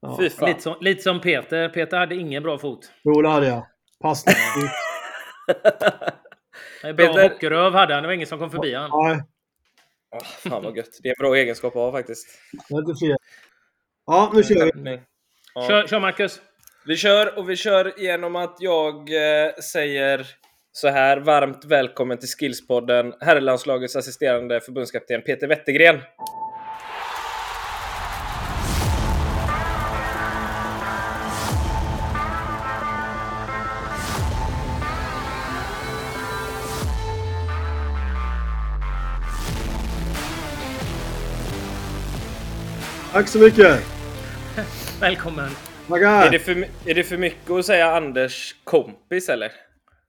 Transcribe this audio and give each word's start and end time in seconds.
Ja. 0.00 0.16
Fy 0.20 0.30
fan. 0.30 0.48
Lite 0.48 0.60
som, 0.60 0.76
lite 0.80 1.02
som 1.02 1.20
Peter. 1.20 1.68
Peter 1.68 1.96
hade 1.98 2.14
ingen 2.14 2.42
bra 2.42 2.58
fot. 2.58 2.92
Jo, 3.04 3.22
det 3.22 3.28
hade 3.28 3.46
jag. 3.46 3.66
Passning. 4.02 4.34
Bra 6.82 6.92
Peter- 6.96 7.28
hockeyröv 7.28 7.72
hade 7.72 7.94
han. 7.94 8.02
Det 8.02 8.06
var 8.08 8.14
ingen 8.14 8.26
som 8.26 8.38
kom 8.38 8.50
förbi 8.50 8.74
han. 8.74 8.90
Nej, 9.04 9.22
Ah, 10.16 10.24
fan 10.24 10.62
vad 10.64 10.76
gött. 10.76 10.98
Det 11.02 11.08
är 11.08 11.10
en 11.12 11.16
bra 11.18 11.34
egenskap 11.36 11.68
att 11.76 11.82
ha 11.82 11.92
faktiskt. 11.92 12.28
det 12.68 12.74
är 12.74 12.78
inte 12.78 13.06
fel. 13.06 13.16
Ja, 14.06 14.30
nu 14.34 14.42
kör 14.42 14.70
vi. 14.74 15.00
Ja. 15.54 15.66
Kör, 15.68 15.86
kör 15.86 16.00
Marcus! 16.00 16.40
Vi 16.86 16.96
kör 16.96 17.38
och 17.38 17.50
vi 17.50 17.56
kör 17.56 17.92
genom 18.00 18.36
att 18.36 18.56
jag 18.58 18.94
eh, 18.96 19.52
säger 19.72 20.26
så 20.72 20.88
här. 20.88 21.16
Varmt 21.16 21.64
välkommen 21.64 22.18
till 22.18 22.28
Skillspodden. 22.28 23.14
Herrlandslagets 23.20 23.96
assisterande 23.96 24.60
förbundskapten 24.60 25.22
Peter 25.22 25.48
Wettergren. 25.48 26.00
Tack 43.12 43.28
så 43.28 43.38
mycket. 43.38 43.80
Välkommen! 45.00 45.44
Är 45.44 45.90
Tackar. 45.90 46.30
det, 46.30 46.38
för, 46.38 46.52
är 46.86 46.94
det 46.94 47.04
för 47.04 47.16
mycket 47.16 47.50
att 47.50 47.66
säga 47.66 47.96
Anders 47.96 48.54
kompis 48.64 49.28
eller? 49.28 49.52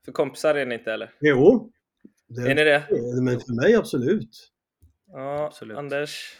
För 0.04 0.12
kompisar 0.12 0.54
är 0.54 0.66
ni 0.66 0.74
inte 0.74 0.92
eller? 0.92 1.10
Jo. 1.20 1.70
Det 2.28 2.50
Är 2.50 2.54
ni 2.54 2.64
det? 2.64 2.82
Men 3.22 3.40
för 3.40 3.62
mig 3.62 3.74
absolut. 3.74 4.48
Ja, 5.12 5.44
Absolut. 5.46 5.78
Anders. 5.78 6.36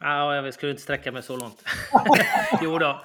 Ja, 0.00 0.34
jag 0.34 0.54
skulle 0.54 0.70
inte 0.70 0.82
sträcka 0.82 1.12
mig 1.12 1.22
så 1.22 1.36
långt. 1.36 1.62
jo 2.62 2.78
då. 2.78 3.02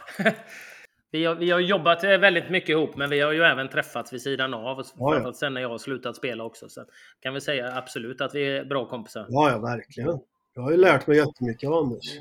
Vi 1.11 1.25
har, 1.25 1.35
vi 1.35 1.51
har 1.51 1.59
jobbat 1.59 2.03
eh, 2.03 2.17
väldigt 2.17 2.49
mycket 2.49 2.69
ihop, 2.69 2.95
men 2.95 3.09
vi 3.09 3.19
har 3.19 3.31
ju 3.31 3.43
även 3.43 3.69
träffats 3.69 4.13
vid 4.13 4.21
sidan 4.21 4.53
av. 4.53 4.77
ja. 4.77 4.83
Framförallt 5.11 5.37
sen 5.37 5.53
när 5.53 5.61
jag 5.61 5.69
har 5.69 5.77
slutat 5.77 6.15
spela 6.15 6.43
också. 6.43 6.69
Så 6.69 6.85
kan 7.19 7.33
vi 7.33 7.41
säga 7.41 7.75
absolut 7.77 8.21
att 8.21 8.35
vi 8.35 8.57
är 8.57 8.65
bra 8.65 8.85
kompisar. 8.89 9.25
Ja, 9.29 9.51
ja, 9.51 9.59
verkligen. 9.59 10.19
Jag 10.55 10.63
har 10.63 10.71
ju 10.71 10.77
lärt 10.77 11.07
mig 11.07 11.17
jättemycket 11.17 11.69
av 11.69 11.73
Anders. 11.73 12.19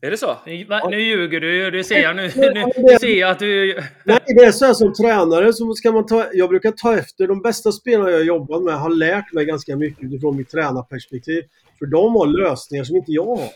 Är 0.00 0.10
det 0.10 0.16
så? 0.16 0.36
Nu, 0.46 0.64
va, 0.64 0.88
nu 0.90 1.00
ljuger 1.00 1.40
du 1.40 1.56
ju. 1.56 1.70
Det 1.70 1.84
ser 1.84 2.02
jag 2.02 2.16
nu. 2.16 2.22
Nu, 2.76 2.98
ser 3.00 3.20
jag 3.20 3.30
att 3.30 3.38
du... 3.38 3.74
Nej, 4.04 4.18
det 4.26 4.44
är 4.44 4.52
så 4.52 4.64
här 4.66 4.74
som 4.74 4.94
tränare 4.94 5.52
så 5.52 5.74
ska 5.74 5.92
man 5.92 6.06
ta, 6.06 6.26
jag 6.32 6.48
brukar 6.48 6.70
ta 6.72 6.98
efter 6.98 7.26
de 7.26 7.42
bästa 7.42 7.72
spelarna 7.72 8.10
jag 8.10 8.24
jobbat 8.24 8.62
med 8.62 8.74
har 8.74 8.90
lärt 8.90 9.32
mig 9.32 9.44
ganska 9.44 9.76
mycket 9.76 10.04
utifrån 10.04 10.36
mitt 10.36 10.50
tränarperspektiv. 10.50 11.42
För 11.78 11.86
de 11.86 12.14
har 12.14 12.26
lösningar 12.26 12.84
som 12.84 12.96
inte 12.96 13.12
jag 13.12 13.26
har. 13.26 13.48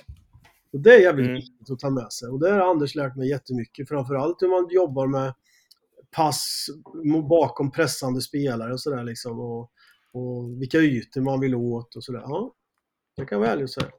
Och 0.73 0.81
det 0.81 0.95
är 0.95 1.01
jävligt 1.01 1.27
Mm. 1.27 1.37
viktigt 1.37 1.71
att 1.71 1.79
ta 1.79 1.91
med 1.91 2.13
sig. 2.13 2.29
Och 2.29 2.41
det 2.41 2.51
har 2.51 2.61
Anders 2.71 2.95
lärt 2.95 3.17
mig 3.17 3.29
jättemycket. 3.29 3.89
Framförallt 3.89 4.43
hur 4.43 4.49
man 4.49 4.67
jobbar 4.71 5.07
med 5.07 5.35
pass 6.11 6.67
bakom 7.29 7.71
pressande 7.71 8.21
spelare 8.21 8.73
och 8.73 8.81
sådär 8.81 9.05
liksom. 9.05 9.41
Och, 9.41 9.71
och 10.13 10.61
vilka 10.63 10.79
ytor 10.79 11.21
man 11.21 11.41
vill 11.41 11.55
åt 11.55 11.97
och 11.97 12.05
sådär. 12.05 12.21
Ja, 12.25 12.55
det 13.17 13.25
kan 13.25 13.41
vara 13.41 13.51
ärligt 13.51 13.65
att 13.65 13.71
säga. 13.71 13.91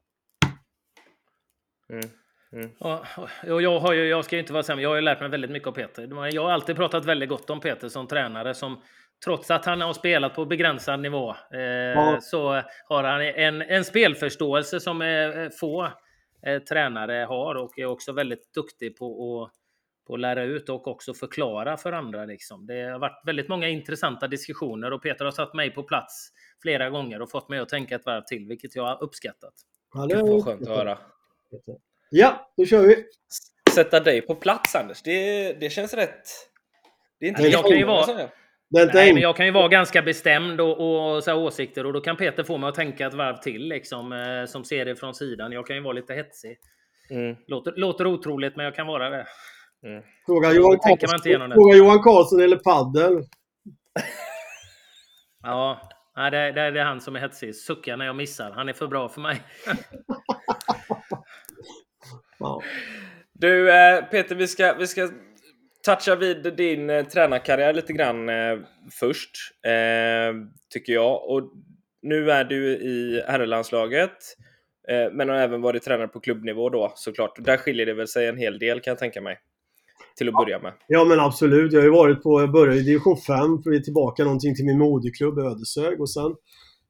Mm. 1.90 2.10
Mm. 2.54 2.70
Ja, 2.80 3.06
och 3.48 3.62
jag, 3.62 3.80
har 3.80 3.94
ju, 3.94 4.08
jag 4.08 4.26
ska 4.26 4.36
ju 4.36 4.40
inte 4.40 4.54
vara 4.54 4.64
sämre, 4.64 4.84
jag 4.84 4.90
har 4.90 4.96
ju 4.96 5.02
lärt 5.02 5.20
mig 5.20 5.30
väldigt 5.30 5.52
mycket 5.52 5.68
av 5.68 5.72
Peter. 5.72 6.30
Jag 6.34 6.44
har 6.44 6.52
alltid 6.52 6.76
pratat 6.76 7.06
väldigt 7.06 7.30
gott 7.30 7.50
om 7.50 7.60
Peter 7.60 7.90
som 7.90 8.08
tränare. 8.08 8.54
Som, 8.54 8.82
trots 9.26 9.52
att 9.52 9.66
han 9.66 9.82
har 9.82 9.94
spelat 9.94 10.36
på 10.36 10.46
begränsad 10.46 11.00
nivå 11.00 11.30
eh, 11.30 12.20
så 12.22 12.62
har 12.88 13.04
han 13.04 13.22
en, 13.22 13.62
en 13.62 13.86
spelförståelse 13.86 14.80
som 14.80 15.02
eh, 15.02 15.50
få 15.60 15.86
eh, 16.46 16.60
tränare 16.60 17.26
har 17.26 17.56
och 17.56 17.80
är 17.80 17.86
också 17.86 18.12
väldigt 18.12 18.54
duktig 18.54 18.98
på 18.98 19.06
att, 19.44 19.52
på 20.08 20.14
att 20.14 20.20
lära 20.20 20.44
ut 20.44 20.70
och 20.70 20.88
också 20.88 21.14
förklara 21.14 21.78
för 21.78 21.92
andra. 21.92 22.26
Liksom. 22.26 22.66
Det 22.66 22.84
har 22.84 23.00
varit 23.00 23.22
väldigt 23.26 23.50
många 23.50 23.68
intressanta 23.68 24.28
diskussioner 24.28 24.94
och 24.94 25.04
Peter 25.04 25.26
har 25.26 25.32
satt 25.32 25.54
mig 25.54 25.72
på 25.72 25.84
plats 25.84 26.30
flera 26.62 26.90
gånger 26.90 27.22
och 27.22 27.32
fått 27.32 27.50
mig 27.50 27.60
att 27.60 27.70
tänka 27.70 27.96
ett 27.96 28.06
varv 28.06 28.22
till, 28.22 28.46
vilket 28.48 28.76
jag 28.76 28.84
har 28.84 29.04
uppskattat. 29.04 29.54
Ja, 29.94 30.06
det 30.06 30.22
vad 30.22 30.46
skönt 30.46 30.62
att 30.62 30.78
höra. 30.78 30.98
Ja, 32.10 32.52
då 32.58 32.66
kör 32.66 32.88
vi. 32.88 33.06
Sätta 33.74 34.00
dig 34.00 34.22
på 34.22 34.36
plats 34.36 34.76
Anders, 34.76 35.02
det, 35.02 35.54
det 35.54 35.70
känns 35.70 35.94
rätt. 35.94 36.24
Det 37.20 37.26
är 37.26 37.30
inte 37.30 37.44
jag 37.44 37.64
kan 37.64 37.78
ju 37.78 37.86
vara- 37.86 38.30
Nej, 38.94 39.14
men 39.14 39.22
jag 39.22 39.36
kan 39.36 39.46
ju 39.46 39.52
vara 39.52 39.68
ganska 39.68 40.02
bestämd 40.02 40.62
och, 40.62 40.72
och 41.16 41.24
så 41.24 41.32
här 41.32 41.38
åsikter 41.38 41.86
och 41.86 41.94
då 41.94 42.02
kan 42.02 42.18
Peter 42.18 42.44
få 42.44 42.58
mig 42.58 42.70
att 42.70 42.76
tänka 42.76 43.08
ett 43.08 43.14
varv 43.14 43.38
till 43.38 43.68
liksom, 43.68 44.12
eh, 44.14 44.46
som 44.46 44.64
ser 44.64 44.86
det 44.86 44.96
från 44.96 45.14
sidan. 45.14 45.52
Jag 45.52 45.68
kan 45.68 45.76
ju 45.76 45.82
vara 45.82 45.94
lite 45.94 46.14
hetsig. 46.14 46.58
Mm. 47.12 47.36
Låter, 47.48 47.72
låter 47.76 48.08
otroligt, 48.08 48.56
men 48.56 48.66
jag 48.66 48.76
kan 48.76 48.88
vara 48.88 49.10
det. 49.10 49.26
Mm. 49.86 50.04
Fråga 50.26 50.52
Johan, 50.52 50.78
Karlsson, 50.80 51.20
det. 51.50 51.54
fråga 51.56 51.78
Johan 51.78 52.00
Karlsson 52.04 52.42
eller 52.42 52.58
paddel. 52.58 53.14
Ja, 55.44 55.90
nej, 56.16 56.32
det, 56.32 56.52
det, 56.52 56.72
det 56.72 56.80
är 56.80 56.84
han 56.86 57.02
som 57.02 57.16
är 57.16 57.20
hetsig. 57.20 57.56
Suckar 57.56 57.98
när 57.98 58.06
jag 58.06 58.16
missar. 58.16 58.52
Han 58.52 58.70
är 58.70 58.74
för 58.74 58.88
bra 58.88 59.10
för 59.10 59.22
mig. 59.22 59.42
Ja. 62.40 62.62
Du 63.34 63.72
eh, 63.72 64.06
Peter, 64.06 64.36
vi 64.36 64.48
ska, 64.48 64.74
vi 64.74 64.88
ska 64.88 65.10
toucha 65.86 66.16
vid 66.16 66.54
din 66.58 66.90
eh, 66.90 67.06
tränarkarriär 67.06 67.74
lite 67.74 67.94
grann 67.94 68.30
eh, 68.30 68.58
först. 69.00 69.32
Eh, 69.66 70.36
tycker 70.74 70.94
jag. 70.94 71.30
Och 71.30 71.52
nu 72.02 72.32
är 72.32 72.44
du 72.44 72.68
i 72.68 73.24
herrlandslaget. 73.28 74.12
Eh, 74.90 75.14
men 75.14 75.30
har 75.30 75.36
även 75.36 75.62
varit 75.62 75.84
tränare 75.84 76.08
på 76.08 76.20
klubbnivå 76.20 76.70
då 76.70 76.92
såklart. 76.96 77.46
Där 77.46 77.58
skiljer 77.58 77.86
det 77.86 77.94
väl 77.94 78.08
sig 78.08 78.28
en 78.28 78.38
hel 78.38 78.60
del 78.60 78.80
kan 78.80 78.92
jag 78.92 78.98
tänka 78.98 79.22
mig. 79.22 79.38
Till 80.18 80.30
att 80.30 80.36
börja 80.36 80.60
med. 80.60 80.74
Ja 80.88 81.06
men 81.06 81.20
absolut. 81.20 81.74
Jag 81.74 81.80
har 81.80 81.86
ju 81.86 81.92
varit 81.92 82.24
på, 82.24 82.42
jag 82.42 82.52
började 82.52 82.80
i 82.80 82.84
division 82.84 83.18
5 83.18 83.64
för 83.64 83.70
att 83.70 83.76
ge 83.76 83.82
tillbaka 83.82 84.24
någonting 84.24 84.56
till 84.56 84.66
min 84.66 84.78
moderklubb 84.78 85.40
Ödeshög 85.40 86.02
och 86.02 86.12
sen 86.12 86.36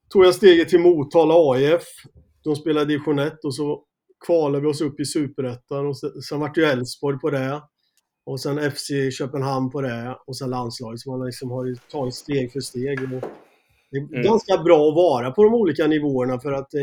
tog 0.10 0.26
jag 0.26 0.36
steget 0.36 0.70
till 0.70 0.80
Motala 0.80 1.34
AIF. 1.54 1.84
De 2.44 2.56
spelade 2.56 2.86
division 2.86 3.20
1 3.20 3.34
och 3.44 3.56
så 3.56 3.84
kvalade 4.26 4.62
vi 4.62 4.68
oss 4.68 4.82
upp 4.82 5.00
i 5.00 5.06
superettan 5.06 5.88
och 5.88 5.98
sen, 5.98 6.22
sen 6.22 6.40
vart 6.40 6.56
det 6.56 6.62
ju 6.62 6.68
Elfsborg 6.68 7.20
på 7.20 7.30
det. 7.30 7.62
Och 8.26 8.40
sen 8.42 8.72
FC 8.72 8.88
Köpenhamn 9.18 9.72
på 9.72 9.82
det 9.82 10.18
och 10.28 10.38
sen 10.38 10.50
landslaget. 10.50 11.00
Så 11.00 11.18
man 11.18 11.26
liksom 11.26 11.52
har 11.52 11.90
tagit 11.92 12.16
steg 12.16 12.52
för 12.52 12.60
steg. 12.60 13.04
Och 13.04 13.10
det 13.92 13.98
är 13.98 14.02
Mm. 14.10 14.22
ganska 14.22 14.58
bra 14.58 14.90
att 14.90 14.96
vara 14.96 15.32
på 15.32 15.44
de 15.44 15.54
olika 15.54 15.88
nivåerna 15.88 16.40
för 16.40 16.52
att 16.52 16.74
eh, 16.74 16.82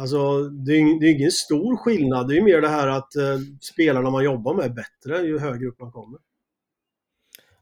Alltså, 0.00 0.42
det 0.42 0.72
är, 0.72 1.00
det 1.00 1.06
är 1.06 1.14
ingen 1.14 1.30
stor 1.30 1.76
skillnad. 1.76 2.28
Det 2.28 2.34
är 2.34 2.36
ju 2.36 2.42
mer 2.42 2.60
det 2.60 2.68
här 2.68 2.88
att 2.88 3.16
eh, 3.16 3.38
spelarna 3.60 4.10
man 4.10 4.24
jobbar 4.24 4.54
med 4.54 4.64
är 4.64 4.68
bättre 4.70 5.26
ju 5.26 5.38
högre 5.38 5.66
upp 5.66 5.80
man 5.80 5.92
kommer. 5.92 6.18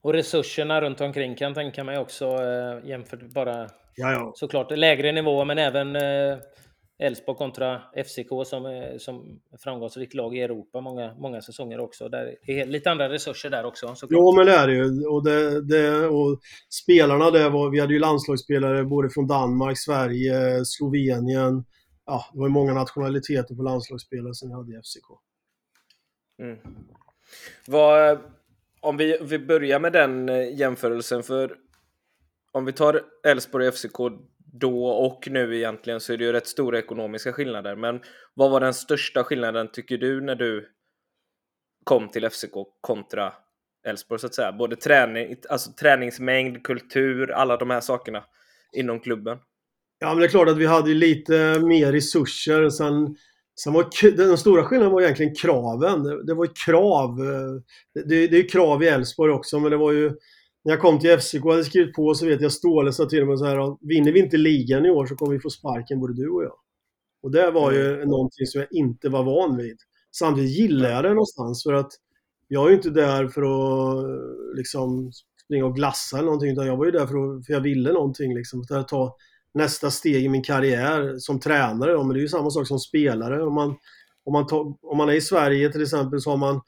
Och 0.01 0.13
resurserna 0.13 0.81
runt 0.81 1.01
omkring 1.01 1.35
kan 1.35 1.47
jag 1.47 1.55
tänka 1.55 1.85
mig 1.85 1.99
också 1.99 2.25
eh, 2.27 2.89
jämfört 2.89 3.23
bara 3.23 3.69
Ja, 3.97 4.13
ja. 4.13 4.33
såklart 4.37 4.71
lägre 4.79 5.13
nivå, 5.13 5.45
men 5.45 5.59
även 5.59 5.97
eh, 5.97 6.39
Elfsborg 6.99 7.39
kontra 7.39 7.83
FCK 8.05 8.29
som, 8.47 8.67
är- 8.67 8.99
som 8.99 9.41
framgångsrikt 9.59 10.15
lag 10.15 10.37
i 10.37 10.41
Europa 10.41 10.81
många, 10.81 11.15
många 11.15 11.43
säsonger 11.43 11.81
också. 11.81 12.09
Där 12.09 12.37
det 12.47 12.61
är 12.61 12.67
lite 12.67 12.91
andra 12.91 13.09
resurser 13.09 13.51
där 13.51 13.65
också. 13.65 13.95
Såklart. 13.95 14.19
Jo, 14.21 14.37
men 14.37 14.47
det 14.47 14.53
är 14.53 14.67
det 14.67 14.75
ju. 14.75 15.07
Och, 15.07 15.25
det, 15.25 15.61
det, 15.69 16.07
och 16.07 16.41
spelarna 16.85 17.31
där 17.31 17.51
var, 17.51 17.71
vi 17.71 17.81
hade 17.81 17.93
ju 17.95 17.99
landslagsspelare 18.01 18.85
både 18.85 19.11
från 19.11 19.27
Danmark, 19.27 19.79
Sverige, 19.79 20.65
Slovenien. 20.65 21.65
Ja, 22.07 22.25
det 22.33 22.39
var 22.39 22.47
ju 22.47 22.53
många 22.53 22.75
nationaliteter 22.75 23.55
på 23.55 23.63
landslagsspelare 23.63 24.35
som 24.35 24.49
vi 24.49 24.55
hade 24.55 24.73
i 24.73 24.75
FCK. 24.83 25.07
Mm. 26.43 26.59
Vad, 27.67 28.19
om 28.81 28.97
vi, 28.97 29.19
vi 29.23 29.39
börjar 29.39 29.81
med 29.81 29.93
den 29.93 30.29
eh, 30.29 30.59
jämförelsen, 30.59 31.23
för 31.23 31.57
om 32.53 32.65
vi 32.65 32.73
tar 32.73 33.01
Elfsborg 33.27 33.69
och 33.69 33.75
FCK 33.75 33.97
då 34.61 34.87
och 34.87 35.29
nu 35.31 35.57
egentligen 35.57 36.01
så 36.01 36.13
är 36.13 36.17
det 36.17 36.25
ju 36.25 36.33
rätt 36.33 36.47
stora 36.47 36.79
ekonomiska 36.79 37.33
skillnader. 37.33 37.77
Men 37.77 38.01
vad 38.35 38.51
var 38.51 38.61
den 38.61 38.75
största 38.75 39.25
skillnaden 39.25 39.69
tycker 39.73 39.99
du 39.99 40.21
när 40.21 40.35
du 40.35 40.69
kom 41.85 42.09
till 42.09 42.31
FCK 42.31 42.53
kontra 42.81 43.33
Elfsborg 43.87 44.21
så 44.21 44.27
att 44.27 44.35
säga? 44.35 44.53
Både 44.53 44.77
träning, 44.77 45.37
alltså 45.49 45.73
träningsmängd, 45.73 46.63
kultur, 46.63 47.31
alla 47.31 47.57
de 47.57 47.71
här 47.71 47.81
sakerna 47.81 48.25
inom 48.77 49.01
klubben. 49.01 49.39
Ja, 49.99 50.09
men 50.09 50.19
det 50.19 50.25
är 50.25 50.29
klart 50.29 50.49
att 50.49 50.59
vi 50.59 50.67
hade 50.67 50.95
lite 50.95 51.61
mer 51.61 51.93
resurser. 51.93 52.71
Sen, 52.71 53.17
sen 53.61 53.73
var 53.73 54.17
den 54.17 54.39
stora 54.39 54.65
skillnaden 54.65 54.93
var 54.93 55.03
egentligen 55.03 55.35
kraven. 55.35 56.03
Det, 56.03 56.27
det 56.27 56.35
var 56.35 56.45
ju 56.45 56.53
krav. 56.67 57.17
Det, 57.95 58.09
det, 58.09 58.27
det 58.27 58.37
är 58.37 58.43
ju 58.43 58.49
krav 58.49 58.83
i 58.83 58.87
Elfsborg 58.87 59.33
också, 59.33 59.61
men 59.61 59.71
det 59.71 59.77
var 59.77 59.93
ju... 59.93 60.13
När 60.65 60.73
jag 60.73 60.81
kom 60.81 60.99
till 60.99 61.19
FCK 61.19 61.45
och 61.45 61.51
hade 61.51 61.65
skrivit 61.65 61.95
på 61.95 62.15
så 62.15 62.27
vet 62.27 62.41
jag 62.41 62.53
Ståhle 62.53 62.93
sa 62.93 63.07
till 63.07 63.27
mig 63.27 63.39
så 63.39 63.45
här 63.45 63.89
vinner 63.89 64.13
vi 64.13 64.21
inte 64.21 64.37
ligan 64.37 64.87
i 64.87 64.91
år 64.91 65.07
så 65.07 65.17
kommer 65.17 65.33
vi 65.33 65.41
få 65.41 65.51
sparken 65.51 66.01
både 66.01 66.15
du 66.15 66.29
och 66.29 66.45
jag. 66.45 66.55
Och 67.23 67.31
det 67.31 67.51
var 67.51 67.73
ju 67.73 68.05
någonting 68.07 68.47
som 68.47 68.61
jag 68.61 68.69
inte 68.73 69.09
var 69.09 69.25
van 69.25 69.57
vid. 69.57 69.77
Samtidigt 70.17 70.51
gillar 70.51 70.91
jag 70.91 71.05
det 71.05 71.09
någonstans 71.09 71.63
för 71.63 71.73
att 71.73 71.91
jag 72.49 72.65
är 72.67 72.71
ju 72.71 72.77
inte 72.77 72.91
där 72.91 73.29
för 73.29 73.43
att 73.43 74.05
liksom 74.57 75.13
springa 75.45 75.67
och 75.67 75.75
glassa 75.75 76.17
eller 76.17 76.27
någonting 76.27 76.53
utan 76.53 76.67
jag 76.67 76.77
var 76.77 76.85
ju 76.85 76.91
där 76.91 77.07
för 77.07 77.37
att 77.37 77.47
för 77.47 77.53
jag 77.53 77.61
ville 77.61 77.93
någonting 77.93 78.35
liksom. 78.35 78.65
För 78.65 78.79
att 78.79 78.89
ta 78.89 79.17
nästa 79.55 79.91
steg 79.91 80.25
i 80.25 80.29
min 80.29 80.43
karriär 80.43 81.15
som 81.19 81.41
tränare. 81.41 81.97
Men 81.97 82.09
det 82.09 82.19
är 82.19 82.23
ju 82.23 82.29
samma 82.29 82.51
sak 82.51 82.67
som 82.67 82.79
spelare. 82.79 83.43
Om 83.43 83.55
man, 83.55 83.77
om 84.25 84.33
man, 84.33 84.47
to, 84.47 84.79
om 84.83 84.97
man 84.97 85.09
är 85.09 85.13
i 85.13 85.21
Sverige 85.21 85.73
till 85.73 85.83
exempel 85.83 86.21
så 86.21 86.31
har 86.31 86.37
man 86.37 86.61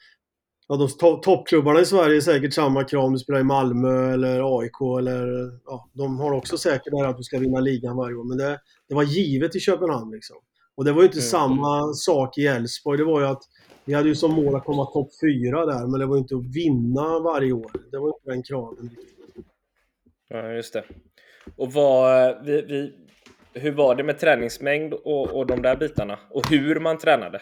Ja, 0.69 0.77
de 0.77 0.89
to 0.89 1.17
toppklubbarna 1.17 1.81
i 1.81 1.85
Sverige 1.85 2.17
är 2.17 2.21
säkert 2.21 2.55
samma 2.55 2.85
krav 2.85 3.05
om 3.05 3.13
du 3.13 3.19
spelar 3.19 3.41
i 3.41 3.45
Malmö 3.45 4.13
eller 4.13 4.59
AIK 4.61 4.99
eller 4.99 5.51
ja, 5.65 5.91
de 5.93 6.19
har 6.19 6.33
också 6.33 6.59
säkert 6.59 6.91
det 6.91 6.99
här 6.99 7.09
att 7.09 7.17
du 7.17 7.23
ska 7.23 7.39
vinna 7.39 7.61
ligan 7.61 7.97
varje 7.97 8.17
år. 8.17 8.25
Men 8.25 8.39
det, 8.39 8.61
det 8.89 8.95
var 8.95 9.03
givet 9.03 9.57
i 9.57 9.61
Köpenhamn 9.61 10.13
liksom. 10.13 10.37
Och 10.77 10.85
det 10.85 10.93
var 10.93 11.01
ju 11.01 11.07
inte 11.07 11.19
mm. 11.19 11.29
samma 11.29 11.93
sak 11.95 12.39
i 12.39 12.47
Elfsborg. 12.47 12.99
Det 12.99 13.05
var 13.05 13.21
ju 13.21 13.27
att 13.27 13.43
vi 13.85 13.95
hade 13.95 14.09
ju 14.09 14.15
som 14.15 14.33
mål 14.33 14.57
att 14.57 14.65
komma 14.65 14.87
topp 14.87 15.09
fyra 15.21 15.67
där, 15.67 15.87
men 15.87 16.01
det 16.01 16.07
var 16.07 16.17
ju 16.17 16.21
inte 16.21 16.37
att 16.37 16.57
vinna 16.57 17.19
varje 17.19 17.53
år. 17.53 17.71
Det 17.91 17.99
var 17.99 18.09
inte 18.09 18.31
den 18.31 18.43
kraven. 18.43 18.91
Ja, 20.29 20.53
just 20.53 20.73
det. 20.73 20.85
Och 21.57 21.73
vad, 21.73 22.37
vi, 22.45 22.63
vi, 22.63 22.93
hur 23.53 23.73
var 23.73 23.95
det 23.95 24.05
med 24.05 24.19
träningsmängd 24.19 24.95
och, 24.95 25.37
och 25.37 25.47
de 25.47 25.63
där 25.63 25.77
bitarna? 25.77 26.19
Och 26.31 26.51
hur 26.51 26.81
man 26.81 26.99
tränade? 26.99 27.41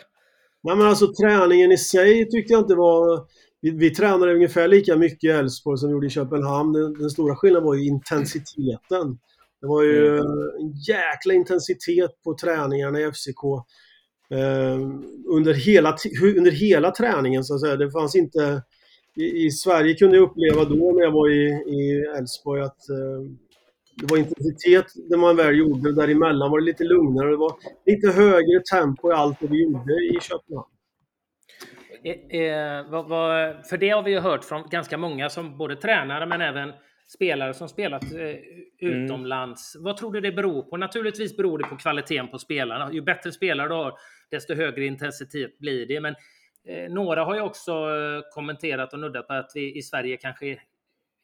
Nej 0.64 0.76
men 0.76 0.86
alltså 0.86 1.12
träningen 1.12 1.72
i 1.72 1.78
sig 1.78 2.30
tyckte 2.30 2.52
jag 2.52 2.62
inte 2.62 2.74
var... 2.74 3.26
Vi, 3.60 3.70
vi 3.70 3.90
tränade 3.90 4.34
ungefär 4.34 4.68
lika 4.68 4.96
mycket 4.96 5.24
i 5.24 5.28
Elfsborg 5.28 5.78
som 5.78 5.88
vi 5.88 5.92
gjorde 5.92 6.06
i 6.06 6.10
Köpenhamn. 6.10 6.72
Den, 6.72 6.98
den, 6.98 7.10
stora 7.10 7.36
skillnaden 7.36 7.66
var 7.66 7.74
ju 7.74 7.86
intensiteten. 7.86 9.18
Det 9.60 9.66
var 9.66 9.82
ju 9.82 10.08
mm. 10.08 10.20
en 10.60 10.72
jäkla 10.88 11.34
intensitet 11.34 12.10
på 12.24 12.34
träningarna 12.34 13.00
i 13.00 13.12
FCK. 13.12 13.44
Eh, 14.30 14.80
under, 15.28 15.54
hela, 15.54 15.96
under 16.36 16.50
hela 16.50 16.90
träningen 16.90 17.44
så 17.44 17.54
att 17.54 17.60
säga. 17.60 17.76
Det 17.76 17.90
fanns 17.90 18.16
inte... 18.16 18.62
I, 19.16 19.46
i 19.46 19.50
Sverige 19.50 19.94
kunde 19.94 20.16
jag 20.16 20.30
uppleva 20.30 20.64
då 20.64 20.92
när 20.92 21.02
jag 21.02 21.12
var 21.12 21.28
i 21.28 22.04
Elfsborg 22.18 22.62
att 22.62 22.88
eh, 22.88 23.30
det 23.96 24.10
var 24.10 24.16
intensitet 24.18 24.86
när 25.10 25.18
man 25.18 25.36
väl 25.36 25.58
gjorde. 25.58 25.92
Däremellan 25.94 26.50
var 26.50 26.60
det 26.60 26.64
lite 26.64 26.84
lugnare. 26.84 27.30
Det 27.30 27.36
var 27.36 27.54
lite 27.86 28.10
högre 28.10 28.60
tempo 28.72 29.10
i 29.10 29.14
allt 29.14 29.40
det 29.40 29.46
vi 29.46 29.62
gjorde 29.62 29.92
i 29.92 30.18
Köpenhamn. 30.20 30.70
Eh, 32.04 32.40
eh, 32.40 32.84
för 33.70 33.76
det 33.76 33.90
har 33.90 34.02
vi 34.02 34.10
ju 34.10 34.18
hört 34.18 34.44
från 34.44 34.68
ganska 34.70 34.98
många 34.98 35.30
som 35.30 35.58
både 35.58 35.76
tränare 35.76 36.26
men 36.26 36.40
även 36.40 36.72
spelare 37.14 37.54
som 37.54 37.68
spelat 37.68 38.12
eh, 38.12 38.20
mm. 38.20 38.38
utomlands. 38.78 39.74
Mm. 39.74 39.84
Vad 39.84 39.96
tror 39.96 40.12
du 40.12 40.20
det 40.20 40.32
beror 40.32 40.62
på? 40.62 40.76
Naturligtvis 40.76 41.36
beror 41.36 41.58
det 41.58 41.64
på 41.64 41.76
kvaliteten 41.76 42.28
på 42.28 42.38
spelarna. 42.38 42.92
Ju 42.92 43.00
bättre 43.00 43.32
spelare 43.32 43.68
du 43.68 43.74
har, 43.74 43.92
desto 44.30 44.54
högre 44.54 44.86
intensitet 44.86 45.58
blir 45.58 45.86
det. 45.86 46.00
Men 46.00 46.14
några 46.90 47.24
har 47.24 47.34
ju 47.34 47.40
också 47.40 47.72
kommenterat 48.34 48.92
och 48.92 48.98
nuddat 48.98 49.28
på 49.28 49.34
att 49.34 49.50
vi 49.54 49.78
i 49.78 49.82
Sverige 49.82 50.16
kanske 50.16 50.58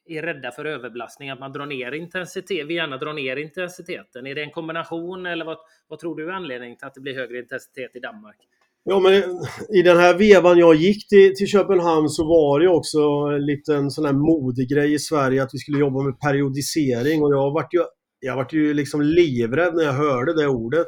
är 0.05 0.21
rädda 0.21 0.51
för 0.51 0.65
överbelastning, 0.65 1.29
att 1.29 1.39
man 1.39 1.53
drar 1.53 1.65
ner 1.65 1.91
intensitet, 1.91 2.67
vi 2.67 2.73
gärna 2.73 2.97
drar 2.97 3.13
ner 3.13 3.35
intensiteten. 3.37 4.27
Är 4.27 4.35
det 4.35 4.43
en 4.43 4.51
kombination 4.51 5.25
eller 5.25 5.45
vad, 5.45 5.57
vad 5.87 5.99
tror 5.99 6.15
du 6.15 6.29
är 6.29 6.31
anledningen 6.31 6.77
till 6.77 6.87
att 6.87 6.93
det 6.93 7.01
blir 7.01 7.15
högre 7.15 7.39
intensitet 7.39 7.95
i 7.95 7.99
Danmark? 7.99 8.37
Ja, 8.83 8.99
men 8.99 9.13
eh, 9.13 9.79
i 9.79 9.81
den 9.81 9.97
här 9.97 10.17
vevan 10.17 10.57
jag 10.57 10.75
gick 10.75 11.07
till, 11.07 11.35
till 11.35 11.47
Köpenhamn 11.47 12.09
så 12.09 12.23
var 12.23 12.59
det 12.59 12.69
också 12.69 12.99
en 13.35 13.45
liten 13.45 13.91
sån 13.91 14.05
här 14.05 14.13
modegrej 14.13 14.93
i 14.93 14.99
Sverige 14.99 15.43
att 15.43 15.53
vi 15.53 15.57
skulle 15.57 15.79
jobba 15.79 16.03
med 16.03 16.19
periodisering 16.19 17.23
och 17.23 17.33
jag 17.33 17.51
vart 17.51 17.73
ju, 17.73 17.83
jag 18.19 18.35
vart 18.35 18.53
ju 18.53 18.73
liksom 18.73 19.01
livrädd 19.01 19.75
när 19.75 19.83
jag 19.83 19.93
hörde 19.93 20.33
det 20.41 20.47
ordet. 20.47 20.87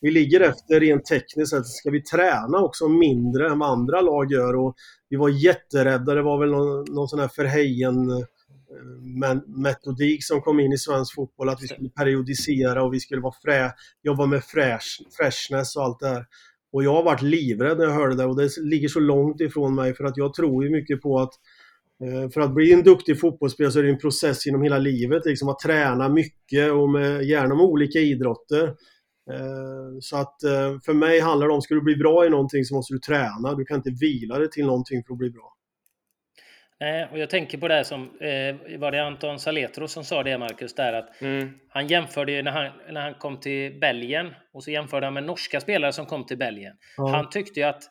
Vi 0.00 0.10
ligger 0.10 0.40
efter 0.40 0.80
rent 0.80 1.04
tekniskt 1.04 1.54
att 1.54 1.66
ska 1.66 1.90
vi 1.90 2.02
träna 2.02 2.58
också 2.58 2.88
mindre 2.88 3.48
än 3.48 3.58
vad 3.58 3.70
andra 3.70 4.00
lag 4.00 4.32
gör 4.32 4.56
och 4.56 4.74
vi 5.08 5.16
var 5.16 5.28
jätterädda. 5.28 6.14
Det 6.14 6.22
var 6.22 6.38
väl 6.40 6.50
någon, 6.50 6.94
någon 6.94 7.08
sån 7.08 7.20
här 7.20 7.28
förhejen 7.28 7.94
metodik 9.46 10.24
som 10.24 10.40
kom 10.40 10.60
in 10.60 10.72
i 10.72 10.78
svensk 10.78 11.14
fotboll, 11.14 11.48
att 11.48 11.62
vi 11.62 11.68
skulle 11.68 11.88
periodisera 11.88 12.84
och 12.84 12.94
vi 12.94 13.00
skulle 13.00 13.20
vara 13.20 13.34
frä, 13.44 13.72
jobba 14.02 14.26
med 14.26 14.44
fresh, 14.44 14.86
freshness 15.18 15.76
och 15.76 15.82
allt 15.82 16.00
det 16.00 16.08
här. 16.08 16.26
Och 16.72 16.84
jag 16.84 16.94
har 16.94 17.02
varit 17.02 17.22
livrädd 17.22 17.78
när 17.78 17.84
jag 17.84 17.92
hörde 17.92 18.16
det 18.16 18.24
och 18.24 18.36
det 18.36 18.48
ligger 18.62 18.88
så 18.88 19.00
långt 19.00 19.40
ifrån 19.40 19.74
mig 19.74 19.94
för 19.94 20.04
att 20.04 20.16
jag 20.16 20.34
tror 20.34 20.64
ju 20.64 20.70
mycket 20.70 21.02
på 21.02 21.18
att 21.18 21.32
eh, 22.04 22.30
för 22.30 22.40
att 22.40 22.54
bli 22.54 22.72
en 22.72 22.82
duktig 22.82 23.20
fotbollsspelare 23.20 23.72
så 23.72 23.78
är 23.78 23.82
det 23.82 23.90
en 23.90 23.98
process 23.98 24.46
genom 24.46 24.62
hela 24.62 24.78
livet, 24.78 25.26
liksom 25.26 25.48
att 25.48 25.58
träna 25.58 26.08
mycket 26.08 26.72
och 26.72 26.90
med, 26.90 27.24
gärna 27.24 27.54
med 27.54 27.64
olika 27.64 27.98
idrotter. 27.98 28.64
Eh, 29.30 29.98
så 30.00 30.16
att 30.16 30.42
eh, 30.42 30.80
för 30.84 30.92
mig 30.92 31.20
handlar 31.20 31.48
det 31.48 31.54
om, 31.54 31.62
ska 31.62 31.74
du 31.74 31.80
bli 31.80 31.96
bra 31.96 32.26
i 32.26 32.30
någonting 32.30 32.64
så 32.64 32.74
måste 32.74 32.94
du 32.94 32.98
träna. 32.98 33.54
Du 33.54 33.64
kan 33.64 33.76
inte 33.76 33.90
vila 34.00 34.38
dig 34.38 34.50
till 34.50 34.66
någonting 34.66 35.04
för 35.06 35.14
att 35.14 35.18
bli 35.18 35.30
bra. 35.30 35.52
Eh, 36.82 37.12
och 37.12 37.18
jag 37.18 37.30
tänker 37.30 37.58
på 37.58 37.68
det 37.68 37.84
som, 37.84 38.02
eh, 38.20 38.78
var 38.78 38.90
det 38.90 39.02
Anton 39.02 39.38
Saletro 39.38 39.88
som 39.88 40.04
sa 40.04 40.22
det 40.22 40.38
Marcus, 40.38 40.74
där 40.74 40.92
att 40.92 41.22
mm. 41.22 41.58
han 41.68 41.86
jämförde 41.86 42.32
ju 42.32 42.42
när 42.42 42.50
han, 42.50 42.72
när 42.90 43.00
han 43.00 43.14
kom 43.14 43.40
till 43.40 43.78
Belgien 43.80 44.34
och 44.52 44.64
så 44.64 44.70
jämförde 44.70 45.06
han 45.06 45.14
med 45.14 45.24
norska 45.24 45.60
spelare 45.60 45.92
som 45.92 46.06
kom 46.06 46.26
till 46.26 46.38
Belgien. 46.38 46.76
Mm. 46.98 47.12
Han 47.12 47.30
tyckte 47.30 47.60
ju 47.60 47.66
att 47.66 47.82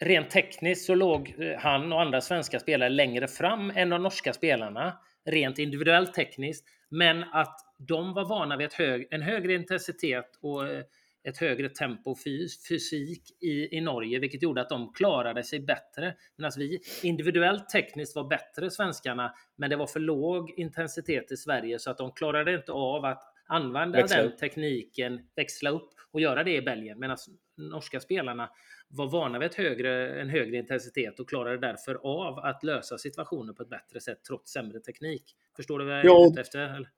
rent 0.00 0.30
tekniskt 0.30 0.86
så 0.86 0.94
låg 0.94 1.34
eh, 1.38 1.58
han 1.58 1.92
och 1.92 2.00
andra 2.00 2.20
svenska 2.20 2.58
spelare 2.60 2.88
längre 2.88 3.28
fram 3.28 3.72
än 3.74 3.88
de 3.88 4.02
norska 4.02 4.32
spelarna, 4.32 4.98
rent 5.24 5.58
individuellt 5.58 6.14
tekniskt, 6.14 6.64
men 6.90 7.24
att 7.32 7.58
de 7.78 8.14
var 8.14 8.28
vana 8.28 8.56
vid 8.56 8.72
hög, 8.72 9.08
en 9.10 9.22
högre 9.22 9.54
intensitet 9.54 10.38
och 10.42 10.68
eh, 10.68 10.82
ett 11.28 11.38
högre 11.38 11.68
tempo 11.68 12.14
fys 12.14 12.68
fysik 12.68 13.22
i, 13.42 13.76
i 13.76 13.80
Norge, 13.80 14.18
vilket 14.18 14.42
gjorde 14.42 14.60
att 14.60 14.68
de 14.68 14.92
klarade 14.92 15.42
sig 15.42 15.60
bättre. 15.60 16.14
Medan 16.36 16.52
vi 16.56 16.80
individuellt 17.02 17.68
tekniskt 17.68 18.16
var 18.16 18.24
bättre, 18.24 18.70
svenskarna, 18.70 19.34
men 19.56 19.70
det 19.70 19.76
var 19.76 19.86
för 19.86 20.00
låg 20.00 20.50
intensitet 20.50 21.32
i 21.32 21.36
Sverige 21.36 21.78
så 21.78 21.90
att 21.90 21.98
de 21.98 22.12
klarade 22.12 22.54
inte 22.54 22.72
av 22.72 23.04
att 23.04 23.22
använda 23.46 23.98
växla 23.98 24.22
den 24.22 24.36
tekniken, 24.36 25.20
växla 25.36 25.70
upp 25.70 25.90
och 26.10 26.20
göra 26.20 26.44
det 26.44 26.56
i 26.56 26.62
Belgien. 26.62 26.98
Medan 26.98 27.16
norska 27.56 28.00
spelarna 28.00 28.50
var 28.88 29.06
vana 29.10 29.38
vid 29.38 29.46
ett 29.46 29.54
högre, 29.54 30.20
en 30.20 30.28
högre 30.28 30.56
intensitet 30.56 31.20
och 31.20 31.28
klarade 31.28 31.58
därför 31.58 31.94
av 31.94 32.38
att 32.38 32.64
lösa 32.64 32.98
situationer 32.98 33.52
på 33.52 33.62
ett 33.62 33.68
bättre 33.68 34.00
sätt 34.00 34.24
trots 34.24 34.52
sämre 34.52 34.80
teknik. 34.80 35.36
Förstår 35.56 35.78
du 35.78 35.84
vad 35.84 35.98
jag 35.98 36.04
är 36.04 36.30
ute 36.30 36.40
efter? 36.40 36.58
Eller? 36.58 36.90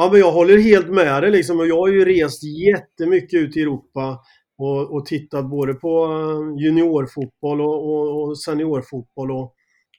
Ja, 0.00 0.08
men 0.12 0.20
jag 0.20 0.32
håller 0.32 0.58
helt 0.58 0.88
med 0.88 1.22
dig 1.22 1.30
liksom. 1.30 1.60
Och 1.60 1.66
jag 1.66 1.76
har 1.76 1.88
ju 1.88 2.04
rest 2.04 2.42
jättemycket 2.44 3.40
ut 3.40 3.56
i 3.56 3.60
Europa 3.62 4.18
och, 4.58 4.94
och 4.94 5.06
tittat 5.06 5.50
både 5.50 5.74
på 5.74 6.04
eh, 6.04 6.64
juniorfotboll 6.64 7.60
och, 7.60 7.90
och, 7.90 8.22
och 8.22 8.40
seniorfotboll 8.40 9.30
och 9.30 9.54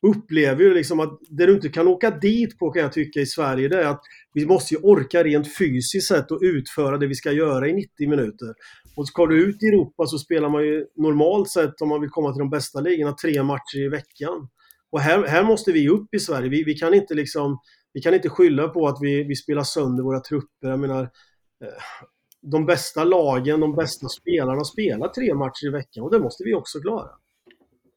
upplever 0.07 0.63
ju 0.63 0.74
liksom 0.74 1.00
att 1.00 1.19
det 1.30 1.46
du 1.46 1.54
inte 1.54 1.69
kan 1.69 1.88
åka 1.88 2.12
dit 2.12 2.60
på 2.60 2.72
kan 2.72 2.81
jag 2.81 2.94
tycka 2.94 3.19
i 3.19 3.25
Sverige 3.25 3.68
det 3.68 3.84
är 3.84 3.88
att 3.88 4.01
vi 4.34 4.46
måste 4.46 4.74
ju 4.74 4.80
orka 4.80 5.24
rent 5.24 5.57
fysiskt 5.57 6.07
sett 6.07 6.31
och 6.31 6.40
utföra 6.42 6.98
det 6.98 7.07
vi 7.07 7.16
ska 7.16 7.31
göra 7.31 7.68
i 7.68 7.74
90 7.74 8.10
minuter. 8.10 8.54
Och 8.96 9.07
ska 9.07 9.25
du 9.25 9.44
ut 9.50 9.63
i 9.63 9.66
Europa 9.66 10.06
så 10.06 10.18
spelar 10.18 10.50
man 10.50 10.63
ju 10.63 10.86
normalt 10.96 11.50
sett 11.50 11.81
om 11.81 11.90
man 11.90 12.01
vill 12.01 12.10
komma 12.10 12.34
till 12.34 12.40
de 12.40 12.50
bästa 12.50 12.80
ligorna 12.80 13.12
tre 13.12 13.44
matcher 13.44 13.86
i 13.86 13.90
veckan. 13.90 14.48
Och 14.92 15.00
här, 15.00 15.28
här 15.28 15.44
måste 15.44 15.72
vi 15.72 15.89
upp 15.89 16.13
i 16.13 16.20
Sverige. 16.20 16.50
Vi, 16.50 16.63
vi 16.63 16.74
kan 16.74 16.94
inte 16.94 17.13
liksom 17.13 17.60
vi 17.93 18.01
kan 18.01 18.13
inte 18.13 18.29
skylla 18.29 18.67
på 18.67 18.88
att 18.88 18.98
vi, 19.01 19.24
vi 19.24 19.36
spelar 19.36 19.63
sönder 19.63 20.03
våra 20.03 20.19
trupper. 20.19 20.67
Jag 20.67 20.79
menar, 20.79 21.01
eh, 21.63 21.69
de 22.41 22.65
bästa 22.65 23.03
lagen, 23.03 23.60
de 23.60 23.75
bästa 23.75 24.08
spelarna 24.08 24.63
spelar 24.63 25.08
tre 25.08 25.36
matcher 25.36 25.67
i 25.67 25.69
veckan 25.69 26.03
och 26.03 26.12
det 26.12 26.19
måste 26.19 26.43
vi 26.43 26.53
också 26.53 26.79
klara. 26.79 27.10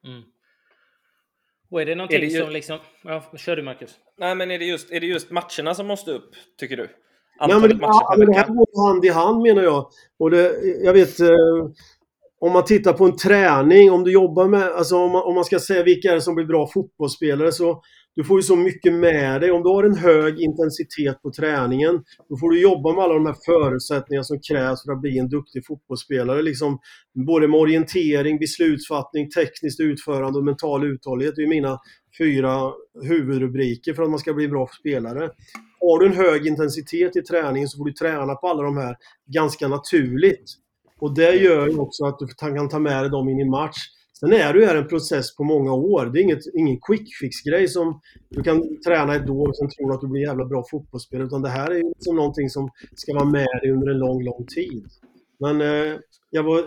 Mm. 0.07 0.23
Och 1.71 1.83
är 1.83 1.87
det 1.87 1.95
någonting 1.95 2.17
är 2.17 2.21
det 2.21 2.27
ju... 2.27 2.41
som 2.41 2.51
liksom... 2.51 2.79
Ja, 3.05 3.23
kör 3.37 3.57
du 3.57 3.63
Marcus. 3.63 3.99
Nej, 4.19 4.35
men 4.35 4.51
är 4.51 4.59
det, 4.59 4.65
just, 4.65 4.93
är 4.93 5.01
det 5.01 5.07
just 5.07 5.31
matcherna 5.31 5.75
som 5.75 5.87
måste 5.87 6.11
upp, 6.11 6.31
tycker 6.59 6.77
du? 6.77 6.89
Antalet 7.39 7.71
ja, 7.71 7.77
men, 7.77 7.81
ja, 7.81 8.15
men 8.19 8.27
det 8.27 8.37
här 8.37 8.47
går 8.47 8.89
hand 8.89 9.05
i 9.05 9.09
hand 9.09 9.43
menar 9.43 9.63
jag. 9.63 9.91
Och 10.19 10.31
det, 10.31 10.55
jag 10.85 10.93
vet, 10.93 11.21
eh, 11.21 11.29
om 12.41 12.53
man 12.53 12.65
tittar 12.65 12.93
på 12.93 13.05
en 13.05 13.17
träning, 13.17 13.93
om 13.93 14.05
du 14.05 14.13
jobbar 14.13 14.49
med, 14.49 14.63
alltså 14.63 14.97
om 14.97 15.13
man, 15.13 15.23
om 15.23 15.35
man 15.35 15.45
ska 15.45 15.59
säga 15.59 15.83
vilka 15.83 16.11
är 16.11 16.15
det 16.15 16.21
som 16.21 16.35
blir 16.35 16.47
bra 16.47 16.67
fotbollsspelare 16.67 17.53
så 17.53 17.83
du 18.15 18.25
får 18.25 18.39
ju 18.39 18.43
så 18.43 18.57
mycket 18.57 18.93
med 18.93 19.41
dig. 19.41 19.51
Om 19.51 19.63
du 19.63 19.69
har 19.69 19.85
en 19.85 19.97
hög 19.97 20.41
intensitet 20.41 21.23
på 21.23 21.31
träningen, 21.31 22.05
då 22.29 22.37
får 22.37 22.51
du 22.51 22.61
jobba 22.61 22.93
med 22.95 23.05
alla 23.05 23.15
de 23.15 23.27
här 23.27 23.37
förutsättningarna 23.47 24.25
som 24.25 24.41
krävs 24.51 24.85
för 24.85 24.93
att 24.93 25.01
bli 25.01 25.19
en 25.19 25.29
duktig 25.29 25.67
fotbollsspelare. 25.67 26.43
Liksom, 26.43 26.79
både 27.27 27.49
med 27.49 27.61
orientering, 27.61 28.39
beslutsfattning, 28.39 29.31
tekniskt 29.31 29.81
utförande 29.81 30.39
och 30.39 30.45
mental 30.45 30.85
uthållighet. 30.85 31.37
Det 31.37 31.43
är 31.43 31.49
mina 31.49 31.79
fyra 32.19 32.73
huvudrubriker 33.03 33.95
för 33.95 34.03
att 34.03 34.11
man 34.11 34.19
ska 34.19 34.33
bli 34.33 34.45
en 34.45 34.51
bra 34.51 34.69
spelare. 34.81 35.31
Har 35.81 35.99
du 35.99 36.07
en 36.07 36.17
hög 36.17 36.47
intensitet 36.47 37.17
i 37.17 37.23
träningen 37.23 37.69
så 37.69 37.79
får 37.79 37.85
du 37.85 37.93
träna 37.93 38.35
på 38.35 38.49
alla 38.49 38.63
de 38.63 38.77
här 38.77 38.97
ganska 39.35 39.69
naturligt. 39.69 40.45
Och 41.01 41.15
det 41.15 41.35
gör 41.35 41.69
ju 41.69 41.79
också 41.79 42.05
att 42.05 42.19
du 42.19 42.27
kan 42.27 42.69
ta 42.69 42.79
med 42.79 43.03
dig 43.03 43.11
dem 43.11 43.29
in 43.29 43.41
i 43.41 43.45
match. 43.45 43.77
Sen 44.25 44.33
är 44.33 44.53
det 44.53 44.59
ju 44.59 44.65
en 44.65 44.89
process 44.89 45.37
på 45.37 45.45
många 45.45 45.73
år. 45.73 46.07
Det 46.07 46.21
är 46.21 46.23
inget, 46.23 46.47
ingen 46.55 46.81
quick 46.81 47.17
fix-grej 47.21 47.69
som 47.69 48.01
du 48.29 48.43
kan 48.43 48.81
träna 48.81 49.15
ett 49.15 49.31
år 49.31 49.49
och 49.49 49.57
sen 49.57 49.69
tror 49.69 49.95
att 49.95 50.01
du 50.01 50.09
blir 50.09 50.23
jävla 50.23 50.45
bra 50.45 50.65
fotbollsspelare. 50.71 51.27
Utan 51.27 51.43
det 51.43 51.49
här 51.49 51.71
är 51.71 51.75
ju 51.75 51.89
liksom 51.89 52.17
någonting 52.17 52.51
som 52.51 52.71
ska 52.95 53.15
vara 53.15 53.25
med 53.25 53.49
dig 53.63 53.71
under 53.73 53.91
en 53.91 53.99
lång, 53.99 54.25
lång 54.25 54.47
tid. 54.47 54.85
Men 55.41 55.61
eh, 55.61 55.99
jag 56.31 56.43
var, 56.43 56.63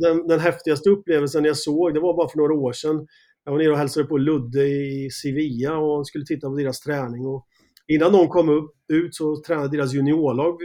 den, 0.00 0.28
den 0.28 0.40
häftigaste 0.40 0.90
upplevelsen 0.90 1.44
jag 1.44 1.56
såg, 1.56 1.94
det 1.94 2.00
var 2.00 2.16
bara 2.16 2.28
för 2.28 2.38
några 2.38 2.54
år 2.54 2.72
sedan. 2.72 3.06
Jag 3.44 3.52
var 3.52 3.58
nere 3.58 3.70
och 3.70 3.78
hälsade 3.78 4.06
på 4.06 4.18
Ludde 4.18 4.66
i 4.66 5.10
Sevilla 5.22 5.78
och 5.78 6.06
skulle 6.06 6.24
titta 6.24 6.48
på 6.48 6.56
deras 6.56 6.80
träning. 6.80 7.26
Och 7.26 7.46
innan 7.88 8.12
de 8.12 8.28
kom 8.28 8.48
upp, 8.48 8.70
ut 8.88 9.14
så 9.14 9.42
tränade 9.46 9.76
deras 9.76 9.94
juniorlag 9.94 10.56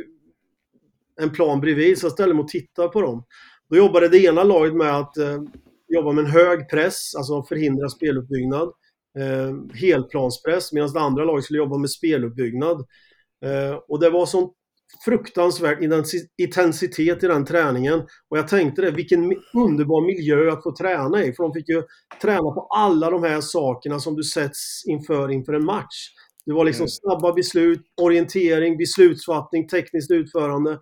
en 1.21 1.29
plan 1.29 1.61
bredvid, 1.61 1.97
så 1.97 2.05
jag 2.05 2.11
ställde 2.11 2.35
mig 2.35 2.43
och 2.43 2.47
tittade 2.49 2.89
på 2.89 3.01
dem. 3.01 3.23
Då 3.69 3.77
jobbade 3.77 4.09
det 4.09 4.23
ena 4.23 4.43
laget 4.43 4.75
med 4.75 4.97
att 4.97 5.17
eh, 5.17 5.41
jobba 5.87 6.11
med 6.11 6.25
en 6.25 6.31
hög 6.31 6.69
press, 6.69 7.15
alltså 7.15 7.43
förhindra 7.43 7.89
speluppbyggnad. 7.89 8.67
Eh, 9.19 9.77
helplanspress, 9.81 10.73
medan 10.73 10.93
det 10.93 10.99
andra 10.99 11.25
laget 11.25 11.43
skulle 11.43 11.59
jobba 11.59 11.77
med 11.77 11.89
speluppbyggnad. 11.89 12.85
Eh, 13.45 13.75
och 13.87 13.99
det 13.99 14.09
var 14.09 14.25
sån 14.25 14.49
fruktansvärd 15.05 15.83
intensitet 16.37 17.23
i 17.23 17.27
den 17.27 17.45
träningen. 17.45 17.99
Och 18.29 18.37
jag 18.37 18.47
tänkte 18.47 18.81
det, 18.81 18.91
vilken 18.91 19.23
underbar 19.53 20.05
miljö 20.05 20.51
att 20.51 20.63
få 20.63 20.75
träna 20.75 21.23
i. 21.23 21.33
För 21.33 21.43
de 21.43 21.53
fick 21.53 21.69
ju 21.69 21.83
träna 22.21 22.51
på 22.51 22.67
alla 22.75 23.09
de 23.09 23.23
här 23.23 23.41
sakerna 23.41 23.99
som 23.99 24.15
du 24.15 24.23
sätts 24.23 24.85
inför 24.85 25.31
inför 25.31 25.53
en 25.53 25.65
match. 25.65 26.09
Det 26.45 26.53
var 26.53 26.65
liksom 26.65 26.83
mm. 26.83 26.89
snabba 26.89 27.33
beslut, 27.33 27.81
orientering, 28.01 28.77
beslutsfattning, 28.77 29.67
tekniskt 29.67 30.11
utförande. 30.11 30.79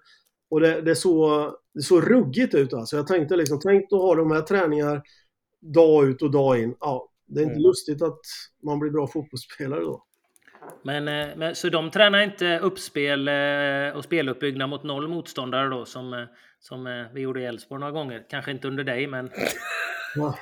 Och 0.54 0.62
det, 0.62 0.82
det, 0.82 0.96
såg, 0.96 1.56
det 1.74 1.82
såg 1.82 2.12
ruggigt 2.12 2.56
ut 2.56 2.74
alltså. 2.74 2.96
Jag 2.96 3.08
tänkte 3.08 3.36
liksom, 3.36 3.60
tänk 3.60 3.84
att 3.84 4.00
ha 4.00 4.16
de 4.16 4.32
här 4.32 4.42
träningarna 4.42 5.02
dag 5.62 6.06
ut 6.06 6.22
och 6.22 6.32
dag 6.32 6.60
in. 6.60 6.76
Ja, 6.80 7.10
det 7.26 7.40
är 7.40 7.44
inte 7.44 7.54
mm. 7.54 7.64
lustigt 7.64 8.02
att 8.02 8.20
man 8.64 8.80
blir 8.80 8.92
bra 8.92 9.08
fotbollsspelare 9.08 9.80
då. 9.80 10.04
Men, 10.84 11.08
eh, 11.08 11.28
men, 11.36 11.56
så 11.56 11.70
de 11.70 11.92
tränar 11.92 12.22
inte 12.22 12.60
uppspel 12.60 13.28
eh, 13.28 13.98
och 13.98 14.04
speluppbyggnad 14.04 14.70
mot 14.70 14.84
noll 14.84 15.08
motståndare 15.08 15.70
då 15.70 15.86
som, 15.86 16.14
eh, 16.14 16.26
som 16.60 17.08
vi 17.14 17.22
gjorde 17.22 17.42
i 17.42 17.46
Elfsborg 17.46 17.80
några 17.80 17.94
gånger? 17.94 18.26
Kanske 18.30 18.52
inte 18.52 18.68
under 18.68 18.84
dig, 18.84 19.08
men... 19.08 19.32
Ja. 20.16 20.38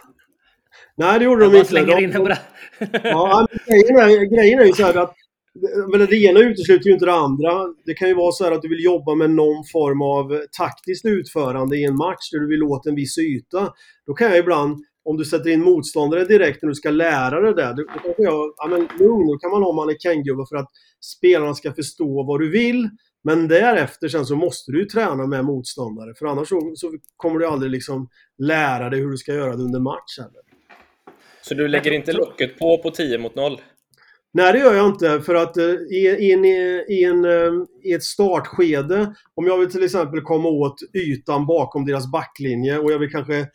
Nej, 0.96 1.20
det 1.20 1.26
gjorde 1.26 1.46
de 1.46 1.58
inte. 1.58 1.86
De, 1.86 2.04
in 2.04 2.12
bra... 2.12 2.36
ja, 3.04 3.48
grejen, 3.68 3.98
är, 3.98 4.36
grejen 4.36 4.60
är 4.60 4.66
ju 4.66 4.74
så 4.74 4.84
här 4.84 4.98
att 4.98 5.16
men 5.92 6.06
det 6.06 6.16
ena 6.16 6.40
utesluter 6.40 6.88
ju 6.88 6.94
inte 6.94 7.06
det 7.06 7.14
andra. 7.14 7.68
Det 7.86 7.94
kan 7.94 8.08
ju 8.08 8.14
vara 8.14 8.32
så 8.32 8.44
här 8.44 8.52
att 8.52 8.62
du 8.62 8.70
vill 8.70 8.84
jobba 8.84 9.16
med 9.16 9.30
någon 9.30 9.64
form 9.72 10.02
av 10.02 10.42
taktiskt 10.58 11.06
utförande 11.06 11.78
i 11.78 11.84
en 11.84 11.96
match 11.96 12.32
där 12.32 12.40
du 12.40 12.48
vill 12.48 12.64
åt 12.64 12.86
en 12.86 12.96
viss 12.96 13.18
yta. 13.18 13.74
Då 14.06 14.14
kan 14.14 14.28
jag 14.28 14.38
ibland 14.38 14.86
om 15.04 15.18
du 15.18 15.26
sätter 15.26 15.50
in 15.50 15.64
motståndare 15.64 16.26
direkt 16.26 16.62
när 16.62 16.70
du 16.70 16.76
ska 16.76 16.90
lära 16.90 17.42
dig 17.42 17.54
det, 17.54 17.74
då 17.74 17.84
kanske 17.84 18.24
jag, 18.24 18.54
ja 18.58 18.68
men 18.68 18.80
lugn, 18.80 19.28
då 19.28 19.38
kan 19.38 19.52
man 19.52 19.64
ha 19.64 19.74
mannekänggubbar 19.74 20.46
för 20.46 20.56
att 20.56 20.70
spelarna 21.18 21.54
ska 21.54 21.74
förstå 21.74 22.24
vad 22.24 22.40
du 22.40 22.50
vill. 22.50 22.90
Men 23.24 23.48
därefter 23.48 24.08
sen 24.08 24.26
så 24.26 24.36
måste 24.36 24.72
du 24.72 24.80
ju 24.80 24.86
träna 24.86 25.28
med 25.28 25.46
motståndare, 25.46 26.14
för 26.16 26.26
annars 26.26 26.50
så, 26.50 26.74
så 26.76 26.92
kommer 27.18 27.40
du 27.40 27.48
aldrig 27.48 27.72
liksom 27.72 28.10
lära 28.38 28.90
dig 28.90 29.00
hur 29.00 29.12
du 29.12 29.18
ska 29.18 29.34
göra 29.34 29.56
det 29.56 29.64
under 29.64 29.80
match 29.80 30.18
heller. 30.18 30.42
Så 31.42 31.54
du 31.54 31.68
lägger 31.68 31.92
inte 31.92 32.14
locket 32.14 32.60
på 32.60 32.78
på 32.78 32.92
10 32.92 33.18
mot 33.18 33.36
0? 33.36 33.58
Nej, 34.34 34.54
det 34.54 34.60
gör 34.60 34.74
jag 34.74 34.88
inte. 34.88 35.22
För 35.22 35.36
att 35.36 35.58
eh, 35.58 35.66
i, 35.66 36.32
in, 36.32 36.46
i, 36.46 37.04
en, 37.04 37.26
eh, 37.26 37.52
i 37.84 37.94
ett 37.94 38.04
startskede, 38.04 39.16
om 39.36 39.48
jag 39.48 39.58
vill 39.58 39.72
till 39.72 39.84
exempel 39.84 40.22
komma 40.22 40.50
åt 40.50 40.76
ytan 40.94 41.46
bakom 41.46 41.86
deras 41.86 42.12
backlinje 42.12 42.78
och 42.78 42.92
jag 42.92 43.00
vill 43.00 43.12
kanske 43.12 43.48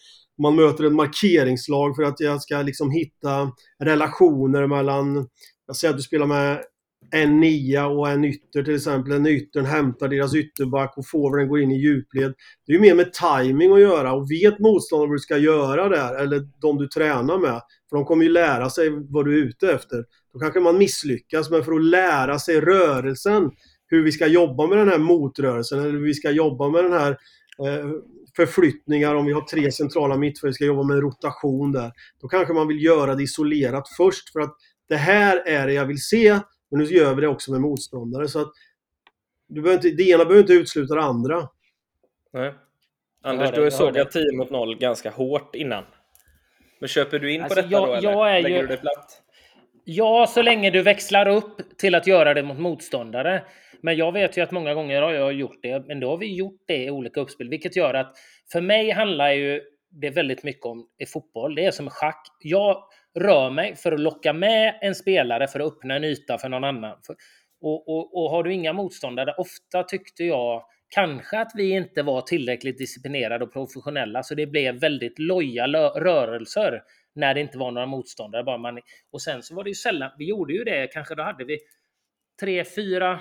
man 0.42 0.54
möter 0.54 0.85
ett 0.85 0.92
markeringslag 0.92 1.97
för 1.97 2.02
att 2.02 2.21
jag 2.21 2.42
ska 2.42 2.62
liksom 2.62 2.90
hitta 2.90 3.52
relationer 3.85 4.66
mellan, 4.66 5.28
jag 5.66 5.76
säger 5.76 5.92
att 5.92 5.99
du 5.99 6.02
spelar 6.02 6.26
med 6.26 6.62
en 7.11 7.41
nia 7.41 7.87
och 7.87 8.09
en 8.09 8.25
ytter 8.25 8.62
till 8.62 8.75
exempel. 8.75 9.12
En 9.12 9.26
yttern 9.26 9.65
hämtar 9.65 10.09
deras 10.09 10.35
ytterback 10.35 10.99
och 10.99 11.07
forwarden 11.07 11.49
går 11.49 11.61
in 11.61 11.71
i 11.71 11.79
djupled. 11.79 12.35
Det 12.67 12.73
är 12.73 12.75
ju 12.75 12.81
mer 12.81 12.95
med 12.95 13.12
timing 13.12 13.73
att 13.73 13.81
göra 13.81 14.12
och 14.12 14.31
vet 14.31 14.59
motståndaren 14.59 15.09
vad 15.09 15.17
du 15.17 15.21
ska 15.21 15.38
göra 15.38 15.88
där, 15.88 16.23
eller 16.23 16.49
de 16.61 16.79
du 16.79 16.88
tränar 16.88 17.38
med. 17.38 17.61
För 17.91 17.97
de 17.97 18.05
kommer 18.05 18.25
ju 18.25 18.31
lära 18.31 18.71
sig 18.71 18.91
vad 18.91 19.25
du 19.25 19.43
är 19.43 19.47
ute 19.47 19.73
efter. 19.73 20.05
Då 20.33 20.38
kanske 20.38 20.61
man 20.61 20.79
misslyckas, 20.79 21.50
men 21.50 21.65
för 21.65 21.73
att 21.73 21.85
lära 21.85 22.38
sig 22.38 22.61
rörelsen, 22.61 23.50
hur 23.87 24.03
vi 24.03 24.12
ska 24.12 24.26
jobba 24.26 24.67
med 24.67 24.79
den 24.79 24.88
här 24.88 24.99
motrörelsen, 24.99 25.81
eller 25.81 25.93
hur 25.93 26.05
vi 26.05 26.15
ska 26.15 26.31
jobba 26.31 26.69
med 26.69 26.85
den 26.85 26.93
här 26.93 27.11
eh, 27.59 27.91
förflyttningar, 28.37 29.15
om 29.15 29.26
vi 29.26 29.33
har 29.33 29.41
tre 29.41 29.73
centrala 29.73 30.17
mittfält, 30.17 30.55
ska 30.55 30.65
jobba 30.65 30.83
med 30.83 31.00
rotation 31.00 31.73
där. 31.73 31.93
Då 32.21 32.29
kanske 32.29 32.55
man 32.55 32.69
vill 32.69 32.85
göra 32.85 33.15
det 33.15 33.23
isolerat 33.23 33.88
först 33.97 34.33
för 34.33 34.41
att 34.41 34.57
det 34.88 34.97
här 34.97 35.43
är 35.47 35.67
det 35.67 35.73
jag 35.73 35.87
vill 35.87 36.03
se, 36.03 36.41
men 36.70 36.80
nu 36.80 36.85
gör 36.85 37.14
vi 37.14 37.20
det 37.20 37.28
också 37.28 37.52
med 37.52 37.61
motståndare. 37.61 38.28
Så 38.28 38.40
att 38.40 38.52
du 39.46 39.62
behöver 39.62 39.87
inte, 39.87 40.02
det 40.02 40.11
ena 40.11 40.25
behöver 40.25 40.40
inte 40.40 40.52
utesluta 40.52 40.94
det 40.94 41.02
andra. 41.02 41.49
Nej. 42.32 42.54
Anders, 43.23 43.50
du 43.54 43.62
har 43.62 43.70
sågat 43.70 44.11
10 44.11 44.37
mot 44.37 44.50
0 44.50 44.78
ganska 44.78 45.11
hårt 45.11 45.54
innan. 45.54 45.85
Men 46.78 46.88
köper 46.88 47.18
du 47.18 47.32
in 47.32 47.42
alltså, 47.42 47.54
på 47.54 47.62
detta 47.62 47.73
jag, 47.73 47.88
då, 47.88 47.94
eller? 47.94 48.11
Jag 48.11 48.37
är 48.37 48.42
Lägger 48.42 48.56
ju... 48.56 48.62
du 48.62 48.66
det 48.66 48.76
platt? 48.76 49.23
Ja, 49.85 50.26
så 50.26 50.42
länge 50.42 50.70
du 50.70 50.82
växlar 50.82 51.28
upp 51.28 51.78
till 51.78 51.94
att 51.94 52.06
göra 52.06 52.35
det 52.35 52.42
mot 52.42 52.58
motståndare. 52.58 53.42
Men 53.80 53.96
jag 53.96 54.12
vet 54.12 54.37
ju 54.38 54.42
att 54.42 54.50
många 54.50 54.75
gånger 54.75 55.02
har 55.02 55.12
jag 55.12 55.32
gjort 55.32 55.58
det, 55.62 55.87
men 55.87 56.00
då 56.00 56.11
har 56.11 56.16
vi 56.16 56.35
gjort 56.35 56.62
det 56.66 56.85
i 56.85 56.90
olika 56.90 57.20
uppspel, 57.20 57.49
vilket 57.49 57.76
gör 57.76 57.94
att 57.94 58.16
för 58.52 58.61
mig 58.61 58.90
handlar 58.90 59.32
ju 59.32 59.62
det 59.90 60.11
väldigt 60.11 60.42
mycket 60.42 60.66
om 60.66 60.88
i 60.99 61.06
fotboll. 61.06 61.54
Det 61.54 61.64
är 61.64 61.70
som 61.70 61.90
schack. 61.90 62.26
Jag 62.40 62.82
rör 63.16 63.50
mig 63.50 63.76
för 63.76 63.92
att 63.92 64.00
locka 64.00 64.32
med 64.32 64.78
en 64.82 64.94
spelare 64.94 65.49
för 65.49 65.61
att 65.61 65.66
öppna 65.66 65.96
en 65.96 66.04
yta 66.04 66.38
för 66.38 66.49
någon 66.49 66.64
annan. 66.64 66.99
Och, 67.61 67.88
och, 67.88 68.25
och 68.25 68.30
har 68.30 68.42
du 68.42 68.52
inga 68.52 68.73
motståndare, 68.73 69.35
ofta 69.38 69.82
tyckte 69.82 70.25
jag 70.25 70.62
kanske 70.88 71.38
att 71.38 71.52
vi 71.54 71.70
inte 71.70 72.02
var 72.02 72.20
tillräckligt 72.20 72.78
disciplinerade 72.78 73.44
och 73.44 73.52
professionella, 73.52 74.23
så 74.23 74.35
det 74.35 74.46
blev 74.46 74.75
väldigt 74.80 75.18
loja 75.18 75.66
rörelser 75.66 76.82
när 77.14 77.35
det 77.35 77.40
inte 77.40 77.58
var 77.58 77.70
några 77.70 77.87
motståndare. 77.87 78.44
Bara 78.44 78.58
man, 78.58 78.80
och 79.12 79.23
sen 79.23 79.42
så 79.42 79.54
var 79.54 79.64
det 79.64 79.70
ju 79.70 79.75
sällan, 79.75 80.11
vi 80.18 80.28
gjorde 80.28 80.52
ju 80.52 80.64
det, 80.64 80.87
kanske 80.92 81.14
då 81.14 81.23
hade 81.23 81.44
vi 81.44 81.58
tre, 82.40 82.64
fyra 82.64 83.20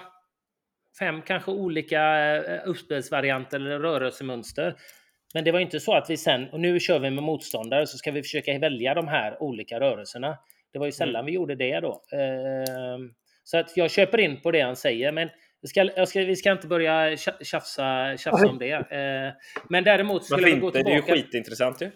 fem 0.99 1.21
kanske 1.21 1.51
olika 1.51 2.01
eh, 2.01 2.53
eh, 2.53 2.61
uppspelsvarianter 2.65 3.59
eller 3.59 3.79
rörelsemönster. 3.79 4.75
Men 5.33 5.43
det 5.43 5.51
var 5.51 5.59
inte 5.59 5.79
så 5.79 5.93
att 5.93 6.09
vi 6.09 6.17
sen, 6.17 6.49
och 6.49 6.59
nu 6.59 6.79
kör 6.79 6.99
vi 6.99 7.09
med 7.09 7.23
motståndare, 7.23 7.87
så 7.87 7.97
ska 7.97 8.11
vi 8.11 8.23
försöka 8.23 8.59
välja 8.59 8.93
de 8.93 9.07
här 9.07 9.43
olika 9.43 9.79
rörelserna. 9.79 10.37
Det 10.73 10.79
var 10.79 10.85
ju 10.85 10.91
sällan 10.91 11.15
mm. 11.15 11.25
vi 11.25 11.31
gjorde 11.31 11.55
det 11.55 11.79
då. 11.79 12.01
Ehm, 12.11 13.11
så 13.43 13.57
att 13.57 13.77
jag 13.77 13.91
köper 13.91 14.17
in 14.17 14.41
på 14.41 14.51
det 14.51 14.61
han 14.61 14.75
säger, 14.75 15.11
men 15.11 15.29
vi 15.61 15.67
ska, 15.67 16.05
ska, 16.05 16.19
vi 16.19 16.35
ska 16.35 16.51
inte 16.51 16.67
börja 16.67 17.17
tjafsa, 17.41 18.17
tjafsa 18.17 18.47
om 18.47 18.57
det. 18.57 18.71
Ehm, 18.91 19.31
men 19.69 19.83
däremot 19.83 20.25
skulle 20.25 20.45
vi 20.45 20.51
gå 20.51 20.71
tillbaka... 20.71 20.83
Det 20.83 20.91
är 20.91 20.95
ju 20.95 21.01
skitintressant 21.01 21.81
ju. 21.81 21.91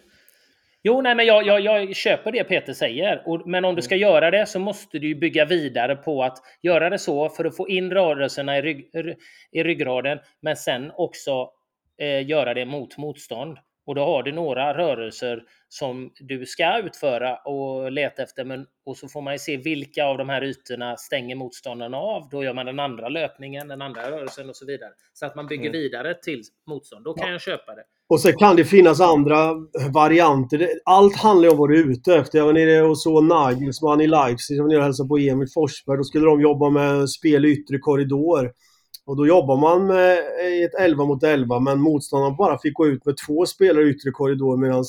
Jo, 0.82 1.00
nej, 1.00 1.14
men 1.14 1.26
jag, 1.26 1.46
jag, 1.46 1.60
jag 1.60 1.96
köper 1.96 2.32
det 2.32 2.44
Peter 2.44 2.72
säger. 2.72 3.22
Och, 3.26 3.48
men 3.48 3.64
om 3.64 3.74
du 3.74 3.82
ska 3.82 3.94
mm. 3.94 4.08
göra 4.08 4.30
det 4.30 4.46
så 4.46 4.58
måste 4.58 4.98
du 4.98 5.14
bygga 5.14 5.44
vidare 5.44 5.96
på 5.96 6.22
att 6.22 6.38
göra 6.62 6.90
det 6.90 6.98
så 6.98 7.28
för 7.28 7.44
att 7.44 7.56
få 7.56 7.68
in 7.68 7.90
rörelserna 7.90 8.58
i, 8.58 8.62
rygg, 8.62 8.90
i 9.52 9.62
ryggraden, 9.62 10.18
men 10.42 10.56
sen 10.56 10.92
också 10.94 11.50
eh, 12.00 12.28
göra 12.28 12.54
det 12.54 12.66
mot 12.66 12.98
motstånd. 12.98 13.58
Och 13.86 13.94
då 13.94 14.04
har 14.04 14.22
du 14.22 14.32
några 14.32 14.78
rörelser 14.78 15.42
som 15.68 16.10
du 16.20 16.46
ska 16.46 16.78
utföra 16.78 17.36
och 17.36 17.92
leta 17.92 18.22
efter. 18.22 18.44
Men, 18.44 18.66
och 18.86 18.96
så 18.96 19.08
får 19.08 19.22
man 19.22 19.34
ju 19.34 19.38
se 19.38 19.56
vilka 19.56 20.04
av 20.04 20.18
de 20.18 20.28
här 20.28 20.44
ytorna 20.44 20.96
stänger 20.96 21.36
motståndarna 21.36 21.96
av. 21.96 22.28
Då 22.30 22.44
gör 22.44 22.54
man 22.54 22.66
den 22.66 22.80
andra 22.80 23.08
löpningen, 23.08 23.68
den 23.68 23.82
andra 23.82 24.10
rörelsen 24.10 24.48
och 24.48 24.56
så 24.56 24.66
vidare. 24.66 24.90
Så 25.12 25.26
att 25.26 25.36
man 25.36 25.46
bygger 25.46 25.68
mm. 25.68 25.72
vidare 25.72 26.14
till 26.14 26.42
motstånd. 26.66 27.04
Då 27.04 27.14
kan 27.14 27.26
ja. 27.26 27.32
jag 27.32 27.40
köpa 27.40 27.74
det. 27.74 27.82
Och 28.08 28.20
sen 28.20 28.36
kan 28.36 28.56
det 28.56 28.64
finnas 28.64 29.00
andra 29.00 29.54
varianter. 29.94 30.68
Allt 30.84 31.16
handlar 31.16 31.44
ju 31.44 31.50
om 31.52 31.58
vad 31.58 31.70
du 31.70 31.80
är 31.80 31.90
ute 31.90 32.14
efter. 32.14 32.38
Jag 32.38 32.46
var 32.46 32.52
nere 32.52 32.82
och 32.82 32.98
såg 32.98 33.24
Nagelsmann 33.24 34.00
i 34.00 34.06
Leipzig. 34.06 34.56
Jag 34.56 34.62
var 34.62 34.68
nere 34.68 34.78
och 34.78 34.84
hälsade 34.84 35.08
på 35.08 35.18
Emil 35.18 35.48
Forsberg. 35.54 35.96
Då 35.96 36.04
skulle 36.04 36.26
de 36.26 36.40
jobba 36.40 36.70
med 36.70 37.10
spel 37.10 37.44
i 37.44 37.48
yttre 37.48 37.78
korridor. 37.78 38.52
Och 39.10 39.16
då 39.16 39.26
jobbar 39.26 39.56
man 39.56 39.80
eh, 39.80 39.96
med 39.96 40.64
ett 40.64 40.74
11 40.78 41.04
mot 41.04 41.22
11 41.22 41.60
men 41.60 41.80
motståndaren 41.80 42.36
bara 42.36 42.58
fick 42.58 42.74
gå 42.74 42.86
ut 42.86 43.04
med 43.04 43.16
två 43.26 43.46
spelare 43.46 43.84
i 43.84 43.90
yttre 43.90 44.10
korridor 44.10 44.56
medan 44.56 44.78
eh, 44.78 44.84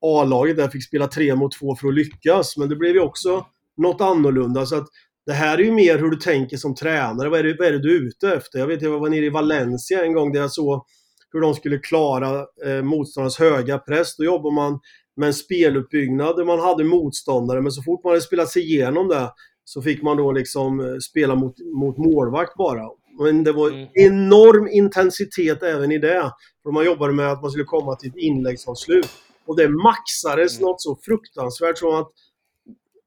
A-laget 0.00 0.56
där 0.56 0.68
fick 0.68 0.84
spela 0.84 1.06
3 1.06 1.34
mot 1.34 1.52
2 1.52 1.76
för 1.76 1.88
att 1.88 1.94
lyckas. 1.94 2.56
Men 2.56 2.68
det 2.68 2.76
blev 2.76 2.94
ju 2.94 3.00
också 3.00 3.46
något 3.76 4.00
annorlunda. 4.00 4.66
Så 4.66 4.76
att 4.76 4.86
det 5.26 5.32
här 5.32 5.58
är 5.58 5.62
ju 5.62 5.72
mer 5.72 5.98
hur 5.98 6.10
du 6.10 6.16
tänker 6.16 6.56
som 6.56 6.74
tränare. 6.74 7.28
Vad 7.28 7.40
är 7.40 7.44
det, 7.44 7.56
vad 7.58 7.68
är 7.68 7.72
det 7.72 7.82
du 7.82 7.96
är 7.96 8.00
ute 8.00 8.32
efter? 8.32 8.58
Jag 8.58 8.66
vet 8.66 8.82
jag 8.82 8.98
var 8.98 9.08
nere 9.08 9.24
i 9.24 9.30
Valencia 9.30 10.04
en 10.04 10.12
gång 10.12 10.32
där 10.32 10.40
jag 10.40 10.52
såg 10.52 10.84
hur 11.32 11.40
de 11.40 11.54
skulle 11.54 11.78
klara 11.78 12.46
eh, 12.66 12.82
motståndarnas 12.82 13.38
höga 13.38 13.78
press. 13.78 14.16
Då 14.16 14.24
jobbar 14.24 14.50
man 14.50 14.80
med 15.16 15.26
en 15.26 15.34
speluppbyggnad 15.34 16.36
där 16.36 16.44
man 16.44 16.60
hade 16.60 16.84
motståndare, 16.84 17.60
men 17.60 17.72
så 17.72 17.82
fort 17.82 18.04
man 18.04 18.10
hade 18.10 18.20
spelat 18.20 18.48
sig 18.48 18.62
igenom 18.62 19.08
det 19.08 19.30
så 19.64 19.82
fick 19.82 20.02
man 20.02 20.16
då 20.16 20.32
liksom 20.32 20.80
eh, 20.80 20.98
spela 20.98 21.34
mot, 21.34 21.54
mot 21.74 21.98
målvakt 21.98 22.56
bara. 22.56 22.88
Men 23.18 23.44
det 23.44 23.52
var 23.52 23.70
mm. 23.70 23.88
enorm 23.94 24.68
intensitet 24.68 25.62
även 25.62 25.92
i 25.92 25.98
det. 25.98 26.32
För 26.62 26.70
man 26.70 26.84
jobbade 26.84 27.12
med 27.12 27.32
att 27.32 27.42
man 27.42 27.50
skulle 27.50 27.64
komma 27.64 27.96
till 27.96 28.08
ett 28.08 28.16
inläggsavslut. 28.16 29.08
Och 29.46 29.56
det 29.56 29.68
maxades 29.68 30.58
mm. 30.58 30.68
något 30.68 30.82
så 30.82 30.98
fruktansvärt 31.04 31.78
som 31.78 31.94
att 31.94 32.12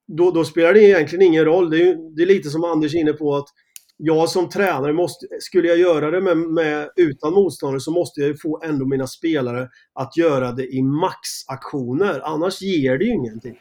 då, 0.08 0.32
då 0.32 0.46
spelar 0.46 0.74
det 0.74 0.84
egentligen 0.84 1.22
ingen 1.22 1.46
roll. 1.46 1.70
Det 1.70 1.90
är, 1.90 2.16
det 2.16 2.22
är 2.22 2.28
lite 2.28 2.50
som 2.50 2.64
Anders 2.64 2.96
är 2.96 3.00
inne 3.00 3.14
på 3.14 3.36
att 3.36 3.48
jag 3.98 4.30
som 4.30 4.50
tränare, 4.50 4.94
måste, 4.94 5.28
skulle 5.40 5.68
jag 5.68 5.78
göra 5.78 6.12
det 6.12 6.22
med, 6.22 6.38
med, 6.38 6.90
utan 6.96 7.34
motståndare 7.34 7.80
så 7.80 7.92
måste 7.92 8.22
jag 8.22 8.42
få 8.42 8.62
ändå 8.64 8.86
mina 8.86 9.08
spelare 9.08 9.70
att 9.94 10.18
göra 10.18 10.52
det 10.52 10.68
i 10.68 10.82
maxaktioner. 10.82 12.22
Annars 12.24 12.62
ger 12.62 12.98
det 12.98 13.06
ju 13.06 13.14
ingenting. 13.14 13.58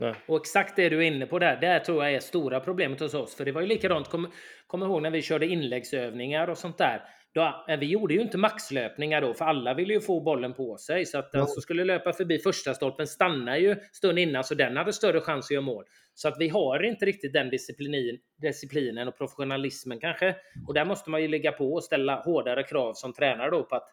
Nej. 0.00 0.14
Och 0.26 0.40
exakt 0.40 0.76
det 0.76 0.88
du 0.88 0.96
är 0.96 1.02
inne 1.02 1.26
på 1.26 1.38
där, 1.38 1.56
det 1.60 1.80
tror 1.80 2.04
jag 2.04 2.14
är 2.14 2.20
stora 2.20 2.60
problemet 2.60 3.00
hos 3.00 3.14
oss. 3.14 3.34
För 3.34 3.44
det 3.44 3.52
var 3.52 3.60
ju 3.60 3.66
likadant, 3.66 4.08
kom, 4.08 4.30
kom 4.66 4.82
ihåg 4.82 5.02
när 5.02 5.10
vi 5.10 5.22
körde 5.22 5.46
inläggsövningar 5.46 6.48
och 6.48 6.58
sånt 6.58 6.78
där. 6.78 7.02
då, 7.34 7.64
vi 7.80 7.86
gjorde 7.86 8.14
ju 8.14 8.20
inte 8.20 8.38
maxlöpningar 8.38 9.20
då, 9.20 9.34
för 9.34 9.44
alla 9.44 9.74
ville 9.74 9.94
ju 9.94 10.00
få 10.00 10.20
bollen 10.20 10.54
på 10.54 10.76
sig. 10.76 11.06
Så 11.06 11.18
att 11.18 11.32
den 11.32 11.46
som 11.46 11.62
skulle 11.62 11.84
löpa 11.84 12.12
förbi 12.12 12.38
första 12.38 12.74
stolpen 12.74 13.06
stannar 13.06 13.56
ju 13.56 13.76
stund 13.92 14.18
innan, 14.18 14.44
så 14.44 14.54
den 14.54 14.76
hade 14.76 14.92
större 14.92 15.20
chans 15.20 15.46
att 15.46 15.50
göra 15.50 15.62
mål. 15.62 15.84
Så 16.14 16.28
att 16.28 16.36
vi 16.38 16.48
har 16.48 16.82
inte 16.82 17.06
riktigt 17.06 17.32
den 17.32 17.50
disciplinen, 17.50 18.18
disciplinen 18.42 19.08
och 19.08 19.18
professionalismen 19.18 20.00
kanske. 20.00 20.36
Och 20.68 20.74
där 20.74 20.84
måste 20.84 21.10
man 21.10 21.22
ju 21.22 21.28
ligga 21.28 21.52
på 21.52 21.72
och 21.72 21.84
ställa 21.84 22.20
hårdare 22.20 22.62
krav 22.62 22.94
som 22.94 23.12
tränare 23.12 23.50
då 23.50 23.64
på 23.64 23.76
att, 23.76 23.88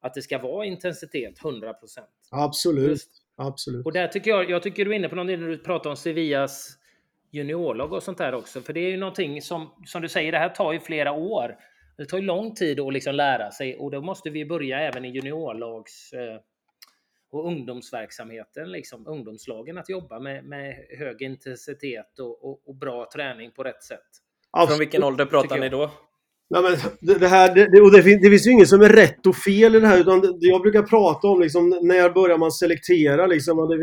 att 0.00 0.14
det 0.14 0.22
ska 0.22 0.38
vara 0.38 0.66
intensitet 0.66 1.40
100%. 1.40 1.74
Absolut. 2.30 2.88
Just. 2.88 3.23
Absolut. 3.36 3.86
Och 3.86 3.92
där 3.92 4.08
tycker 4.08 4.30
jag, 4.30 4.50
jag 4.50 4.62
tycker 4.62 4.84
du 4.84 4.90
är 4.90 4.96
inne 4.96 5.08
på 5.08 5.16
någonting 5.16 5.40
när 5.40 5.48
du 5.48 5.58
pratar 5.58 5.90
om 5.90 5.96
Sevillas 5.96 6.78
juniorlag 7.30 7.92
och 7.92 8.02
sånt 8.02 8.18
där 8.18 8.34
också. 8.34 8.60
För 8.60 8.72
det 8.72 8.80
är 8.80 8.90
ju 8.90 8.96
någonting 8.96 9.42
som, 9.42 9.70
som 9.86 10.02
du 10.02 10.08
säger, 10.08 10.32
det 10.32 10.38
här 10.38 10.48
tar 10.48 10.72
ju 10.72 10.80
flera 10.80 11.12
år. 11.12 11.56
Det 11.96 12.06
tar 12.06 12.18
ju 12.18 12.24
lång 12.24 12.54
tid 12.54 12.80
att 12.80 12.92
liksom 12.92 13.14
lära 13.14 13.50
sig 13.50 13.76
och 13.76 13.90
då 13.90 14.00
måste 14.00 14.30
vi 14.30 14.44
börja 14.44 14.80
även 14.80 15.04
i 15.04 15.08
juniorlags 15.08 16.12
eh, 16.12 16.40
och 17.30 17.46
ungdomsverksamheten, 17.46 18.72
liksom 18.72 19.06
ungdomslagen, 19.06 19.78
att 19.78 19.88
jobba 19.88 20.18
med, 20.20 20.44
med 20.44 20.86
hög 20.98 21.22
intensitet 21.22 22.18
och, 22.18 22.44
och, 22.44 22.68
och 22.68 22.74
bra 22.74 23.08
träning 23.14 23.50
på 23.50 23.62
rätt 23.62 23.82
sätt. 23.82 24.00
Absolut. 24.50 24.68
Från 24.68 24.78
vilken 24.78 25.04
ålder 25.04 25.26
pratar 25.26 25.58
ni 25.58 25.68
då? 25.68 25.90
Nej, 26.50 26.62
men 26.62 27.18
det, 27.20 27.28
här, 27.28 27.54
det, 27.54 27.80
och 27.80 27.92
det, 27.92 28.02
finns, 28.02 28.22
det 28.22 28.30
finns 28.30 28.46
ju 28.46 28.50
inget 28.50 28.68
som 28.68 28.80
är 28.80 28.88
rätt 28.88 29.26
och 29.26 29.36
fel 29.36 29.74
i 29.74 29.80
det 29.80 29.86
här. 29.86 30.00
Utan 30.00 30.20
det, 30.20 30.36
jag 30.40 30.62
brukar 30.62 30.82
prata 30.82 31.28
om 31.28 31.40
liksom, 31.40 31.78
när 31.82 32.10
börjar 32.10 32.38
man 32.38 32.52
selektera. 32.52 33.26
Liksom, 33.26 33.56
det, 33.56 33.76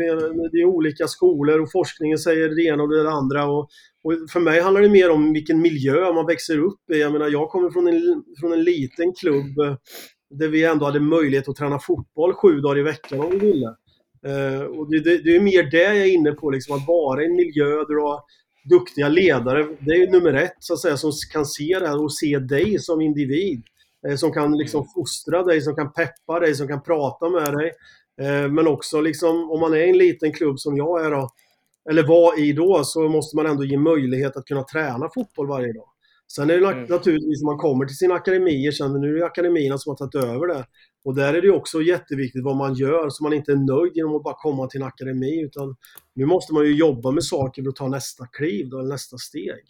det 0.52 0.58
är 0.58 0.64
olika 0.64 1.06
skolor 1.06 1.60
och 1.60 1.72
forskningen 1.72 2.18
säger 2.18 2.48
det 2.48 2.62
ena 2.62 2.82
och 2.82 2.88
det 2.88 3.10
andra. 3.10 3.46
Och, 3.46 3.68
och 4.04 4.30
för 4.32 4.40
mig 4.40 4.60
handlar 4.60 4.82
det 4.82 4.88
mer 4.88 5.10
om 5.10 5.32
vilken 5.32 5.60
miljö 5.60 6.12
man 6.12 6.26
växer 6.26 6.58
upp 6.58 6.90
i. 6.94 7.00
Jag 7.00 7.12
menar, 7.12 7.28
jag 7.28 7.48
kommer 7.48 7.70
från 7.70 7.86
en, 7.88 8.24
från 8.40 8.52
en 8.52 8.64
liten 8.64 9.12
klubb 9.14 9.58
eh, 9.58 9.76
där 10.38 10.48
vi 10.48 10.64
ändå 10.64 10.84
hade 10.84 11.00
möjlighet 11.00 11.48
att 11.48 11.56
träna 11.56 11.78
fotboll 11.78 12.34
sju 12.34 12.60
dagar 12.60 12.78
i 12.78 12.82
veckan 12.82 13.20
om 13.20 13.30
vi 13.30 13.38
ville. 13.38 13.74
Uh, 14.26 14.62
och 14.62 14.90
det, 14.90 15.00
det, 15.00 15.18
det, 15.18 15.36
är 15.36 15.40
mer 15.40 15.70
det 15.70 15.82
jag 15.82 15.96
är 15.96 16.14
inne 16.14 16.32
på, 16.32 16.50
liksom, 16.50 16.76
att 16.76 16.86
vara 16.86 17.22
i 17.22 17.26
en 17.26 17.36
miljö 17.36 17.64
där 17.64 17.94
du 17.94 18.02
har 18.02 18.20
duktiga 18.64 19.08
ledare. 19.08 19.68
Det 19.80 19.90
är 19.90 20.10
nummer 20.10 20.34
ett, 20.34 20.56
så 20.58 20.74
att 20.74 20.80
säga, 20.80 20.96
som 20.96 21.12
kan 21.32 21.46
se 21.46 21.78
det 21.80 21.88
här 21.88 22.02
och 22.02 22.14
se 22.14 22.38
dig 22.38 22.78
som 22.78 23.00
individ. 23.00 23.62
Uh, 24.08 24.16
som 24.16 24.32
kan 24.32 24.56
liksom 24.56 24.80
mm. 24.80 24.88
fostra 24.94 25.42
dig, 25.42 25.60
som 25.60 25.74
kan 25.74 25.92
peppa 25.92 26.40
dig, 26.40 26.54
som 26.54 26.68
kan 26.68 26.82
prata 26.82 27.28
med 27.28 27.54
dig. 27.54 27.72
Uh, 28.22 28.52
men 28.52 28.66
också 28.66 29.00
liksom, 29.00 29.50
om 29.50 29.60
man 29.60 29.72
är 29.72 29.78
i 29.78 29.90
en 29.90 29.98
liten 29.98 30.32
klubb 30.32 30.60
som 30.60 30.76
jag 30.76 31.06
är 31.06 31.10
då, 31.10 31.28
eller 31.90 32.02
var 32.02 32.40
i 32.40 32.52
då, 32.52 32.84
så 32.84 33.08
måste 33.08 33.36
man 33.36 33.46
ändå 33.46 33.64
ge 33.64 33.78
möjlighet 33.78 34.36
att 34.36 34.44
kunna 34.44 34.64
träna 34.64 35.08
fotboll 35.14 35.48
varje 35.48 35.72
dag. 35.72 35.88
Sen 36.32 36.50
är 36.50 36.58
det 36.58 36.66
mm. 36.66 36.84
naturligtvis 36.84 37.42
man 37.42 37.58
kommer 37.58 37.84
till 37.84 37.96
sina 37.96 38.14
akademier, 38.14 38.72
sen 38.72 39.00
nu 39.00 39.14
är 39.14 39.18
det 39.18 39.26
akademierna 39.26 39.78
som 39.78 39.90
har 39.90 39.96
tagit 39.96 40.14
över 40.14 40.46
det. 40.46 40.66
Och 41.04 41.14
där 41.14 41.34
är 41.34 41.42
det 41.42 41.50
också 41.50 41.82
jätteviktigt 41.82 42.44
vad 42.44 42.56
man 42.56 42.74
gör, 42.74 43.10
så 43.10 43.22
man 43.24 43.32
inte 43.32 43.52
är 43.52 43.56
nöjd 43.56 43.92
genom 43.96 44.16
att 44.16 44.22
bara 44.22 44.34
komma 44.34 44.66
till 44.66 44.80
en 44.80 44.86
akademi. 44.86 45.42
Utan 45.42 45.76
nu 46.14 46.26
måste 46.26 46.54
man 46.54 46.64
ju 46.64 46.74
jobba 46.74 47.10
med 47.10 47.24
saker 47.24 47.62
för 47.62 47.68
att 47.68 47.76
ta 47.76 47.88
nästa 47.88 48.26
kliv, 48.26 48.68
då, 48.68 48.76
nästa 48.76 49.18
steg. 49.18 49.64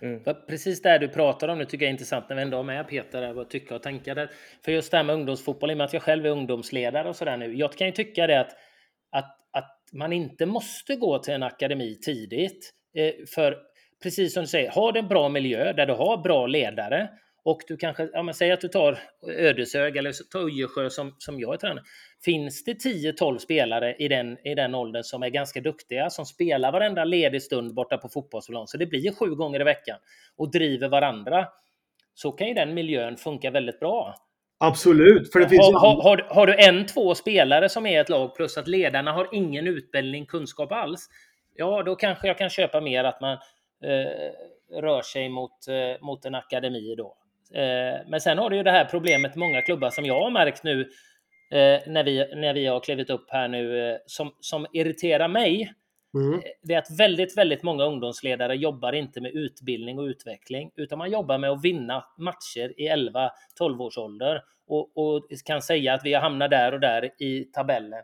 Mm. 0.00 0.20
Precis 0.48 0.82
det 0.82 0.98
du 0.98 1.08
pratar 1.08 1.48
om 1.48 1.58
nu 1.58 1.64
tycker 1.64 1.84
jag 1.84 1.88
är 1.88 1.92
intressant 1.92 2.28
när 2.28 2.36
vi 2.36 2.42
ändå 2.42 2.56
har 2.56 2.64
med 2.64 2.88
Peter 2.88 3.32
vad 3.32 3.50
tycka 3.50 3.74
och 3.74 3.82
tänka. 3.82 4.14
Där. 4.14 4.30
För 4.64 4.72
just 4.72 4.90
det 4.90 4.96
här 4.96 5.04
med 5.04 5.14
ungdomsfotboll, 5.14 5.70
i 5.70 5.74
och 5.74 5.78
med 5.78 5.84
att 5.84 5.92
jag 5.92 6.02
själv 6.02 6.26
är 6.26 6.30
ungdomsledare 6.30 7.08
och 7.08 7.16
sådär 7.16 7.36
nu. 7.36 7.54
Jag 7.54 7.72
kan 7.72 7.86
ju 7.86 7.92
tycka 7.92 8.26
det 8.26 8.40
att, 8.40 8.50
att, 9.12 9.38
att 9.52 9.80
man 9.92 10.12
inte 10.12 10.46
måste 10.46 10.96
gå 10.96 11.18
till 11.18 11.34
en 11.34 11.42
akademi 11.42 11.98
tidigt. 12.04 12.70
Eh, 12.96 13.12
för 13.34 13.56
precis 14.02 14.34
som 14.34 14.42
du 14.42 14.46
säger, 14.46 14.70
har 14.70 14.92
du 14.92 15.00
en 15.00 15.08
bra 15.08 15.28
miljö 15.28 15.72
där 15.72 15.86
du 15.86 15.92
har 15.92 16.22
bra 16.22 16.46
ledare 16.46 17.10
och 17.44 17.60
du 17.68 17.76
kanske, 17.76 18.08
ja 18.12 18.22
men 18.22 18.34
säg 18.34 18.52
att 18.52 18.60
du 18.60 18.68
tar 18.68 18.98
Ödeshög 19.38 19.96
eller 19.96 20.12
tar 20.32 20.48
Ujesjö 20.48 20.90
som, 20.90 21.14
som 21.18 21.40
jag 21.40 21.54
är 21.54 21.58
tränare. 21.58 21.84
Finns 22.24 22.64
det 22.64 22.72
10-12 22.72 23.38
spelare 23.38 23.94
i 23.94 24.08
den, 24.08 24.46
i 24.46 24.54
den 24.54 24.74
åldern 24.74 25.02
som 25.02 25.22
är 25.22 25.28
ganska 25.28 25.60
duktiga, 25.60 26.10
som 26.10 26.26
spelar 26.26 26.72
varenda 26.72 27.04
ledig 27.04 27.42
stund 27.42 27.74
borta 27.74 27.98
på 27.98 28.08
fotbollsplan, 28.08 28.66
så 28.66 28.76
det 28.76 28.86
blir 28.86 29.12
sju 29.12 29.34
gånger 29.34 29.60
i 29.60 29.64
veckan, 29.64 29.98
och 30.36 30.50
driver 30.50 30.88
varandra, 30.88 31.48
så 32.14 32.32
kan 32.32 32.48
ju 32.48 32.54
den 32.54 32.74
miljön 32.74 33.16
funka 33.16 33.50
väldigt 33.50 33.80
bra. 33.80 34.14
Absolut. 34.58 35.32
För 35.32 35.40
det 35.40 35.48
finns 35.48 35.60
har, 35.60 35.80
har, 35.80 36.02
har, 36.02 36.26
har, 36.34 36.46
du 36.46 36.54
en, 36.54 36.86
två 36.86 37.14
spelare 37.14 37.68
som 37.68 37.86
är 37.86 38.00
ett 38.00 38.08
lag 38.08 38.34
plus 38.34 38.56
att 38.56 38.68
ledarna 38.68 39.12
har 39.12 39.28
ingen 39.32 39.66
utbildning, 39.66 40.26
kunskap 40.26 40.72
alls. 40.72 41.08
Ja, 41.54 41.82
då 41.82 41.96
kanske 41.96 42.26
jag 42.26 42.38
kan 42.38 42.50
köpa 42.50 42.80
mer 42.80 43.04
att 43.04 43.20
man 43.20 43.32
eh, 43.84 44.80
rör 44.80 45.02
sig 45.02 45.28
mot, 45.28 45.68
eh, 45.68 46.04
mot 46.04 46.24
en 46.24 46.34
akademi 46.34 46.94
då. 46.98 47.16
Eh, 47.54 48.06
men 48.06 48.20
sen 48.20 48.38
har 48.38 48.50
du 48.50 48.56
ju 48.56 48.62
det 48.62 48.70
här 48.70 48.84
problemet 48.84 49.36
många 49.36 49.62
klubbar 49.62 49.90
som 49.90 50.04
jag 50.04 50.20
har 50.20 50.30
märkt 50.30 50.64
nu 50.64 50.80
eh, 51.50 51.80
när, 51.86 52.04
vi, 52.04 52.34
när 52.36 52.54
vi 52.54 52.66
har 52.66 52.80
klivit 52.80 53.10
upp 53.10 53.26
här 53.30 53.48
nu 53.48 53.90
eh, 53.90 53.96
som, 54.06 54.34
som 54.40 54.66
irriterar 54.72 55.28
mig. 55.28 55.74
Mm. 56.14 56.40
Det 56.62 56.74
är 56.74 56.78
att 56.78 56.98
väldigt, 56.98 57.36
väldigt 57.36 57.62
många 57.62 57.84
ungdomsledare 57.84 58.56
jobbar 58.56 58.92
inte 58.92 59.20
med 59.20 59.32
utbildning 59.32 59.98
och 59.98 60.04
utveckling, 60.04 60.70
utan 60.76 60.98
man 60.98 61.10
jobbar 61.10 61.38
med 61.38 61.50
att 61.50 61.64
vinna 61.64 62.04
matcher 62.18 62.80
i 62.80 62.88
11-12 62.88 63.80
års 63.80 63.98
ålder 63.98 64.42
och, 64.66 64.98
och 64.98 65.26
kan 65.44 65.62
säga 65.62 65.94
att 65.94 66.04
vi 66.04 66.14
har 66.14 66.20
hamnat 66.20 66.50
där 66.50 66.72
och 66.72 66.80
där 66.80 67.22
i 67.22 67.44
tabellen. 67.44 68.02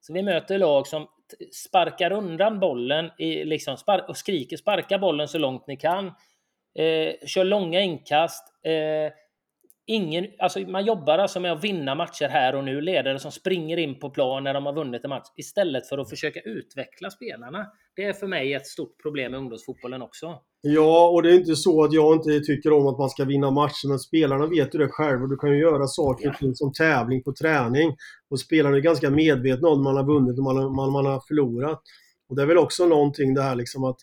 Så 0.00 0.12
vi 0.12 0.22
möter 0.22 0.58
lag 0.58 0.86
som 0.86 1.06
sparkar 1.52 2.12
undan 2.12 2.60
bollen 2.60 3.10
i, 3.18 3.44
liksom, 3.44 3.76
spar 3.76 4.04
och 4.08 4.16
skriker 4.16 4.56
sparka 4.56 4.98
bollen 4.98 5.28
så 5.28 5.38
långt 5.38 5.66
ni 5.66 5.76
kan. 5.76 6.12
Eh, 6.78 7.26
kör 7.26 7.44
långa 7.44 7.80
inkast. 7.80 8.44
Eh, 8.66 9.12
ingen, 9.86 10.26
alltså 10.38 10.60
man 10.60 10.84
jobbar 10.84 11.18
alltså 11.18 11.40
med 11.40 11.52
att 11.52 11.64
vinna 11.64 11.94
matcher 11.94 12.28
här 12.28 12.54
och 12.54 12.64
nu. 12.64 12.80
Ledare 12.80 13.18
som 13.18 13.32
springer 13.32 13.76
in 13.76 13.98
på 13.98 14.10
plan 14.10 14.44
när 14.44 14.54
de 14.54 14.66
har 14.66 14.72
vunnit 14.72 15.04
en 15.04 15.10
match 15.10 15.28
istället 15.36 15.88
för 15.88 15.98
att 15.98 16.10
försöka 16.10 16.40
utveckla 16.40 17.10
spelarna. 17.10 17.66
Det 17.96 18.04
är 18.04 18.12
för 18.12 18.26
mig 18.26 18.54
ett 18.54 18.66
stort 18.66 19.02
problem 19.02 19.30
med 19.30 19.40
ungdomsfotbollen 19.40 20.02
också. 20.02 20.38
Ja, 20.60 21.08
och 21.08 21.22
det 21.22 21.30
är 21.30 21.34
inte 21.34 21.56
så 21.56 21.84
att 21.84 21.92
jag 21.92 22.14
inte 22.14 22.40
tycker 22.40 22.72
om 22.72 22.86
att 22.86 22.98
man 22.98 23.10
ska 23.10 23.24
vinna 23.24 23.50
matcher, 23.50 23.88
men 23.88 23.98
spelarna 23.98 24.46
vet 24.46 24.74
ju 24.74 24.78
det 24.78 24.88
själva. 24.88 25.26
Du 25.26 25.36
kan 25.36 25.50
ju 25.50 25.58
göra 25.58 25.86
saker 25.86 26.28
och 26.28 26.36
ting 26.36 26.54
som 26.54 26.72
tävling 26.72 27.22
på 27.22 27.32
träning. 27.32 27.96
Och 28.30 28.40
spelarna 28.40 28.76
är 28.76 28.80
ganska 28.80 29.10
medvetna 29.10 29.68
om 29.68 29.84
man 29.84 29.96
har 29.96 30.04
vunnit 30.04 30.38
och 30.38 30.44
man, 30.44 30.74
man, 30.76 30.92
man 30.92 31.06
har 31.06 31.20
förlorat. 31.28 31.82
Och 32.28 32.36
det 32.36 32.42
är 32.42 32.46
väl 32.46 32.58
också 32.58 32.86
någonting 32.86 33.34
det 33.34 33.42
här 33.42 33.54
liksom 33.54 33.84
att 33.84 33.96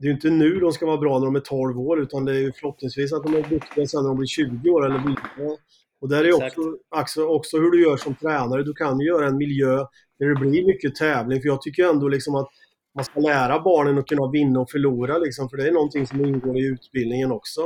det 0.00 0.06
är 0.06 0.08
ju 0.08 0.14
inte 0.14 0.30
nu 0.30 0.60
de 0.60 0.72
ska 0.72 0.86
vara 0.86 0.96
bra 0.96 1.18
när 1.18 1.26
de 1.26 1.36
är 1.36 1.40
12 1.40 1.80
år, 1.80 2.02
utan 2.02 2.24
det 2.24 2.32
är 2.32 2.40
ju 2.40 2.52
förhoppningsvis 2.52 3.12
att 3.12 3.22
de 3.22 3.34
är 3.34 3.42
duktiga 3.42 3.86
sen 3.86 4.02
när 4.02 4.08
de 4.08 4.16
blir 4.16 4.26
20 4.26 4.70
år 4.70 4.86
eller 4.86 4.98
vidare. 4.98 5.56
Och 6.00 6.08
där 6.08 6.24
är 6.24 6.32
också, 6.32 6.60
också, 6.96 7.24
också 7.24 7.58
hur 7.58 7.70
du 7.70 7.82
gör 7.82 7.96
som 7.96 8.14
tränare. 8.14 8.62
Du 8.62 8.72
kan 8.72 9.00
ju 9.00 9.06
göra 9.06 9.26
en 9.26 9.36
miljö 9.36 9.76
där 10.18 10.26
det 10.26 10.34
blir 10.34 10.66
mycket 10.66 10.94
tävling. 10.94 11.40
För 11.42 11.48
jag 11.48 11.62
tycker 11.62 11.84
ändå 11.90 12.08
liksom 12.08 12.34
att 12.34 12.48
man 12.94 13.04
ska 13.04 13.20
lära 13.20 13.60
barnen 13.60 13.98
att 13.98 14.06
kunna 14.06 14.30
vinna 14.30 14.60
och 14.60 14.70
förlora. 14.70 15.18
Liksom, 15.18 15.48
för 15.48 15.56
det 15.56 15.68
är 15.68 15.72
någonting 15.72 16.06
som 16.06 16.24
ingår 16.24 16.58
i 16.58 16.66
utbildningen 16.66 17.32
också. 17.32 17.60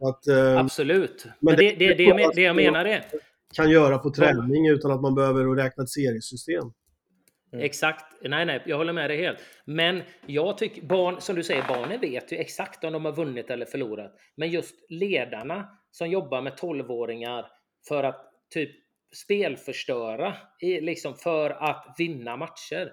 Att, 0.00 0.26
eh, 0.26 0.58
Absolut. 0.58 1.26
Men, 1.40 1.56
det, 1.56 1.72
det, 1.72 1.94
det, 1.94 2.30
det 2.34 2.42
jag 2.42 2.56
menar 2.56 2.84
är... 2.84 3.04
Kan 3.54 3.70
göra 3.70 3.98
på 3.98 4.10
träning 4.10 4.68
utan 4.68 4.90
att 4.90 5.00
man 5.00 5.14
behöver 5.14 5.44
räkna 5.44 5.82
ett 5.82 5.90
seriesystem. 5.90 6.72
Mm. 7.56 7.66
Exakt. 7.66 8.04
Nej, 8.22 8.46
nej, 8.46 8.62
jag 8.66 8.76
håller 8.76 8.92
med 8.92 9.10
dig 9.10 9.16
helt. 9.16 9.38
Men 9.64 10.02
jag 10.26 10.58
tycker, 10.58 10.82
barn, 10.82 11.20
som 11.20 11.36
du 11.36 11.42
säger, 11.42 11.64
barnen 11.68 12.00
vet 12.00 12.32
ju 12.32 12.36
exakt 12.36 12.84
om 12.84 12.92
de 12.92 13.04
har 13.04 13.12
vunnit 13.12 13.50
eller 13.50 13.66
förlorat. 13.66 14.12
Men 14.36 14.50
just 14.50 14.90
ledarna 14.90 15.68
som 15.90 16.10
jobbar 16.10 16.42
med 16.42 16.52
12-åringar 16.52 17.46
för 17.88 18.04
att 18.04 18.32
typ 18.54 18.70
spelförstöra, 19.14 20.34
liksom 20.60 21.14
för 21.14 21.50
att 21.50 21.94
vinna 21.98 22.36
matcher. 22.36 22.92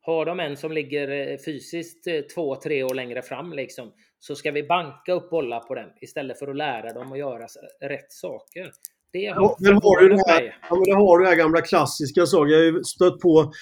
Har 0.00 0.26
de 0.26 0.40
en 0.40 0.56
som 0.56 0.72
ligger 0.72 1.08
eh, 1.08 1.38
fysiskt 1.44 2.06
eh, 2.06 2.20
två, 2.20 2.56
tre 2.56 2.82
år 2.82 2.94
längre 2.94 3.22
fram 3.22 3.52
liksom, 3.52 3.92
så 4.18 4.34
ska 4.34 4.50
vi 4.50 4.62
banka 4.62 5.12
upp 5.12 5.30
bollar 5.30 5.60
på 5.60 5.74
den 5.74 5.90
istället 6.00 6.38
för 6.38 6.48
att 6.48 6.56
lära 6.56 6.92
dem 6.92 7.12
att 7.12 7.18
göra 7.18 7.46
rätt 7.80 8.12
saker. 8.12 8.70
Det 9.12 9.26
har, 9.26 9.42
ja, 9.42 9.56
men 9.58 9.72
har 9.72 10.00
du 10.00 10.08
det 10.08 10.22
här, 10.26 10.56
ja, 10.70 10.76
men 10.76 10.96
har 10.96 11.18
du 11.18 11.26
här 11.26 11.36
gamla 11.36 11.60
klassiska 11.60 12.26
saker. 12.26 12.52
Jag 12.52 12.58
har 12.58 12.64
ju 12.64 12.84
stött 12.84 13.20
på 13.20 13.52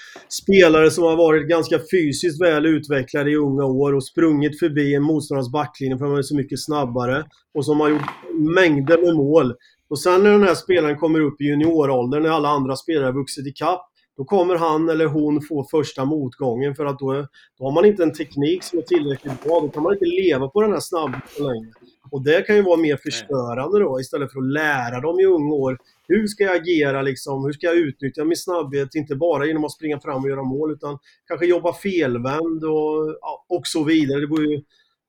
spelare 0.43 0.91
som 0.91 1.05
har 1.05 1.17
varit 1.17 1.49
ganska 1.49 1.79
fysiskt 1.91 2.43
väl 2.43 2.67
utvecklade 2.67 3.31
i 3.31 3.37
unga 3.37 3.65
år 3.65 3.95
och 3.95 4.05
sprungit 4.05 4.59
förbi 4.59 4.95
en 4.95 5.03
motståndares 5.03 5.53
backlinje 5.53 5.99
för 5.99 6.05
att 6.05 6.13
de 6.13 6.19
är 6.19 6.23
så 6.23 6.37
mycket 6.37 6.65
snabbare. 6.65 7.25
Och 7.55 7.65
som 7.65 7.81
har 7.81 7.89
gjort 7.89 8.11
mängder 8.55 8.99
med 8.99 9.17
mål. 9.17 9.55
Och 9.91 10.01
sen 10.01 10.23
när 10.23 10.31
den 10.31 10.43
här 10.43 10.55
spelaren 10.55 10.99
kommer 10.99 11.21
upp 11.21 11.41
i 11.41 11.45
junioråldern, 11.45 12.23
när 12.23 12.31
alla 12.31 12.49
andra 12.49 12.77
spelare 12.77 13.05
har 13.05 13.13
vuxit 13.13 13.47
i 13.47 13.53
kapp, 13.53 13.87
då 14.17 14.25
kommer 14.25 14.57
han 14.57 14.89
eller 14.89 15.07
hon 15.07 15.43
få 15.43 15.65
första 15.71 16.05
motgången 16.05 16.75
för 16.75 16.85
att 16.85 16.99
då, 16.99 17.13
då 17.59 17.65
har 17.65 17.73
man 17.73 17.85
inte 17.85 18.03
en 18.03 18.13
teknik 18.13 18.65
som 18.65 18.79
är 18.79 18.83
tillräckligt 18.83 19.45
bra. 19.45 19.61
Då 19.61 19.69
kan 19.69 19.83
man 19.83 19.93
inte 19.93 20.05
leva 20.05 20.49
på 20.49 20.63
den 20.63 20.73
här 20.73 20.81
snabbheten 20.81 21.47
längre. 21.47 21.73
Och 22.13 22.25
det 22.25 22.47
kan 22.47 22.57
ju 22.57 22.63
vara 22.63 22.81
mer 22.81 22.97
förstörande 22.97 23.79
då 23.79 24.01
istället 24.01 24.33
för 24.33 24.39
att 24.39 24.53
lära 24.53 25.01
dem 25.01 25.21
i 25.21 25.25
unga 25.25 25.55
år. 25.55 25.79
Hur 26.09 26.27
ska 26.27 26.45
jag 26.45 26.57
agera 26.57 27.03
liksom? 27.03 27.45
Hur 27.45 27.53
ska 27.53 27.67
jag 27.67 27.77
utnyttja 27.77 28.25
min 28.25 28.37
snabbhet? 28.37 28.95
Inte 28.95 29.17
bara 29.17 29.47
genom 29.47 29.65
att 29.65 29.73
springa 29.73 30.01
fram 30.01 30.23
och 30.23 30.31
göra 30.31 30.43
mål 30.43 30.73
utan 30.73 30.99
kanske 31.27 31.47
jobba 31.47 31.73
felvänd 31.73 32.65
och, 32.65 33.09
och 33.49 33.67
så 33.67 33.85
vidare. 33.85 34.21
Det 34.21 34.27
går 34.27 34.47
ju, 34.47 34.63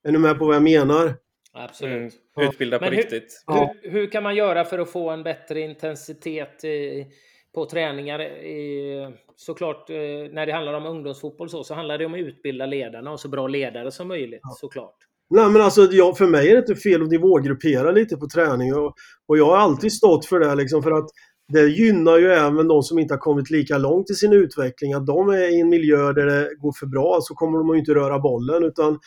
är 0.03 0.11
ni 0.11 0.17
med 0.17 0.39
på 0.39 0.45
vad 0.45 0.55
jag 0.55 0.63
menar? 0.63 1.13
Absolut. 1.53 2.13
Mm. 2.37 2.49
Utbilda 2.49 2.79
på 2.79 2.85
Men 2.85 2.93
riktigt. 2.93 3.43
Hur, 3.47 3.55
hur, 3.81 3.91
hur, 3.91 4.07
kan 4.07 4.23
man 4.23 4.35
göra 4.35 4.65
för 4.65 4.79
att 4.79 4.91
få 4.91 5.09
en 5.09 5.23
bättre 5.23 5.59
intensitet 5.59 6.63
i, 6.63 7.07
på 7.53 7.65
träningar? 7.65 8.21
I, 8.21 9.13
såklart, 9.35 9.89
eh, 9.89 9.95
när 10.31 10.45
det 10.45 10.53
handlar 10.53 10.73
om 10.73 10.85
ungdomsfotboll 10.85 11.49
så, 11.49 11.63
så 11.63 11.73
handlar 11.73 11.97
det 11.97 12.05
om 12.05 12.13
att 12.13 12.19
utbilda 12.19 12.65
ledarna 12.65 13.11
och 13.11 13.19
så 13.19 13.27
bra 13.27 13.47
ledare 13.47 13.91
som 13.91 14.07
möjligt, 14.07 14.39
ja. 14.43 14.49
såklart. 14.49 14.97
Nej 15.33 15.49
men 15.49 15.61
alltså 15.61 15.87
jag, 15.91 16.17
för 16.17 16.27
mig 16.27 16.49
är 16.49 16.53
det 16.53 16.59
inte 16.59 16.75
fel 16.75 17.01
att 17.01 17.09
nivågruppera 17.09 17.91
lite 17.91 18.17
på 18.17 18.27
träning 18.27 18.73
och, 18.73 18.93
och 19.27 19.37
jag 19.37 19.45
har 19.45 19.57
alltid 19.57 19.93
stått 19.93 20.25
för 20.25 20.39
det 20.39 20.55
liksom 20.55 20.83
för 20.83 20.91
att 20.91 21.09
det 21.53 21.67
gynnar 21.67 22.17
ju 22.17 22.31
även 22.31 22.67
de 22.67 22.83
som 22.83 22.99
inte 22.99 23.13
har 23.13 23.19
kommit 23.19 23.49
lika 23.49 23.77
långt 23.77 24.09
i 24.09 24.13
sin 24.13 24.33
utveckling. 24.33 24.93
Att 24.93 25.05
de 25.05 25.29
är 25.29 25.57
i 25.57 25.59
en 25.59 25.69
miljö 25.69 26.13
där 26.13 26.25
det 26.25 26.49
går 26.59 26.73
för 26.79 26.85
bra 26.85 27.19
så 27.21 27.33
kommer 27.33 27.57
de 27.57 27.73
ju 27.73 27.79
inte 27.79 27.93
röra 27.93 28.19
bollen 28.19 28.63
utan 28.63 28.99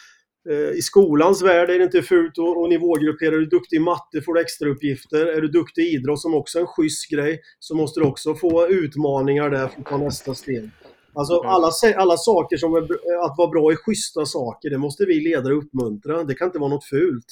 eh, 0.50 0.78
i 0.78 0.82
skolans 0.82 1.42
värld 1.42 1.70
är 1.70 1.78
det 1.78 1.84
inte 1.84 2.02
fult 2.02 2.38
att 2.38 2.68
nivågruppera. 2.68 3.34
Är 3.34 3.38
du 3.38 3.46
duktig 3.46 3.76
i 3.76 3.80
matte 3.80 4.22
får 4.24 4.34
du 4.34 4.40
extra 4.40 4.68
uppgifter. 4.68 5.26
Är 5.26 5.40
du 5.40 5.48
duktig 5.48 5.82
i 5.82 5.94
idrott 5.94 6.20
som 6.20 6.34
också 6.34 6.58
är 6.58 6.62
en 6.62 6.66
schysst 6.66 7.10
grej 7.10 7.40
så 7.58 7.74
måste 7.74 8.00
du 8.00 8.06
också 8.06 8.34
få 8.34 8.68
utmaningar 8.68 9.50
där 9.50 9.68
för 9.68 9.80
att 9.80 9.87
ta 9.87 9.96
nästa 9.96 10.34
steg. 10.34 10.70
Alltså 11.14 11.35
mm. 11.35 11.46
alla, 11.46 11.70
alla 11.96 12.16
saker 12.16 12.57
som 12.57 12.74
är, 12.74 12.83
att 13.24 13.38
vara 13.38 13.48
bra 13.48 13.72
i 13.72 13.77
schyssta 13.77 14.27
saker, 14.27 14.70
det 14.70 14.79
måste 14.79 15.05
vi 15.05 15.20
ledare 15.20 15.55
uppmuntra. 15.55 16.24
Det 16.24 16.35
kan 16.35 16.48
inte 16.48 16.59
vara 16.59 16.70
något 16.70 16.85
fult. 16.85 17.27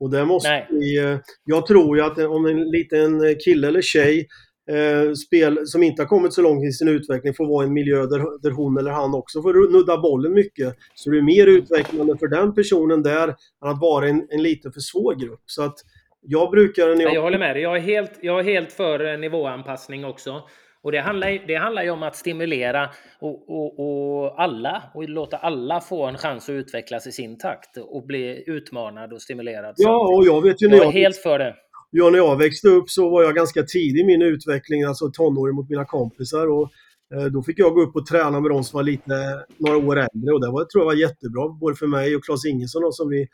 Och 0.00 0.10
det 0.10 0.24
måste 0.24 0.66
vi, 0.70 0.98
eh, 0.98 1.18
jag 1.44 1.66
tror 1.66 1.96
ju 1.96 2.02
att 2.02 2.18
om 2.18 2.46
en 2.46 2.70
liten 2.70 3.36
kille 3.44 3.68
eller 3.68 3.82
tjej 3.82 4.28
eh, 4.70 5.12
spel, 5.12 5.66
som 5.66 5.82
inte 5.82 6.02
har 6.02 6.06
kommit 6.06 6.32
så 6.32 6.42
långt 6.42 6.64
i 6.64 6.72
sin 6.72 6.88
utveckling 6.88 7.34
får 7.34 7.46
vara 7.46 7.64
i 7.64 7.66
en 7.66 7.72
miljö 7.72 8.06
där, 8.06 8.42
där 8.42 8.50
hon 8.50 8.78
eller 8.78 8.90
han 8.90 9.14
också 9.14 9.42
får 9.42 9.72
nudda 9.72 9.98
bollen 9.98 10.32
mycket. 10.32 10.76
Så 10.94 11.10
det 11.10 11.18
är 11.18 11.22
mer 11.22 11.46
utvecklande 11.46 12.18
för 12.18 12.28
den 12.28 12.54
personen 12.54 13.02
där 13.02 13.28
än 13.28 13.70
att 13.70 13.80
vara 13.80 14.08
en, 14.08 14.26
en 14.30 14.42
lite 14.42 14.70
för 14.70 14.80
svår 14.80 15.14
grupp. 15.14 15.42
Så 15.46 15.62
att 15.62 15.74
jag 16.20 16.50
brukar... 16.50 16.94
När 16.94 17.02
jag... 17.02 17.14
jag 17.14 17.22
håller 17.22 17.38
med 17.38 17.56
dig. 17.56 17.62
Jag 17.62 17.76
är 17.76 17.80
helt, 17.80 18.12
jag 18.22 18.40
är 18.40 18.44
helt 18.44 18.72
för 18.72 19.16
nivåanpassning 19.16 20.04
också. 20.04 20.42
Och 20.82 20.92
det 20.92 21.00
handlar, 21.00 21.46
det 21.46 21.54
handlar 21.54 21.82
ju 21.82 21.90
om 21.90 22.02
att 22.02 22.16
stimulera 22.16 22.90
och, 23.20 23.48
och, 23.48 23.80
och, 23.80 24.42
alla 24.42 24.82
och 24.94 25.08
låta 25.08 25.36
alla 25.36 25.80
få 25.80 26.06
en 26.06 26.18
chans 26.18 26.48
att 26.48 26.52
utvecklas 26.52 27.06
i 27.06 27.12
sin 27.12 27.38
takt 27.38 27.76
och 27.76 28.06
bli 28.06 28.44
utmanad 28.46 29.12
och 29.12 29.22
stimulerad. 29.22 29.74
Ja, 29.76 30.14
och 30.16 30.26
jag 30.26 30.42
vet 30.42 30.62
ju 30.62 30.68
när 30.68 30.76
jag... 30.76 30.86
är 30.86 30.92
helt 30.92 31.16
för 31.16 31.38
det. 31.38 31.54
Ja, 31.90 32.10
när 32.10 32.18
jag 32.18 32.36
växte 32.36 32.68
upp 32.68 32.90
så 32.90 33.10
var 33.10 33.22
jag 33.22 33.34
ganska 33.34 33.62
tidig 33.62 34.00
i 34.00 34.04
min 34.04 34.22
utveckling, 34.22 34.84
alltså 34.84 35.10
tonåring 35.10 35.56
mot 35.56 35.68
mina 35.68 35.84
kompisar. 35.84 36.46
Och, 36.46 36.70
eh, 37.14 37.24
då 37.24 37.42
fick 37.42 37.58
jag 37.58 37.74
gå 37.74 37.82
upp 37.82 37.96
och 37.96 38.06
träna 38.06 38.40
med 38.40 38.50
de 38.50 38.64
som 38.64 38.76
var 38.76 38.84
lite, 38.84 39.44
några 39.56 39.76
år 39.76 39.96
äldre 39.96 40.32
och 40.34 40.40
det 40.40 40.50
var, 40.50 40.64
tror 40.64 40.82
jag 40.82 40.86
var 40.86 40.94
jättebra, 40.94 41.48
både 41.60 41.76
för 41.76 41.86
mig 41.86 42.16
och 42.16 42.24
Claes 42.24 42.44
Ingesson 42.44 42.92
som 42.92 43.08
vi, 43.08 43.26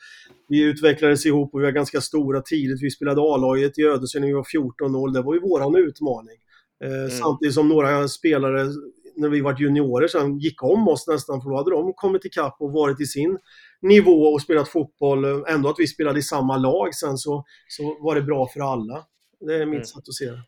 vi 0.49 0.63
utvecklades 0.63 1.27
ihop 1.27 1.55
och 1.55 1.61
vi 1.61 1.65
var 1.65 1.73
ganska 1.73 2.01
stora 2.01 2.41
tidigt. 2.41 2.83
Vi 2.83 2.91
spelade 2.91 3.21
A-laget 3.21 3.79
i 3.79 3.83
Ödeshög 3.83 4.21
när 4.21 4.29
vi 4.29 4.35
var 4.35 4.45
14 4.45 4.95
år. 4.95 5.13
Det 5.13 5.23
var 5.23 5.35
ju 5.35 5.41
våran 5.41 5.77
utmaning. 5.77 6.39
Eh, 6.85 6.91
mm. 6.91 7.11
Samtidigt 7.11 7.55
som 7.55 7.69
några 7.69 8.09
spelare, 8.09 8.67
när 9.17 9.29
vi 9.29 9.41
var 9.41 9.57
juniorer 9.61 10.09
sen, 10.09 10.39
gick 10.39 10.63
om 10.63 10.89
oss 10.89 11.07
nästan 11.09 11.43
för 11.43 11.51
då 11.51 11.57
hade 11.57 11.71
de 11.71 11.93
kommit 11.93 12.25
ikapp 12.25 12.57
och 12.61 12.73
varit 12.73 13.01
i 13.01 13.07
sin 13.07 13.39
nivå 13.83 14.23
och 14.27 14.43
spelat 14.43 14.69
fotboll. 14.69 15.25
Ändå 15.25 15.69
att 15.69 15.79
vi 15.79 15.87
spelade 15.87 16.19
i 16.19 16.23
samma 16.23 16.57
lag 16.57 16.95
sen 16.95 17.19
så, 17.19 17.45
så 17.69 17.97
var 18.01 18.15
det 18.15 18.23
bra 18.23 18.49
för 18.49 18.61
alla. 18.61 19.05
Det 19.41 19.55
är 19.55 19.67
mitt 19.67 19.75
mm. 19.75 19.85
sätt 19.85 20.09
att 20.09 20.15
se 20.15 20.31
det. 20.31 20.43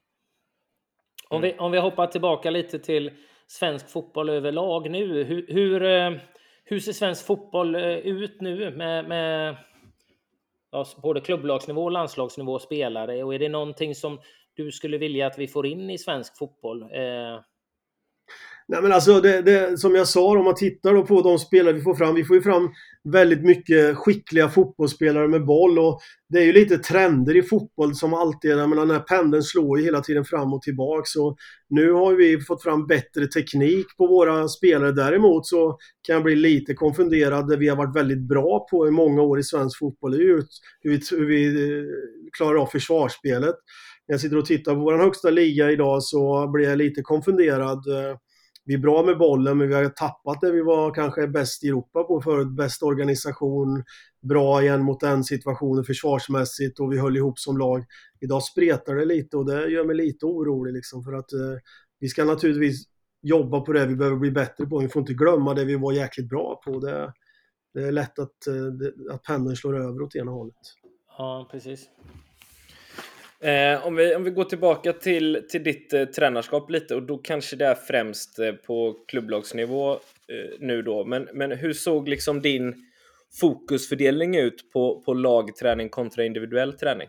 Om 1.29 1.43
vi, 1.43 1.55
om 1.59 1.73
vi 1.73 1.79
hoppar 1.79 2.07
tillbaka 2.07 2.51
lite 2.51 2.79
till 2.79 3.11
svensk 3.47 3.89
fotboll 3.89 4.29
överlag 4.29 4.91
nu. 4.91 5.25
Hur, 5.25 5.47
hur, 5.49 5.83
eh, 5.83 6.11
hur 6.65 6.81
ser 6.81 6.93
svensk 6.93 7.27
fotboll 7.27 7.75
eh, 7.75 7.97
ut 7.97 8.41
nu 8.41 8.77
med, 8.77 9.09
med 9.09 9.57
ja, 10.73 10.87
både 11.03 11.21
klubblagsnivå 11.21 11.85
och 11.85 11.91
landslagsnivå 11.91 12.59
spelare? 12.59 13.25
Och 13.25 13.35
är 13.35 13.39
det 13.39 13.49
någonting 13.49 13.95
som 13.95 14.21
du 14.57 14.73
skulle 14.73 14.99
vilja 14.99 15.27
att 15.27 15.39
vi 15.39 15.49
får 15.49 15.67
in 15.67 15.91
i 15.91 15.99
svensk 15.99 16.39
fotboll? 16.39 16.83
Eh... 16.83 17.41
Nej 18.69 18.83
men 18.83 18.93
alltså 18.93 19.21
det, 19.21 19.43
det, 19.43 19.79
som 19.79 19.95
jag 19.95 20.09
sa, 20.09 20.39
om 20.39 20.45
man 20.45 20.55
tittar 20.55 20.95
då 20.95 21.07
på 21.07 21.23
de 21.23 21.39
spelare 21.39 21.75
vi 21.75 21.81
får 21.81 21.95
fram. 21.95 22.15
Vi 22.15 22.25
får 22.25 22.37
ju 22.37 22.43
fram 22.43 22.71
väldigt 23.05 23.43
mycket 23.43 23.97
skickliga 23.97 24.49
fotbollsspelare 24.49 25.29
med 25.29 25.47
boll 25.47 25.79
och 25.79 26.01
det 26.29 26.39
är 26.39 26.45
ju 26.45 26.53
lite 26.53 26.79
trender 26.79 27.37
i 27.37 27.43
fotboll 27.43 27.95
som 27.95 28.15
alltid 28.15 28.51
är, 28.51 28.67
men 28.67 28.79
den 28.79 28.91
här 28.91 29.01
pendeln 29.01 29.43
slår 29.43 29.79
ju 29.79 29.85
hela 29.85 30.01
tiden 30.01 30.25
fram 30.25 30.53
och 30.53 30.63
tillbaks. 30.63 31.11
Så 31.11 31.37
nu 31.69 31.93
har 31.93 32.15
vi 32.15 32.41
fått 32.41 32.63
fram 32.63 32.87
bättre 32.87 33.27
teknik 33.27 33.87
på 33.97 34.07
våra 34.07 34.49
spelare. 34.49 34.93
Däremot 34.93 35.47
så 35.47 35.79
kan 36.07 36.15
jag 36.15 36.23
bli 36.23 36.37
lite 36.37 36.75
konfunderad. 36.75 37.49
Det 37.49 37.57
vi 37.57 37.69
har 37.69 37.77
varit 37.77 37.97
väldigt 37.97 38.29
bra 38.29 38.67
på 38.71 38.89
i 38.89 38.91
många 38.91 39.23
år 39.23 39.39
i 39.39 39.43
svensk 39.43 39.79
fotboll 39.79 40.15
är 40.15 40.19
ju 40.19 40.43
hur 40.81 40.91
vi, 40.91 41.01
hur 41.11 41.27
vi 41.27 41.47
eh, 41.47 41.85
klarar 42.37 42.63
av 42.63 42.67
försvarsspelet 42.67 43.57
när 44.09 44.15
jag 44.15 44.21
sitter 44.21 44.39
och 44.39 44.47
tittar 44.47 44.75
på 44.75 44.81
vår 44.81 44.99
högsta 44.99 45.31
liga 45.31 45.71
idag 45.71 46.03
så 46.03 46.49
blir 46.49 46.69
jag 46.69 46.79
lite 46.79 47.03
konfunderad. 47.03 47.89
Eh, 47.89 48.17
vi 48.65 48.75
är 48.75 48.79
bra 48.79 49.03
med 49.03 49.19
bollen, 49.19 49.59
men 49.59 49.69
vi 49.69 49.75
har 49.75 49.89
tappat 49.89 50.41
det 50.41 50.53
vi 50.53 50.63
var 50.63 50.95
kanske 50.95 51.29
bäst 51.29 51.65
i 51.65 51.69
Europa 51.69 52.05
på 52.05 52.21
förut. 52.21 52.57
Bäst 52.57 52.83
organisation, 52.83 53.85
bra 54.23 54.63
igen 54.63 54.83
mot 54.83 55.01
den 55.01 55.25
situationen 55.25 55.85
försvarsmässigt 55.85 56.81
och 56.81 56.93
vi 56.93 56.99
höll 56.99 57.17
ihop 57.17 57.39
som 57.39 57.59
lag. 57.59 57.85
Idag 58.21 58.43
spretar 58.43 58.95
det 58.95 59.05
lite 59.05 59.37
och 59.37 59.47
det 59.47 59.69
gör 59.69 59.85
mig 59.85 59.97
lite 59.97 60.27
orolig 60.27 60.73
liksom 60.73 61.05
för 61.05 61.13
att 61.13 61.33
eh, 61.33 61.59
vi 61.99 62.09
ska 62.09 62.25
naturligtvis 62.25 62.85
jobba 63.23 63.61
på 63.61 63.73
det 63.73 63.87
vi 63.87 63.97
behöver 63.97 64.17
bli 64.17 64.31
bättre 64.31 64.67
på. 64.67 64.79
Vi 64.79 64.89
får 64.89 65.01
inte 65.01 65.15
glömma 65.15 65.55
det 65.55 65.65
vi 65.65 65.77
var 65.77 65.93
jäkligt 65.93 66.29
bra 66.29 66.61
på. 66.65 66.79
Det, 66.81 67.13
det 67.75 67.83
är 67.87 67.93
lätt 67.93 68.19
att, 68.19 68.47
eh, 68.47 69.15
att 69.15 69.23
pendeln 69.23 69.57
slår 69.57 69.77
över 69.77 70.03
åt 70.03 70.17
ena 70.17 70.31
hållet. 70.31 70.57
Ja, 71.19 71.49
precis. 71.51 71.89
Eh, 73.47 73.87
om, 73.87 73.97
vi, 73.97 74.15
om 74.15 74.25
vi 74.25 74.31
går 74.31 74.45
tillbaka 74.45 74.93
till, 74.93 75.43
till 75.51 75.65
ditt 75.65 75.93
eh, 75.93 76.05
tränarskap 76.05 76.71
lite 76.71 76.95
och 76.95 77.03
då 77.03 77.19
kanske 77.19 77.57
det 77.57 77.67
är 77.67 77.75
främst 77.75 78.39
eh, 78.39 78.53
på 78.53 78.97
klubblagsnivå 79.09 79.93
eh, 79.93 79.99
nu 80.61 80.83
då. 80.83 81.05
Men, 81.05 81.29
men 81.35 81.53
hur 81.53 81.73
såg 81.73 82.09
liksom 82.09 82.41
din 82.41 82.75
fokusfördelning 83.41 84.37
ut 84.37 84.73
på, 84.73 85.03
på 85.07 85.15
lagträning 85.15 85.89
kontra 85.89 86.25
individuell 86.25 86.73
träning? 86.73 87.09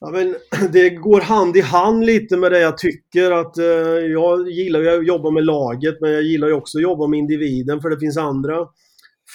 Ja, 0.00 0.10
men 0.10 0.36
det 0.72 0.90
går 0.90 1.20
hand 1.20 1.56
i 1.56 1.60
hand 1.60 2.06
lite 2.06 2.36
med 2.36 2.52
det 2.52 2.60
jag 2.60 2.78
tycker 2.78 3.30
att 3.30 3.58
eh, 3.58 3.66
jag 4.12 4.48
gillar 4.48 4.80
ju 4.80 4.88
att 4.88 5.06
jobba 5.06 5.30
med 5.30 5.44
laget 5.44 6.00
men 6.00 6.10
jag 6.10 6.22
gillar 6.22 6.48
ju 6.48 6.54
också 6.54 6.78
att 6.78 6.82
jobba 6.82 7.06
med 7.06 7.18
individen 7.18 7.80
för 7.80 7.90
det 7.90 8.00
finns 8.00 8.18
andra 8.18 8.66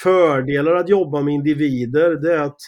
fördelar 0.03 0.75
att 0.75 0.89
jobba 0.89 1.21
med 1.21 1.33
individer. 1.33 2.09
Det 2.09 2.33
är 2.33 2.39
att 2.39 2.59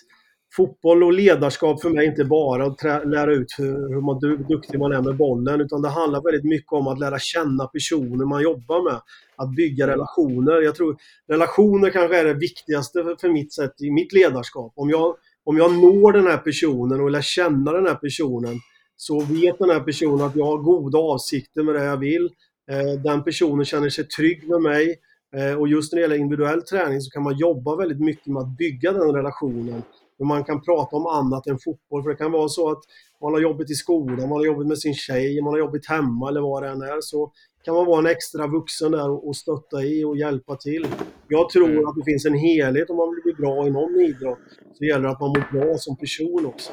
fotboll 0.55 1.03
och 1.03 1.13
ledarskap 1.13 1.81
för 1.81 1.89
mig 1.89 2.05
är 2.05 2.09
inte 2.09 2.25
bara 2.25 2.65
att 2.65 2.83
lära 3.07 3.33
ut 3.33 3.55
hur, 3.57 4.01
man, 4.01 4.19
duktig 4.47 4.79
man 4.79 4.91
är 4.91 5.01
med 5.01 5.17
bollen, 5.17 5.61
utan 5.61 5.81
det 5.81 5.89
handlar 5.89 6.21
väldigt 6.21 6.43
mycket 6.43 6.71
om 6.71 6.87
att 6.87 6.99
lära 6.99 7.19
känna 7.19 7.67
personer 7.67 8.25
man 8.25 8.43
jobbar 8.43 8.83
med. 8.83 9.01
Att 9.37 9.55
bygga 9.55 9.87
relationer. 9.87 10.61
Jag 10.61 10.75
tror 10.75 10.97
relationer 11.27 11.89
kanske 11.89 12.19
är 12.19 12.25
det 12.25 12.33
viktigaste 12.33 13.03
för, 13.03 13.15
för 13.15 13.29
mitt 13.29 13.53
sätt 13.53 13.81
i 13.81 13.91
mitt 13.91 14.13
ledarskap. 14.13 14.73
Om 14.75 14.89
jag, 14.89 15.15
om 15.43 15.57
jag 15.57 15.73
når 15.73 16.11
den 16.11 16.27
här 16.27 16.37
personen 16.37 17.01
och 17.01 17.11
lär 17.11 17.21
känna 17.21 17.71
den 17.71 17.87
här 17.87 17.95
personen 17.95 18.55
så 18.97 19.19
vet 19.19 19.59
den 19.59 19.69
här 19.69 19.79
personen 19.79 20.25
att 20.25 20.35
jag 20.35 20.45
har 20.45 20.57
goda 20.57 20.97
avsikter 20.97 21.63
med 21.63 21.75
det 21.75 21.83
jag 21.83 21.97
vill. 21.97 22.29
Eh, 22.71 23.01
den 23.03 23.23
personen 23.23 23.65
känner 23.65 23.89
sig 23.89 24.07
trygg 24.07 24.49
med 24.49 24.61
mig. 24.61 24.95
Eh, 25.35 25.59
och 25.59 25.67
just 25.67 25.93
när 25.93 25.97
det 25.97 26.01
gäller 26.01 26.15
individuell 26.15 26.61
träning 26.61 27.01
så 27.01 27.11
kan 27.11 27.23
man 27.23 27.37
jobba 27.37 27.75
väldigt 27.75 27.99
mycket 27.99 28.27
med 28.27 28.41
att 28.41 28.57
bygga 28.57 28.91
den 28.91 29.13
relationen. 29.13 29.83
Men 30.19 30.27
man 30.27 30.43
kan 30.43 30.61
prata 30.61 30.95
om 30.95 31.05
annat 31.05 31.47
än 31.47 31.59
fotboll. 31.59 32.03
För 32.03 32.09
det 32.09 32.15
kan 32.15 32.31
vara 32.31 32.49
så 32.49 32.71
att 32.71 32.83
man 33.21 33.33
har 33.33 33.41
jobbet 33.41 33.71
i 33.71 33.73
skolan, 33.73 34.29
man 34.29 34.37
har 34.37 34.45
jobbet 34.45 34.67
med 34.67 34.77
sin 34.77 34.93
tjej, 34.93 35.41
man 35.41 35.53
har 35.53 35.59
jobbet 35.59 35.85
hemma 35.87 36.29
eller 36.29 36.41
vad 36.41 36.63
det 36.63 36.69
än 36.69 36.81
är. 36.81 37.01
Så 37.01 37.31
kan 37.63 37.75
man 37.75 37.85
vara 37.85 37.99
en 37.99 38.05
extra 38.05 38.47
vuxen 38.47 38.91
där 38.91 39.27
och 39.27 39.35
stötta 39.35 39.83
i 39.83 40.03
och 40.03 40.17
hjälpa 40.17 40.55
till. 40.55 40.87
Jag 41.27 41.49
tror 41.49 41.69
mm. 41.69 41.87
att 41.87 41.95
det 41.95 42.11
finns 42.11 42.25
en 42.25 42.33
helhet 42.33 42.89
om 42.89 42.97
man 42.97 43.09
vill 43.09 43.23
bli 43.23 43.33
bra 43.33 43.67
i 43.67 43.69
någon 43.69 43.95
idrott. 43.95 44.39
Så 44.73 44.85
gäller 44.85 45.03
det 45.03 45.09
att 45.09 45.19
man 45.19 45.29
mår 45.29 45.59
bra 45.59 45.77
som 45.77 45.97
person 45.97 46.45
också. 46.45 46.71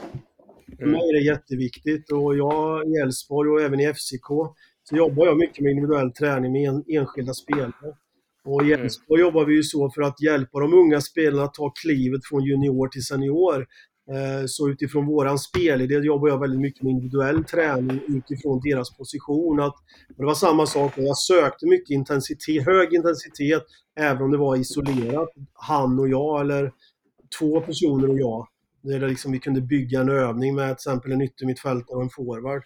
För 0.78 0.86
mig 0.86 1.00
är 1.08 1.12
det 1.12 1.24
jätteviktigt 1.24 2.12
och 2.12 2.36
jag 2.36 2.88
i 2.88 2.94
Elfsborg 3.02 3.50
och 3.50 3.60
även 3.60 3.80
i 3.80 3.94
FCK 3.94 4.28
så 4.84 4.96
jobbar 4.96 5.26
jag 5.26 5.38
mycket 5.38 5.60
med 5.64 5.70
individuell 5.70 6.12
träning 6.12 6.52
med 6.52 6.84
enskilda 6.88 7.34
spelare. 7.34 7.96
Och 8.44 8.66
i 8.66 8.72
Elfsborg 8.72 9.20
mm. 9.20 9.28
jobbar 9.28 9.44
vi 9.44 9.54
ju 9.54 9.62
så 9.62 9.90
för 9.90 10.02
att 10.02 10.22
hjälpa 10.22 10.60
de 10.60 10.74
unga 10.74 11.00
spelarna 11.00 11.44
att 11.44 11.54
ta 11.54 11.70
klivet 11.70 12.20
från 12.24 12.44
junior 12.44 12.88
till 12.88 13.02
senior. 13.02 13.66
Eh, 14.10 14.46
så 14.46 14.68
utifrån 14.68 15.06
våran 15.06 15.38
spelidé 15.38 15.94
jobbar 15.94 16.28
jag 16.28 16.40
väldigt 16.40 16.60
mycket 16.60 16.82
med 16.82 16.90
individuell 16.90 17.44
träning 17.44 18.00
utifrån 18.08 18.60
deras 18.64 18.96
position. 18.96 19.60
Att, 19.60 19.74
det 20.16 20.24
var 20.24 20.34
samma 20.34 20.66
sak, 20.66 20.92
jag 20.96 21.18
sökte 21.18 21.66
mycket 21.66 21.90
intensitet, 21.90 22.66
hög 22.66 22.94
intensitet, 22.94 23.62
även 23.96 24.22
om 24.22 24.30
det 24.30 24.38
var 24.38 24.56
isolerat. 24.56 25.28
Han 25.52 25.98
och 25.98 26.08
jag, 26.08 26.40
eller 26.40 26.72
två 27.38 27.60
personer 27.60 28.10
och 28.10 28.18
jag. 28.18 28.48
Där 28.82 29.08
liksom 29.08 29.32
vi 29.32 29.38
kunde 29.38 29.60
bygga 29.60 30.00
en 30.00 30.08
övning 30.08 30.54
med 30.54 30.66
till 30.66 30.72
exempel 30.72 31.12
en 31.12 31.22
yttermittfältare 31.22 31.96
och 31.96 32.02
en 32.02 32.10
forward. 32.10 32.62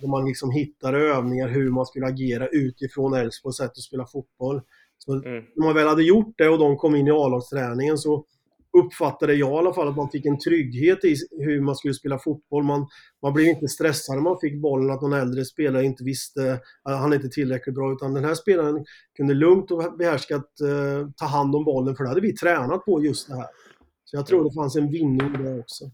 Där 0.00 0.08
man 0.08 0.24
liksom 0.24 0.50
hittade 0.50 0.98
övningar 0.98 1.48
hur 1.48 1.70
man 1.70 1.86
skulle 1.86 2.06
agera 2.06 2.48
utifrån 2.48 3.14
Elfsborgs 3.14 3.56
sätt 3.56 3.70
att 3.70 3.78
spela 3.78 4.06
fotboll. 4.06 4.60
Så 5.04 5.12
mm. 5.12 5.44
När 5.54 5.66
man 5.66 5.74
väl 5.74 5.88
hade 5.88 6.02
gjort 6.02 6.34
det 6.36 6.48
och 6.48 6.58
de 6.58 6.76
kom 6.76 6.96
in 6.96 7.06
i 7.06 7.10
A-lagsträningen 7.10 7.98
så 7.98 8.24
uppfattade 8.78 9.34
jag 9.34 9.50
i 9.50 9.52
alla 9.52 9.74
fall 9.74 9.88
att 9.88 9.96
man 9.96 10.10
fick 10.10 10.26
en 10.26 10.38
trygghet 10.38 11.04
i 11.04 11.14
hur 11.30 11.60
man 11.60 11.76
skulle 11.76 11.94
spela 11.94 12.18
fotboll. 12.18 12.64
Man, 12.64 12.86
man 13.22 13.32
blev 13.32 13.46
inte 13.46 13.68
stressad 13.68 14.16
när 14.16 14.22
man 14.22 14.38
fick 14.40 14.60
bollen 14.60 14.90
att 14.90 15.02
någon 15.02 15.12
äldre 15.12 15.44
spelare 15.44 15.84
inte 15.84 16.04
visste 16.04 16.60
att 16.82 16.98
han 16.98 17.12
inte 17.12 17.26
är 17.26 17.30
tillräckligt 17.30 17.74
bra. 17.74 17.92
Utan 17.92 18.14
den 18.14 18.24
här 18.24 18.34
spelaren 18.34 18.84
kunde 19.16 19.34
lugnt 19.34 19.70
och 19.70 19.96
behärskat 19.98 20.60
eh, 20.60 21.08
ta 21.16 21.26
hand 21.26 21.56
om 21.56 21.64
bollen 21.64 21.96
för 21.96 22.04
det 22.04 22.08
hade 22.08 22.20
vi 22.20 22.36
tränat 22.36 22.84
på 22.84 23.04
just 23.04 23.28
det 23.28 23.34
här. 23.34 23.46
Så 24.04 24.16
jag 24.16 24.26
tror 24.26 24.44
det 24.44 24.54
fanns 24.54 24.76
en 24.76 24.90
vinning 24.90 25.32
där 25.32 25.60
också. 25.60 25.84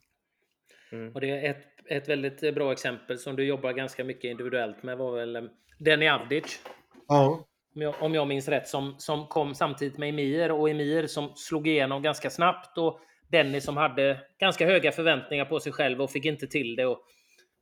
Mm. 0.92 1.12
Och 1.14 1.20
det 1.20 1.30
är 1.30 1.50
ett, 1.50 1.64
ett 1.90 2.08
väldigt 2.08 2.54
bra 2.54 2.72
exempel 2.72 3.18
som 3.18 3.36
du 3.36 3.44
jobbar 3.44 3.72
ganska 3.72 4.04
mycket 4.04 4.30
individuellt 4.30 4.82
med 4.82 4.98
var 4.98 5.16
väl 5.16 5.36
eh, 5.36 5.42
Denny 5.78 6.08
Avdic. 6.08 6.60
Ja 7.08 7.47
om 7.78 7.82
jag, 7.82 7.94
om 8.00 8.14
jag 8.14 8.28
minns 8.28 8.48
rätt, 8.48 8.68
som, 8.68 8.94
som 8.98 9.26
kom 9.26 9.54
samtidigt 9.54 9.98
med 9.98 10.08
Emir 10.08 10.50
och 10.50 10.70
Emir 10.70 11.06
som 11.06 11.32
slog 11.34 11.68
igenom 11.68 12.02
ganska 12.02 12.30
snabbt 12.30 12.78
och 12.78 13.00
Dennis 13.28 13.64
som 13.64 13.76
hade 13.76 14.20
ganska 14.38 14.66
höga 14.66 14.92
förväntningar 14.92 15.44
på 15.44 15.60
sig 15.60 15.72
själv 15.72 16.00
och 16.00 16.10
fick 16.10 16.24
inte 16.24 16.46
till 16.46 16.76
det. 16.76 16.86
Och, 16.86 16.98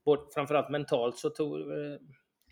och 0.05 0.29
framförallt 0.35 0.71
mentalt 0.71 1.19
så 1.19 1.31
tog, 1.31 1.61
eh, 1.61 1.99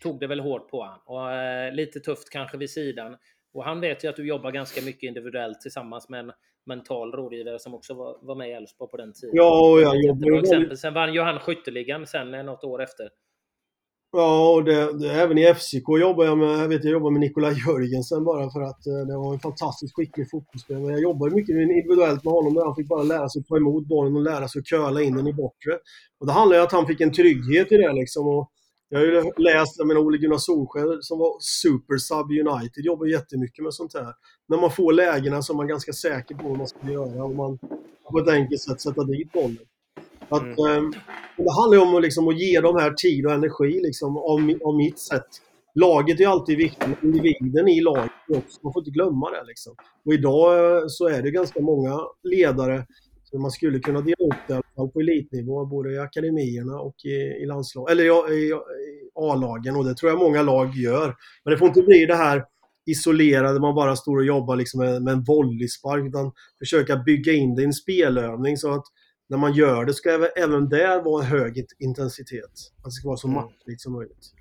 tog 0.01 0.19
det 0.19 0.27
väl 0.27 0.39
hårt 0.39 0.69
på 0.69 0.83
han. 0.83 0.99
Och 1.05 1.31
eh, 1.31 1.73
lite 1.73 1.99
tufft 1.99 2.29
kanske 2.29 2.57
vid 2.57 2.69
sidan. 2.69 3.17
Och 3.53 3.63
han 3.63 3.81
vet 3.81 4.03
ju 4.03 4.07
att 4.07 4.15
du 4.15 4.27
jobbar 4.27 4.51
ganska 4.51 4.81
mycket 4.81 5.07
individuellt 5.07 5.61
tillsammans 5.61 6.09
med 6.09 6.19
en 6.19 6.31
mental 6.65 7.11
rådgivare 7.11 7.59
som 7.59 7.73
också 7.73 7.93
var, 7.93 8.17
var 8.21 8.35
med 8.35 8.49
i 8.49 8.51
Elfsborg 8.51 8.91
på 8.91 8.97
den 8.97 9.13
tiden. 9.13 9.35
Ja, 9.35 9.71
och 9.71 9.81
jag 9.81 10.03
jobbar 10.03 10.75
Sen 10.75 10.93
vann 10.93 11.13
ju 11.13 11.21
han 11.21 11.39
skytteligan 11.39 12.07
sen 12.07 12.33
eh, 12.33 12.43
något 12.43 12.63
år 12.63 12.83
efter. 12.83 13.09
Ja, 14.17 14.53
och 14.53 14.63
det, 14.63 14.99
det, 14.99 15.11
även 15.11 15.37
i 15.37 15.53
FCK 15.53 15.87
jobbar 15.99 16.25
jag 16.25 16.37
med, 16.37 16.59
jag 16.59 16.67
vet 16.67 16.83
jag 16.83 16.91
jobbar 16.91 17.11
med 17.11 17.19
Nikola 17.19 17.51
Jörgensen 17.51 18.23
bara 18.23 18.49
för 18.49 18.61
att 18.61 18.87
eh, 18.87 19.07
det 19.07 19.17
var 19.17 19.33
en 19.33 19.39
fantastiskt 19.39 19.95
skicklig 19.95 20.29
fotbollsspelare. 20.31 20.91
Jag 20.91 21.01
jobbade 21.01 21.35
mycket 21.35 21.55
individuellt 21.55 22.23
med 22.23 22.33
honom 22.33 22.53
där 22.53 22.65
han 22.65 22.75
fick 22.75 22.87
bara 22.87 23.03
lära 23.03 23.29
sig 23.29 23.39
att 23.39 23.47
ta 23.47 23.57
emot 23.57 23.87
bollen 23.87 24.15
och 24.15 24.21
lära 24.21 24.47
sig 24.47 24.59
att 24.59 24.65
curla 24.65 25.01
in 25.01 25.15
den 25.15 25.27
i 25.27 25.33
bortre. 25.33 25.73
Och 26.19 26.27
det 26.27 26.33
handlar 26.33 26.55
ju 26.55 26.61
om 26.61 26.65
att 26.65 26.71
han 26.71 26.87
fick 26.87 27.01
en 27.01 27.13
trygghet 27.13 27.71
i 27.71 27.77
det 27.77 27.93
liksom. 27.93 28.27
Och 28.27 28.51
jag 28.89 28.99
har 28.99 29.05
ju 29.05 29.31
läst, 29.37 29.75
jag 29.77 29.87
menar 29.87 30.01
Ole 30.01 30.17
Gunnar 30.17 30.37
Solskjaer 30.37 30.97
som 31.01 31.19
var 31.19 31.37
super 31.39 31.97
sub 31.97 32.47
United, 32.47 32.85
jobbar 32.85 33.05
jättemycket 33.05 33.63
med 33.63 33.73
sånt 33.73 33.93
här. 33.93 34.13
När 34.47 34.57
man 34.57 34.71
får 34.71 34.93
lägena 34.93 35.41
så 35.41 35.53
är 35.53 35.57
man 35.57 35.67
ganska 35.67 35.93
säker 35.93 36.35
på 36.35 36.49
vad 36.49 36.57
man 36.57 36.67
ska 36.67 36.91
göra 36.91 37.23
och 37.23 37.35
man 37.35 37.59
på 38.11 38.19
ett 38.19 38.29
enkelt 38.29 38.61
sätt 38.61 38.81
sätta 38.81 39.03
dit 39.03 39.31
bollen. 39.31 39.65
Att, 40.29 40.57
mm. 40.57 40.85
eh, 40.85 40.91
det 41.37 41.51
handlar 41.51 41.81
om 41.81 41.95
att, 41.95 42.01
liksom, 42.01 42.27
att 42.27 42.39
ge 42.39 42.61
de 42.61 42.75
här 42.75 42.93
tid 42.93 43.25
och 43.25 43.31
energi 43.31 43.79
liksom, 43.83 44.17
av, 44.17 44.59
av 44.65 44.75
mitt 44.75 44.99
sätt. 44.99 45.27
Laget 45.75 46.19
är 46.19 46.27
alltid 46.27 46.57
viktigt, 46.57 47.03
individen 47.03 47.67
i 47.67 47.81
laget 47.81 48.11
också. 48.29 48.59
Man 48.63 48.73
får 48.73 48.81
inte 48.81 48.91
glömma 48.91 49.29
det. 49.29 49.43
Liksom. 49.47 49.75
Och 50.05 50.13
idag 50.13 50.77
eh, 50.77 50.83
så 50.87 51.07
är 51.07 51.21
det 51.21 51.31
ganska 51.31 51.61
många 51.61 51.99
ledare 52.23 52.85
så 53.23 53.37
man 53.39 53.51
skulle 53.51 53.79
kunna 53.79 54.01
dela 54.01 54.25
upp 54.31 54.47
det 54.47 54.53
i 54.53 54.55
alla 54.55 54.63
fall 54.75 54.89
på 54.89 54.99
elitnivå, 54.99 55.65
både 55.65 55.93
i 55.93 55.99
akademierna 55.99 56.79
och 56.79 56.95
i, 57.05 57.43
i 57.43 57.45
landslag, 57.45 57.91
eller 57.91 58.03
i, 58.03 58.35
i, 58.35 58.47
i 58.49 58.53
A-lagen 59.15 59.75
och 59.75 59.85
det 59.85 59.95
tror 59.95 60.11
jag 60.11 60.19
många 60.19 60.41
lag 60.41 60.75
gör. 60.75 61.15
Men 61.43 61.51
det 61.51 61.57
får 61.57 61.67
inte 61.67 61.81
bli 61.81 62.05
det 62.05 62.15
här 62.15 62.45
isolerade, 62.85 63.59
man 63.59 63.75
bara 63.75 63.95
står 63.95 64.17
och 64.17 64.25
jobbar 64.25 64.55
liksom 64.55 64.79
med, 64.79 65.03
med 65.03 65.13
en 65.13 65.23
volleyspark, 65.23 66.05
utan 66.05 66.31
försöka 66.59 66.95
bygga 66.95 67.33
in 67.33 67.55
det 67.55 67.61
i 67.61 67.65
en 67.65 67.73
spelövning 67.73 68.57
så 68.57 68.73
att 68.73 68.85
när 69.27 69.37
man 69.37 69.53
gör 69.53 69.85
det 69.85 69.93
ska 69.93 70.29
även 70.35 70.69
där 70.69 71.01
vara 71.01 71.23
en 71.23 71.29
hög 71.29 71.65
intensitet. 71.79 72.51
Att 72.77 72.85
det 72.85 72.91
ska 72.91 73.07
vara 73.07 73.17
så 73.17 73.27
mm. 73.27 73.41
matchligt 73.41 73.81
som 73.81 73.93
möjligt. 73.93 74.31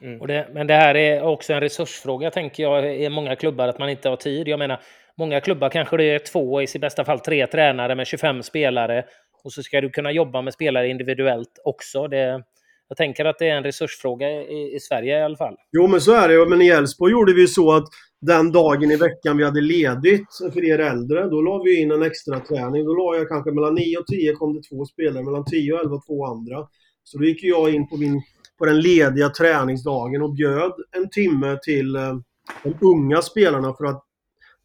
Mm. 0.00 0.20
Och 0.20 0.26
det, 0.26 0.48
men 0.52 0.66
det 0.66 0.74
här 0.74 0.94
är 0.94 1.22
också 1.22 1.52
en 1.52 1.60
resursfråga, 1.60 2.30
tänker 2.30 2.62
jag, 2.62 3.00
i 3.00 3.08
många 3.08 3.36
klubbar, 3.36 3.68
att 3.68 3.78
man 3.78 3.88
inte 3.88 4.08
har 4.08 4.16
tid. 4.16 4.48
Jag 4.48 4.58
menar, 4.58 4.80
många 5.16 5.40
klubbar 5.40 5.68
kanske 5.68 5.96
det 5.96 6.04
är 6.04 6.18
två, 6.18 6.62
i 6.62 6.78
bästa 6.80 7.04
fall 7.04 7.20
tre 7.20 7.46
tränare 7.46 7.94
med 7.94 8.06
25 8.06 8.42
spelare. 8.42 9.04
Och 9.44 9.52
så 9.52 9.62
ska 9.62 9.80
du 9.80 9.90
kunna 9.90 10.12
jobba 10.12 10.42
med 10.42 10.54
spelare 10.54 10.88
individuellt 10.88 11.58
också. 11.64 12.08
Det, 12.08 12.42
jag 12.88 12.96
tänker 12.96 13.24
att 13.24 13.38
det 13.38 13.48
är 13.48 13.56
en 13.56 13.62
resursfråga 13.62 14.28
i, 14.30 14.74
i 14.76 14.80
Sverige 14.80 15.18
i 15.18 15.22
alla 15.22 15.36
fall. 15.36 15.56
Jo, 15.72 15.86
men 15.86 16.00
så 16.00 16.12
är 16.12 16.28
det. 16.28 16.48
Men 16.48 16.62
i 16.62 16.68
Elfsborg 16.68 17.12
gjorde 17.12 17.34
vi 17.34 17.46
så 17.46 17.72
att 17.72 17.88
den 18.20 18.52
dagen 18.52 18.90
i 18.90 18.96
veckan 18.96 19.36
vi 19.36 19.44
hade 19.44 19.60
ledigt 19.60 20.28
för 20.52 20.64
er 20.64 20.78
äldre, 20.78 21.28
då 21.28 21.40
la 21.40 21.62
vi 21.62 21.80
in 21.80 21.90
en 21.90 22.02
extra 22.02 22.40
träning. 22.40 22.84
Då 22.84 22.94
la 22.94 23.16
jag 23.16 23.28
kanske 23.28 23.50
mellan 23.50 23.74
9 23.74 23.98
och 23.98 24.06
10 24.06 24.32
kom 24.32 24.54
det 24.54 24.62
två 24.62 24.84
spelare, 24.84 25.24
mellan 25.24 25.44
10 25.44 25.72
och 25.72 25.80
11 25.80 26.00
två 26.06 26.26
andra. 26.26 26.66
Så 27.04 27.18
då 27.18 27.24
gick 27.24 27.44
jag 27.44 27.74
in 27.74 27.88
på, 27.88 27.96
min, 27.96 28.22
på 28.58 28.66
den 28.66 28.80
lediga 28.80 29.28
träningsdagen 29.28 30.22
och 30.22 30.34
bjöd 30.34 30.72
en 30.96 31.10
timme 31.10 31.58
till 31.62 31.96
eh, 31.96 32.14
de 32.62 32.74
unga 32.80 33.22
spelarna 33.22 33.74
för 33.74 33.84
att 33.84 34.02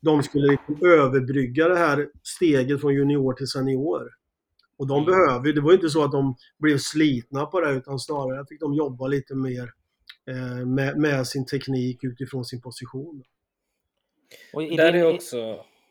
de 0.01 0.23
skulle 0.23 0.47
liksom 0.47 0.77
överbrygga 0.85 1.67
det 1.67 1.77
här 1.77 2.07
steget 2.23 2.81
från 2.81 2.93
junior 2.93 3.33
till 3.33 3.47
senior. 3.47 4.20
Och 4.81 4.87
de 4.87 5.05
behöver 5.05 5.53
det 5.53 5.61
var 5.61 5.73
inte 5.73 5.89
så 5.89 6.03
att 6.03 6.11
de 6.11 6.35
blev 6.59 6.77
slitna 6.77 7.45
på 7.45 7.61
det 7.61 7.71
utan 7.71 7.99
snarare 7.99 8.45
fick 8.49 8.59
de 8.59 8.73
jobba 8.73 9.07
lite 9.07 9.35
mer 9.35 9.71
eh, 10.29 10.65
med, 10.65 10.97
med, 10.97 11.27
sin 11.27 11.45
teknik 11.45 12.03
utifrån 12.03 12.45
sin 12.45 12.61
position. 12.61 13.23
Och 14.53 14.61
där 14.61 14.93
är 14.93 15.15
också... 15.15 15.37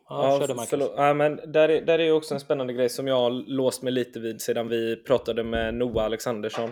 Ja, 0.08 0.46
ja, 0.48 0.66
förlåt. 0.68 0.92
Ja, 0.96 1.14
men 1.14 1.36
där, 1.52 1.68
är, 1.68 1.80
där 1.80 1.98
är 1.98 2.12
också 2.12 2.34
en 2.34 2.40
spännande 2.40 2.72
grej 2.72 2.88
som 2.88 3.06
jag 3.06 3.14
har 3.14 3.30
låst 3.30 3.82
mig 3.82 3.92
lite 3.92 4.20
vid 4.20 4.40
sedan 4.40 4.68
vi 4.68 4.96
pratade 4.96 5.44
med 5.44 5.74
Noah 5.74 6.04
Alexandersson 6.04 6.70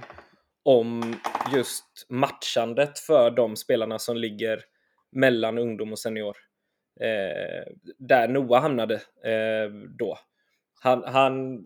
om 0.62 1.16
just 1.54 2.06
matchandet 2.08 2.98
för 2.98 3.30
de 3.30 3.56
spelarna 3.56 3.98
som 3.98 4.16
ligger 4.16 4.60
mellan 5.12 5.58
ungdom 5.58 5.92
och 5.92 5.98
senior. 5.98 6.36
Eh, 7.00 7.72
där 7.98 8.28
Noah 8.28 8.62
hamnade 8.62 8.94
eh, 9.24 9.72
då. 9.98 10.18
Han, 10.80 11.02
han 11.06 11.64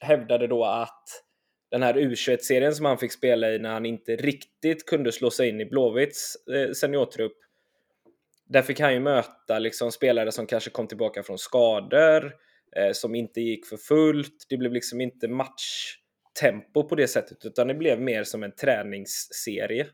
hävdade 0.00 0.46
då 0.46 0.64
att 0.64 1.24
den 1.70 1.82
här 1.82 1.94
U21-serien 1.94 2.74
som 2.74 2.86
han 2.86 2.98
fick 2.98 3.12
spela 3.12 3.52
i 3.52 3.58
när 3.58 3.72
han 3.72 3.86
inte 3.86 4.16
riktigt 4.16 4.86
kunde 4.86 5.12
slå 5.12 5.30
sig 5.30 5.48
in 5.48 5.60
i 5.60 5.66
Blåvitts 5.66 6.36
eh, 6.54 6.72
seniortrupp. 6.72 7.36
Där 8.46 8.62
fick 8.62 8.80
han 8.80 8.92
ju 8.92 9.00
möta 9.00 9.58
liksom 9.58 9.92
spelare 9.92 10.32
som 10.32 10.46
kanske 10.46 10.70
kom 10.70 10.86
tillbaka 10.86 11.22
från 11.22 11.38
skador, 11.38 12.32
eh, 12.76 12.92
som 12.92 13.14
inte 13.14 13.40
gick 13.40 13.66
för 13.66 13.76
fullt. 13.76 14.46
Det 14.48 14.56
blev 14.56 14.72
liksom 14.72 15.00
inte 15.00 15.28
matchtempo 15.28 16.88
på 16.88 16.94
det 16.94 17.08
sättet, 17.08 17.44
utan 17.44 17.68
det 17.68 17.74
blev 17.74 18.00
mer 18.00 18.24
som 18.24 18.42
en 18.42 18.54
träningsserie. 18.54 19.86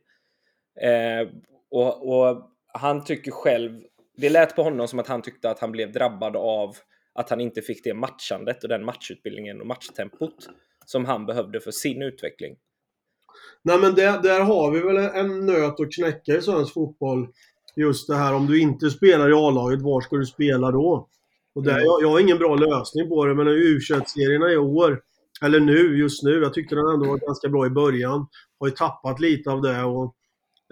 Eh, 0.81 1.29
och, 1.71 2.09
och 2.09 2.51
han 2.67 3.05
tycker 3.05 3.31
själv, 3.31 3.81
det 4.17 4.29
lät 4.29 4.57
på 4.57 4.63
honom 4.63 4.89
som 4.89 4.99
att 4.99 5.09
han 5.09 5.23
tyckte 5.23 5.51
att 5.51 5.59
han 5.59 5.73
blev 5.73 5.93
drabbad 5.93 6.37
av 6.37 6.77
att 7.15 7.31
han 7.31 7.41
inte 7.41 7.63
fick 7.63 7.85
det 7.85 7.95
matchandet 7.95 8.63
och 8.63 8.69
den 8.69 8.85
matchutbildningen 8.85 9.61
och 9.61 9.67
matchtempot 9.67 10.49
som 10.87 11.05
han 11.05 11.27
behövde 11.27 11.61
för 11.61 11.71
sin 11.71 12.03
utveckling. 12.03 12.57
Nej 13.63 13.79
men 13.79 13.95
där, 13.95 14.23
där 14.23 14.41
har 14.41 14.71
vi 14.71 14.81
väl 14.81 14.97
en 14.97 15.47
nöt 15.47 15.81
att 15.81 15.93
knäcka 15.93 16.37
i 16.37 16.43
svensk 16.43 16.75
fotboll. 16.75 17.29
Just 17.77 18.09
det 18.09 18.15
här 18.15 18.35
om 18.35 18.47
du 18.47 18.61
inte 18.61 18.91
spelar 18.91 19.31
i 19.31 19.33
A-laget, 19.33 19.83
var 19.83 20.01
ska 20.01 20.17
du 20.17 20.27
spela 20.27 20.71
då? 20.71 21.09
Och 21.55 21.63
där, 21.63 21.73
mm. 21.73 21.85
jag, 21.85 22.03
jag 22.03 22.09
har 22.09 22.21
ingen 22.21 22.39
bra 22.39 22.55
lösning 22.55 23.09
på 23.09 23.27
det, 23.27 23.35
men 23.35 23.49
U21-serierna 23.49 24.53
i 24.53 24.57
år, 24.57 25.01
eller 25.43 25.61
nu, 25.61 25.99
just 25.99 26.23
nu, 26.23 26.31
jag 26.43 26.55
tyckte 26.55 26.75
den 26.75 26.89
ändå 26.95 27.07
var 27.07 27.19
ganska 27.19 27.49
bra 27.49 27.67
i 27.67 27.71
början. 27.71 28.27
Har 28.61 28.67
ju 28.67 28.75
tappat 28.75 29.21
lite 29.21 29.51
av 29.51 29.63
det 29.63 29.83
och 29.83 30.15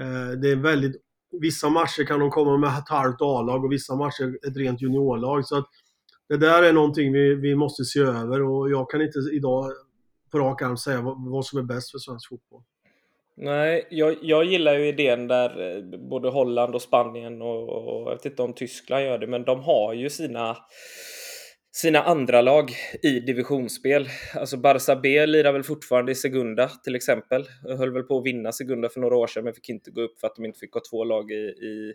eh, 0.01 0.31
det 0.41 0.51
är 0.51 0.57
väldigt 0.57 1.03
Vissa 1.41 1.69
matcher 1.69 2.05
kan 2.05 2.21
de 2.21 2.31
komma 2.31 2.57
med 2.57 2.79
ett 2.79 2.89
halvt 2.89 3.21
A-lag 3.21 3.65
och 3.65 3.73
vissa 3.73 3.97
matcher 3.97 4.39
ett 4.49 4.57
rent 4.57 4.83
juniorlag. 4.83 5.47
Så 5.47 5.59
att 5.59 5.69
det 6.29 6.37
där 6.37 6.63
är 6.63 6.73
någonting 6.73 7.13
vi, 7.13 7.35
vi 7.35 7.55
måste 7.55 7.85
se 7.85 8.01
över 8.01 8.43
och 8.43 8.71
jag 8.71 8.91
kan 8.91 9.03
inte 9.03 9.19
idag 9.33 9.73
på 10.31 10.39
rak 10.39 10.63
arm 10.63 10.77
säga 10.77 11.01
vad, 11.01 11.31
vad 11.31 11.47
som 11.47 11.59
är 11.59 11.63
bäst 11.63 11.91
för 11.91 11.99
svensk 11.99 12.29
fotboll. 12.29 12.63
Nej, 13.37 13.87
jag, 13.91 14.17
jag 14.23 14.45
gillar 14.45 14.75
ju 14.75 14.89
idén 14.89 15.29
där 15.29 15.77
eh, 15.77 15.99
både 15.99 16.29
Holland 16.31 16.75
och 16.75 16.83
Spanien 16.83 17.43
och, 17.43 17.69
och 17.69 18.11
jag 18.11 18.17
vet 18.17 18.27
inte 18.27 18.43
om 18.43 18.53
Tyskland 18.53 19.05
gör 19.05 19.19
det, 19.19 19.27
men 19.27 19.45
de 19.45 19.61
har 19.61 19.95
ju 19.95 20.11
sina 20.11 20.57
sina 21.79 22.03
andra 22.03 22.43
lag 22.43 22.71
i 23.03 23.21
divisionsspel. 23.21 24.09
Alltså 24.35 24.57
Barça 24.57 25.01
B 25.03 25.27
lirar 25.27 25.53
väl 25.53 25.63
fortfarande 25.63 26.13
i 26.13 26.15
Segunda 26.15 26.69
till 26.69 26.97
exempel. 26.97 27.45
Jag 27.65 27.77
höll 27.77 27.93
väl 27.93 28.03
på 28.03 28.19
att 28.19 28.27
vinna 28.27 28.53
Segunda 28.53 28.89
för 28.89 29.01
några 29.01 29.17
år 29.17 29.27
sedan 29.27 29.45
men 29.45 29.55
fick 29.55 29.69
inte 29.69 29.91
gå 29.91 30.01
upp 30.01 30.21
för 30.21 30.27
att 30.27 30.37
de 30.37 30.45
inte 30.45 30.59
fick 30.59 30.75
ha 30.75 30.81
två 30.91 31.05
lag 31.05 31.31
i, 31.31 31.35
i, 31.35 31.95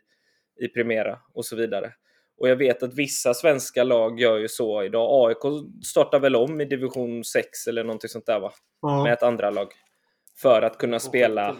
i 0.65 0.67
Primera 0.67 1.19
och 1.33 1.45
så 1.45 1.55
vidare. 1.55 1.93
Och 2.37 2.49
jag 2.49 2.55
vet 2.55 2.83
att 2.83 2.93
vissa 2.93 3.33
svenska 3.33 3.83
lag 3.83 4.19
gör 4.19 4.37
ju 4.37 4.47
så 4.47 4.83
idag. 4.83 5.27
AIK 5.27 5.65
startar 5.85 6.19
väl 6.19 6.35
om 6.35 6.61
i 6.61 6.65
division 6.65 7.23
6 7.23 7.67
eller 7.67 7.83
någonting 7.83 8.09
sånt 8.09 8.25
där 8.25 8.39
va? 8.39 8.51
Ja. 8.81 9.03
Med 9.03 9.13
ett 9.13 9.23
andra 9.23 9.49
lag. 9.49 9.67
För 10.41 10.61
att 10.61 10.77
kunna 10.77 10.99
spela... 10.99 11.55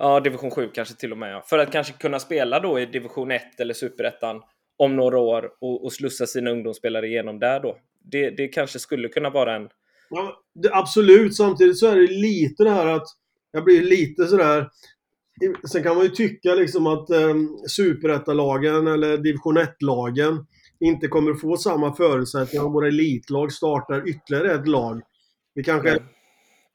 Ja, 0.00 0.20
division 0.20 0.50
7 0.50 0.70
kanske 0.74 0.94
till 0.94 1.12
och 1.12 1.18
med. 1.18 1.32
Ja. 1.32 1.42
För 1.46 1.58
att 1.58 1.72
kanske 1.72 1.92
kunna 1.92 2.18
spela 2.18 2.60
då 2.60 2.80
i 2.80 2.86
division 2.86 3.30
1 3.30 3.60
eller 3.60 3.74
superettan 3.74 4.42
om 4.76 4.96
några 4.96 5.18
år 5.18 5.50
och, 5.60 5.84
och 5.84 5.92
slussa 5.92 6.26
sina 6.26 6.50
ungdomsspelare 6.50 7.06
igenom 7.06 7.38
där 7.38 7.60
då. 7.60 7.78
Det, 8.04 8.30
det 8.30 8.48
kanske 8.48 8.78
skulle 8.78 9.08
kunna 9.08 9.30
vara 9.30 9.56
en... 9.56 9.68
Ja, 10.10 10.42
det, 10.54 10.74
absolut. 10.74 11.36
Samtidigt 11.36 11.78
så 11.78 11.86
är 11.86 11.96
det 11.96 12.06
lite 12.06 12.64
det 12.64 12.70
här 12.70 12.86
att 12.86 13.06
jag 13.50 13.64
blir 13.64 13.82
lite 13.82 14.26
sådär 14.26 14.68
Sen 15.72 15.82
kan 15.82 15.96
man 15.96 16.04
ju 16.04 16.10
tycka 16.10 16.54
liksom 16.54 16.86
att 16.86 17.10
eh, 17.10 17.34
superettalagen 17.68 18.86
eller 18.86 19.18
division 19.18 19.58
1-lagen 19.58 20.46
inte 20.80 21.08
kommer 21.08 21.34
få 21.34 21.56
samma 21.56 21.94
förutsättningar 21.94 22.64
om 22.64 22.72
våra 22.72 22.88
elitlag 22.88 23.52
startar 23.52 24.08
ytterligare 24.08 24.54
ett 24.54 24.68
lag. 24.68 25.02
Vi 25.54 25.64
kanske, 25.64 25.90
Nej. 25.90 26.02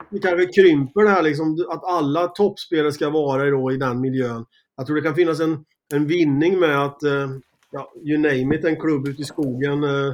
vi 0.10 0.20
kanske 0.20 0.62
krymper 0.62 1.04
det 1.04 1.10
här 1.10 1.24
liksom, 1.24 1.66
att 1.70 1.84
alla 1.84 2.28
toppspelare 2.28 2.92
ska 2.92 3.10
vara 3.10 3.50
då 3.50 3.72
i 3.72 3.78
den 3.78 4.02
miljön. 4.02 4.46
Jag 4.76 4.86
tror 4.86 4.96
det 4.96 5.02
kan 5.02 5.16
finnas 5.16 5.40
en, 5.40 5.66
en 5.94 6.08
vinning 6.08 6.60
med 6.60 6.84
att, 6.86 7.04
eh, 7.04 7.30
ja, 7.72 7.94
you 8.04 8.18
name 8.18 8.56
it, 8.56 8.66
en 8.66 8.80
klubb 8.80 9.08
ute 9.08 9.22
i 9.22 9.26
skogen 9.26 9.84
eh, 9.84 10.14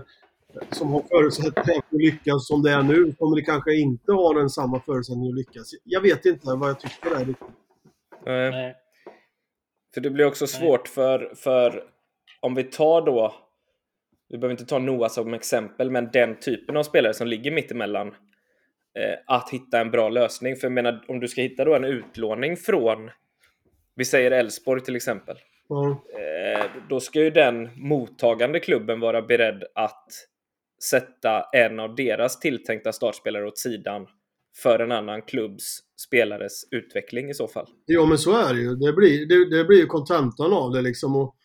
som 0.71 0.91
har 0.91 1.03
förutsättningar 1.09 1.81
för 1.89 1.95
att 1.95 2.01
lyckas 2.01 2.47
som 2.47 2.61
det 2.63 2.71
är 2.71 2.83
nu, 2.83 3.13
kommer 3.19 3.35
det 3.35 3.41
kanske 3.41 3.75
inte 3.75 4.11
ha 4.11 4.33
den 4.33 4.49
samma 4.49 4.79
förutsättning 4.79 5.29
att 5.29 5.35
lyckas. 5.35 5.71
Jag 5.83 6.01
vet 6.01 6.25
inte 6.25 6.47
vad 6.47 6.69
jag 6.69 6.79
tycker 6.79 7.09
där. 7.09 7.25
riktigt. 7.25 7.62
Eh, 8.27 8.51
Nej. 8.51 8.75
För 9.93 10.01
det 10.01 10.09
blir 10.09 10.25
också 10.25 10.47
svårt 10.47 10.87
för, 10.87 11.33
för 11.35 11.83
om 12.39 12.55
vi 12.55 12.63
tar 12.63 13.01
då, 13.01 13.35
vi 14.29 14.37
behöver 14.37 14.51
inte 14.53 14.65
ta 14.65 14.79
Noah 14.79 15.09
som 15.09 15.33
exempel, 15.33 15.91
men 15.91 16.09
den 16.13 16.39
typen 16.39 16.77
av 16.77 16.83
spelare 16.83 17.13
som 17.13 17.27
ligger 17.27 17.51
mittemellan, 17.51 18.07
eh, 18.99 19.19
att 19.27 19.49
hitta 19.49 19.79
en 19.79 19.91
bra 19.91 20.09
lösning. 20.09 20.55
För 20.55 20.65
jag 20.65 20.71
menar, 20.71 21.05
om 21.07 21.19
du 21.19 21.27
ska 21.27 21.41
hitta 21.41 21.65
då 21.65 21.75
en 21.75 21.83
utlåning 21.83 22.57
från, 22.57 23.11
vi 23.95 24.05
säger 24.05 24.31
Elfsborg 24.31 24.81
till 24.81 24.95
exempel, 24.95 25.37
Ja. 25.69 26.03
eh, 26.19 26.65
då 26.89 26.99
ska 26.99 27.19
ju 27.19 27.29
den 27.29 27.69
mottagande 27.75 28.59
klubben 28.59 28.99
vara 28.99 29.21
beredd 29.21 29.63
att 29.75 30.07
sätta 30.83 31.45
en 31.53 31.79
av 31.79 31.95
deras 31.95 32.39
tilltänkta 32.39 32.91
startspelare 32.91 33.47
åt 33.47 33.57
sidan 33.57 34.07
för 34.55 34.79
en 34.79 34.91
annan 34.91 35.21
klubbs 35.21 35.79
spelares 36.07 36.63
utveckling 36.71 37.29
i 37.29 37.33
så 37.33 37.47
fall. 37.47 37.67
Jo, 37.87 38.05
men 38.05 38.17
så 38.17 38.37
är 38.37 38.53
det 38.53 38.59
ju. 38.59 38.75
Det 38.75 38.93
blir, 38.93 39.25
det, 39.25 39.57
det 39.57 39.63
blir 39.65 39.77
ju 39.77 39.85
kontentan 39.85 40.53
av 40.53 40.71
det 40.71 40.81
liksom. 40.81 41.15
Och, 41.15 41.35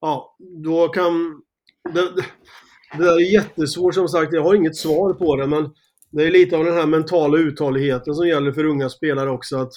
ja, 0.00 0.36
då 0.64 0.88
kan... 0.88 1.42
Det, 1.94 2.00
det, 2.00 2.24
det 2.98 3.04
där 3.04 3.16
är 3.16 3.32
jättesvårt 3.32 3.94
som 3.94 4.08
sagt. 4.08 4.32
Jag 4.32 4.42
har 4.42 4.54
inget 4.54 4.76
svar 4.76 5.14
på 5.14 5.36
det, 5.36 5.46
men 5.46 5.70
det 6.10 6.24
är 6.24 6.30
lite 6.30 6.56
av 6.56 6.64
den 6.64 6.74
här 6.74 6.86
mentala 6.86 7.38
uthålligheten 7.38 8.14
som 8.14 8.28
gäller 8.28 8.52
för 8.52 8.64
unga 8.64 8.88
spelare 8.88 9.30
också. 9.30 9.56
Att 9.56 9.72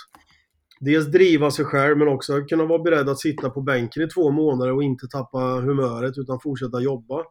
dels 0.80 1.06
driva 1.06 1.52
sig 1.52 1.66
själv, 1.66 1.98
men 1.98 2.08
också 2.08 2.42
kunna 2.42 2.66
vara 2.66 2.84
beredd 2.84 3.10
att 3.10 3.20
sitta 3.20 3.50
på 3.50 3.62
bänken 3.62 4.04
i 4.04 4.08
två 4.08 4.32
månader 4.32 4.74
och 4.74 4.84
inte 4.84 5.08
tappa 5.08 5.38
humöret, 5.40 6.18
utan 6.18 6.40
fortsätta 6.40 6.82
jobba. 6.82 7.24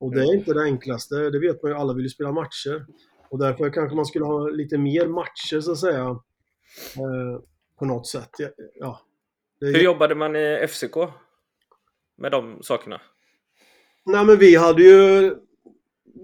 Och 0.00 0.14
det 0.14 0.20
är 0.20 0.34
inte 0.34 0.54
det 0.54 0.62
enklaste. 0.62 1.14
Det 1.14 1.38
vet 1.38 1.62
man 1.62 1.72
ju. 1.72 1.78
Alla 1.78 1.94
vill 1.94 2.04
ju 2.04 2.08
spela 2.08 2.32
matcher. 2.32 2.86
Och 3.30 3.38
därför 3.38 3.70
kanske 3.70 3.96
man 3.96 4.06
skulle 4.06 4.24
ha 4.24 4.48
lite 4.48 4.78
mer 4.78 5.06
matcher, 5.06 5.60
så 5.60 5.72
att 5.72 5.78
säga. 5.78 6.04
Eh, 6.96 7.40
på 7.78 7.84
något 7.84 8.06
sätt. 8.06 8.30
Ja. 8.74 9.00
Det 9.60 9.66
Hur 9.66 9.82
jobbade 9.82 10.14
man 10.14 10.36
i 10.36 10.66
FCK? 10.68 10.96
Med 12.16 12.32
de 12.32 12.62
sakerna? 12.62 13.00
Nej 14.06 14.24
men 14.24 14.38
vi 14.38 14.56
hade 14.56 14.82
ju... 14.82 15.34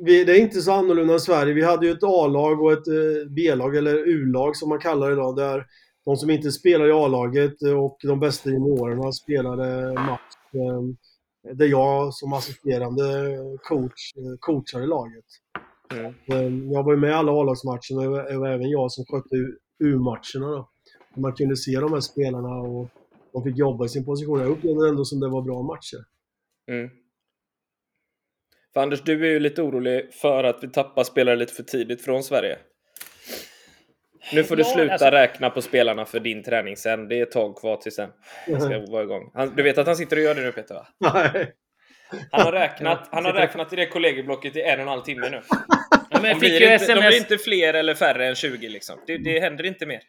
Vi, 0.04 0.24
det 0.24 0.32
är 0.32 0.40
inte 0.40 0.60
så 0.60 0.72
annorlunda 0.72 1.14
än 1.14 1.20
Sverige. 1.20 1.54
Vi 1.54 1.64
hade 1.64 1.86
ju 1.86 1.92
ett 1.92 2.02
A-lag 2.02 2.62
och 2.62 2.72
ett 2.72 2.88
eh, 2.88 3.28
B-lag, 3.28 3.76
eller 3.76 4.08
U-lag 4.08 4.56
som 4.56 4.68
man 4.68 4.78
kallar 4.78 5.06
det 5.06 5.12
idag. 5.12 5.36
Där 5.36 5.66
de 6.04 6.16
som 6.16 6.30
inte 6.30 6.52
spelar 6.52 6.88
i 6.88 6.92
A-laget 6.92 7.62
och 7.62 7.98
de 8.02 8.20
bästa 8.20 8.50
juniorerna 8.50 9.12
spelade 9.12 9.94
match. 9.94 10.54
Eh, 10.54 11.54
där 11.54 11.66
jag 11.66 12.14
som 12.14 12.32
assisterande 12.32 13.04
coach 13.62 14.12
eh, 14.16 14.38
coachade 14.40 14.86
laget. 14.86 15.24
Mm. 15.92 16.72
Jag 16.72 16.82
var 16.82 16.92
ju 16.92 16.98
med 17.00 17.10
i 17.10 17.12
alla 17.12 17.32
A-lagsmatcherna 17.32 18.10
och 18.10 18.32
det 18.32 18.38
var 18.38 18.48
även 18.48 18.70
jag 18.70 18.92
som 18.92 19.04
skötte 19.04 19.36
U-matcherna 19.84 20.56
då. 20.56 20.68
Man 21.16 21.32
kunde 21.32 21.56
se 21.56 21.80
de 21.80 21.92
här 21.92 22.00
spelarna 22.00 22.48
och 22.48 22.88
de 23.32 23.42
fick 23.44 23.58
jobba 23.58 23.84
i 23.84 23.88
sin 23.88 24.04
position. 24.04 24.40
Jag 24.40 24.50
upplevde 24.50 24.88
ändå 24.88 25.04
som 25.04 25.20
det 25.20 25.28
var 25.28 25.42
bra 25.42 25.62
matcher. 25.62 26.04
Mm. 26.70 26.90
För 28.74 28.80
Anders, 28.80 29.02
du 29.02 29.26
är 29.26 29.30
ju 29.30 29.40
lite 29.40 29.62
orolig 29.62 30.14
för 30.14 30.44
att 30.44 30.58
vi 30.62 30.68
tappar 30.68 31.04
spelare 31.04 31.36
lite 31.36 31.52
för 31.54 31.62
tidigt 31.62 32.02
från 32.04 32.22
Sverige. 32.22 32.58
Nu 34.32 34.44
får 34.44 34.56
du 34.56 34.62
Ja, 34.62 34.68
sluta 34.74 34.92
alltså- 34.92 35.10
räkna 35.10 35.50
på 35.50 35.62
spelarna 35.62 36.04
för 36.04 36.20
din 36.20 36.42
träning 36.42 36.76
sen. 36.76 37.08
Det 37.08 37.18
är 37.18 37.22
ett 37.22 37.30
tag 37.30 37.56
kvar 37.56 37.76
till 37.76 37.92
sen. 37.92 38.10
Jag 38.46 38.62
ska 38.62 38.78
vara 38.92 39.02
igång. 39.02 39.30
Han, 39.34 39.52
du 39.56 39.62
vet 39.62 39.78
att 39.78 39.86
han 39.86 39.96
sitter 39.96 40.16
och 40.16 40.22
gör 40.22 40.34
det 40.34 40.40
nu 40.42 40.52
Peter 40.52 40.74
va? 40.74 40.86
Nej. 41.34 41.52
Han 42.30 42.40
har 42.40 42.52
räknat, 42.52 43.08
han 43.12 43.24
har 43.24 43.32
räknat 43.32 43.72
i 43.72 43.76
det 43.76 43.86
kollegieblocket 43.86 44.56
i 44.56 44.62
en 44.62 44.74
och 44.78 44.82
en 44.82 44.88
halv 44.88 45.00
timme 45.02 45.28
nu. 45.30 45.40
Ja, 45.50 45.56
men 46.10 46.22
De 46.22 46.28
jag 46.28 46.40
fick 46.40 46.58
blir, 46.58 46.60
ju 46.68 46.72
inte, 46.74 46.86
de 46.86 46.92
blir 47.00 47.02
sms. 47.08 47.16
inte 47.32 47.38
fler 47.44 47.74
eller 47.74 47.94
färre 47.94 48.26
än 48.26 48.34
20 48.34 48.68
liksom. 48.68 48.96
Det, 49.06 49.18
det 49.18 49.40
händer 49.40 49.66
inte 49.66 49.86
mer. 49.86 50.00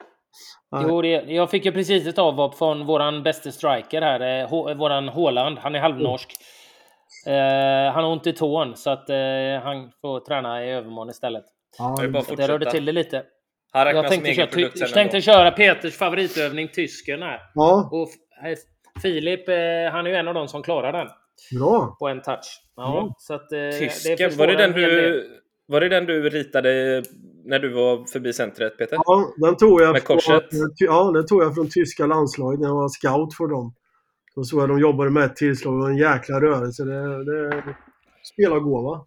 Jo, 0.87 1.01
det, 1.01 1.09
jag 1.09 1.51
fick 1.51 1.65
ju 1.65 1.71
precis 1.71 2.07
ett 2.07 2.17
avhopp 2.19 2.57
från 2.57 2.85
våran 2.85 3.23
bästa 3.23 3.51
striker 3.51 4.01
här, 4.01 4.41
eh, 4.41 4.49
H- 4.49 4.73
våran 4.73 5.07
Håland. 5.09 5.57
Han 5.59 5.75
är 5.75 5.79
halvnorsk. 5.79 6.29
Eh, 7.27 7.93
han 7.93 8.03
har 8.03 8.11
ont 8.11 8.27
i 8.27 8.33
tån 8.33 8.77
så 8.77 8.89
att 8.89 9.09
eh, 9.09 9.15
han 9.63 9.91
får 10.01 10.19
träna 10.25 10.65
i 10.65 10.69
övermorgon 10.71 11.09
istället. 11.09 11.43
Det 12.01 12.07
bara 12.07 12.47
rörde 12.47 12.71
till 12.71 12.85
det 12.85 12.91
lite. 12.91 13.23
Jag 13.73 14.07
tänkte, 14.09 14.33
köra, 14.33 14.47
sen 14.87 14.93
tänkte 14.93 15.21
köra 15.21 15.51
Peters 15.51 15.97
favoritövning, 15.97 16.67
tysken 16.67 17.21
här. 17.21 17.39
Ja, 17.53 17.89
Och 17.91 18.09
Filip, 19.01 19.47
han 19.91 20.05
är 20.05 20.09
ju 20.09 20.15
en 20.15 20.27
av 20.27 20.33
de 20.33 20.47
som 20.47 20.63
klarar 20.63 20.91
den 20.93 21.07
bra. 21.59 21.95
på 21.99 22.07
en 22.07 22.21
touch. 22.21 22.61
Ja, 22.75 22.99
Mm. 23.01 23.11
så 23.17 23.33
att, 23.33 23.51
eh, 23.51 23.79
Tysken, 23.79 24.17
försvårar 24.17 24.47
var 24.47 24.47
det, 24.47 24.55
den 24.67 24.71
du, 24.71 25.29
var 25.67 25.81
det 25.81 25.89
den 25.89 26.05
du 26.05 26.29
ritade 26.29 27.03
när 27.45 27.59
du 27.59 27.69
var 27.73 28.05
förbi 28.05 28.33
centret 28.33 28.77
Peter? 28.77 28.97
Ja, 29.05 29.33
den 29.37 29.55
tog 29.57 29.81
jag, 29.81 29.91
Med 29.93 30.01
från, 30.03 30.15
korset? 30.17 30.45
ja, 30.77 31.11
den 31.13 31.25
tog 31.27 31.43
jag 31.43 31.55
från 31.55 31.69
tyska 31.69 32.05
landslaget 32.05 32.59
när 32.59 32.67
jag 32.67 32.75
var 32.75 32.89
scout 32.89 33.33
för 33.37 33.47
dem. 33.47 33.73
Då 34.35 34.43
såg 34.43 34.61
jag 34.61 34.69
de 34.69 34.79
jobbade 34.79 35.09
med 35.11 35.23
ett 35.23 35.35
tillslag 35.35 35.81
och 35.81 35.89
en 35.89 35.97
jäkla 35.97 36.41
rörelse. 36.41 36.83
Det, 36.83 37.23
det 37.25 37.63
spelar 38.33 38.59
gåva. 38.59 39.05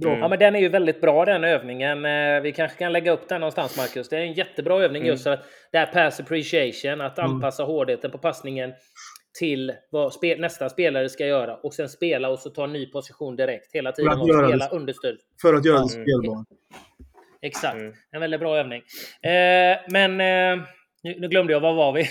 Bra. 0.00 0.10
Mm. 0.10 0.20
Ja, 0.22 0.28
men 0.28 0.38
den 0.38 0.54
är 0.56 0.60
ju 0.60 0.68
väldigt 0.68 1.00
bra 1.00 1.24
den 1.24 1.44
övningen. 1.44 2.04
Eh, 2.04 2.40
Vi 2.42 2.52
kanske 2.52 2.78
kan 2.78 2.92
lägga 2.92 3.12
upp 3.12 3.28
den 3.28 3.40
någonstans, 3.40 3.76
Marcus. 3.76 4.08
Det 4.08 4.16
är 4.16 4.20
en 4.20 4.32
jättebra 4.32 4.82
övning 4.82 5.02
Mm. 5.02 5.10
just 5.12 5.24
för 5.24 5.30
att 5.30 5.44
det 5.72 5.78
här 5.78 5.86
pass 5.86 6.20
appreciation, 6.20 7.00
att 7.00 7.18
Mm. 7.18 7.30
anpassa 7.30 7.62
hårdheten 7.62 8.10
på 8.10 8.18
passningen 8.18 8.72
till 9.38 9.72
vad 9.90 10.12
spe 10.12 10.36
nästa 10.36 10.68
spelare 10.68 11.08
ska 11.08 11.26
göra 11.26 11.56
och 11.56 11.74
sen 11.74 11.88
spela 11.88 12.28
och 12.28 12.38
så 12.38 12.50
ta 12.50 12.64
en 12.64 12.72
ny 12.72 12.86
position 12.86 13.36
direkt. 13.36 13.72
Hela 13.74 13.92
tiden 13.92 14.12
att 14.12 14.20
och 14.22 14.28
göra 14.28 14.48
spela 14.48 14.68
det. 14.68 14.76
understöd. 14.76 15.16
För 15.42 15.54
att 15.54 15.64
göra 15.64 15.78
den 15.78 15.88
Mm. 15.88 16.04
spelbar. 16.04 16.44
Exakt. 17.42 17.74
Mm. 17.80 17.92
En 18.10 18.20
väldigt 18.20 18.40
bra 18.40 18.58
övning. 18.58 18.82
Eh, 19.22 19.78
men 19.88 20.20
eh, 20.20 20.64
nu, 21.02 21.14
nu 21.18 21.28
glömde 21.28 21.52
jag, 21.52 21.60
var 21.60 21.74
var 21.74 21.92
vi? 21.92 22.04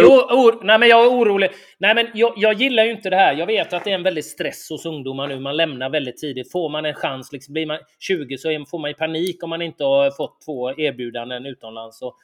Jo, 0.00 0.12
or, 0.30 0.64
nej, 0.64 0.78
men 0.78 0.88
jag 0.88 1.04
är 1.04 1.08
orolig. 1.10 1.50
Nej, 1.78 1.94
men 1.94 2.06
jag, 2.14 2.32
jag 2.36 2.54
gillar 2.54 2.84
ju 2.84 2.90
inte 2.90 3.10
det 3.10 3.16
här. 3.16 3.34
Jag 3.34 3.46
vet 3.46 3.72
att 3.72 3.84
det 3.84 3.90
är 3.90 3.94
en 3.94 4.02
väldig 4.02 4.24
stress 4.24 4.70
hos 4.70 4.86
ungdomar 4.86 5.28
nu. 5.28 5.40
Man 5.40 5.56
lämnar 5.56 5.90
väldigt 5.90 6.16
tidigt. 6.16 6.52
Får 6.52 6.68
man 6.68 6.84
en 6.86 6.94
chans, 6.94 7.32
liksom, 7.32 7.52
blir 7.52 7.66
man 7.66 7.78
20 7.98 8.38
så 8.38 8.50
är, 8.50 8.70
får 8.70 8.78
man 8.78 8.90
ju 8.90 8.94
panik 8.94 9.42
om 9.42 9.50
man 9.50 9.62
inte 9.62 9.84
har 9.84 10.10
fått 10.10 10.40
två 10.44 10.70
erbjudanden 10.80 11.46
utomlands. 11.46 12.02
Och, 12.02 12.16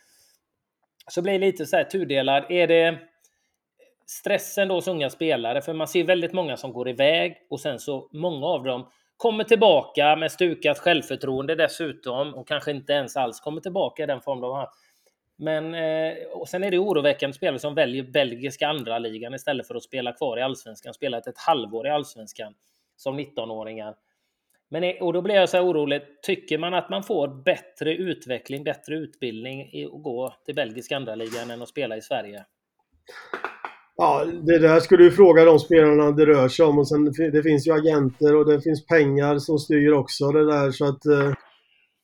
så 1.10 1.22
blir 1.22 1.32
det 1.32 1.46
lite 1.46 1.66
så 1.66 1.76
här 1.76 1.84
tudelad. 1.84 2.44
Är 2.48 2.66
det 2.66 2.98
stressen 4.06 4.68
då 4.68 4.74
hos 4.74 4.88
unga 4.88 5.10
spelare? 5.10 5.62
För 5.62 5.72
man 5.72 5.88
ser 5.88 6.04
väldigt 6.04 6.32
många 6.32 6.56
som 6.56 6.72
går 6.72 6.88
iväg 6.88 7.36
och 7.50 7.60
sen 7.60 7.78
så 7.78 8.08
många 8.12 8.46
av 8.46 8.64
dem 8.64 8.90
kommer 9.16 9.44
tillbaka 9.44 10.16
med 10.16 10.32
stukat 10.32 10.78
självförtroende 10.78 11.54
dessutom 11.54 12.34
och 12.34 12.48
kanske 12.48 12.70
inte 12.70 12.92
ens 12.92 13.16
alls 13.16 13.40
kommer 13.40 13.60
tillbaka 13.60 14.02
i 14.02 14.06
den 14.06 14.20
form 14.20 14.40
de 14.40 14.50
har. 14.52 14.68
Men 15.36 15.74
eh, 15.74 16.14
och 16.32 16.48
sen 16.48 16.64
är 16.64 16.70
det 16.70 16.78
oroväckande 16.78 17.34
spelare 17.34 17.58
som 17.58 17.74
väljer 17.74 18.02
belgiska 18.02 18.68
andra 18.68 18.98
ligan 18.98 19.34
istället 19.34 19.66
för 19.66 19.74
att 19.74 19.82
spela 19.82 20.12
kvar 20.12 20.38
i 20.38 20.42
allsvenskan, 20.42 20.94
spela 20.94 21.18
ett 21.18 21.38
halvår 21.38 21.86
i 21.86 21.90
allsvenskan 21.90 22.54
som 22.96 23.20
19-åringar. 23.20 23.94
Men, 24.68 24.94
och 25.00 25.12
då 25.12 25.22
blir 25.22 25.34
jag 25.34 25.48
så 25.48 25.56
här 25.56 25.64
orolig. 25.64 26.02
Tycker 26.22 26.58
man 26.58 26.74
att 26.74 26.90
man 26.90 27.02
får 27.02 27.42
bättre 27.44 27.94
utveckling, 27.94 28.64
bättre 28.64 28.94
utbildning 28.94 29.60
i 29.60 29.84
att 29.84 30.02
gå 30.02 30.34
till 30.46 30.54
belgiska 30.54 30.96
andra 30.96 31.14
ligan 31.14 31.50
än 31.50 31.62
att 31.62 31.68
spela 31.68 31.96
i 31.96 32.02
Sverige? 32.02 32.44
Ja, 33.96 34.24
det 34.24 34.58
där 34.58 34.80
ska 34.80 34.96
du 34.96 35.10
fråga 35.10 35.44
de 35.44 35.58
spelarna 35.58 36.10
det 36.10 36.26
rör 36.26 36.48
sig 36.48 36.64
om. 36.64 36.78
Och 36.78 36.88
sen, 36.88 37.04
det 37.32 37.42
finns 37.42 37.66
ju 37.66 37.72
agenter 37.72 38.36
och 38.36 38.46
det 38.50 38.60
finns 38.60 38.86
pengar 38.86 39.38
som 39.38 39.58
styr 39.58 39.92
också 39.92 40.32
det 40.32 40.46
där. 40.46 40.70
Så 40.70 40.84
att, 40.84 41.06
eh, 41.06 41.32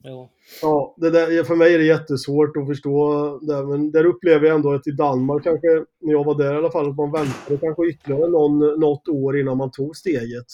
Jo. 0.05 0.31
ja, 0.62 0.94
det 0.96 1.11
där, 1.11 1.44
för 1.44 1.56
mig 1.56 1.75
är 1.75 1.79
det 1.79 1.85
jättesvårt 1.85 2.56
att 2.56 2.67
förstå 2.67 3.38
det. 3.42 3.67
Men 3.67 3.90
där 3.90 4.04
upplever 4.04 4.46
jag 4.46 4.54
ändå 4.54 4.73
att 4.73 4.87
i 4.87 4.90
Danmark 4.90 5.44
kanske, 5.44 5.69
när 6.00 6.13
jag 6.13 6.25
var 6.25 6.38
där 6.38 6.54
i 6.54 6.56
alla 6.56 6.71
fall, 6.71 6.90
att 6.90 6.96
man 6.96 7.13
väntade 7.13 7.58
kanske 7.60 7.87
ytterligare 7.87 8.31
någon, 8.31 8.81
något 8.81 9.08
år 9.08 9.40
innan 9.40 9.56
man 9.56 9.71
tog 9.71 9.96
steget. 9.96 10.46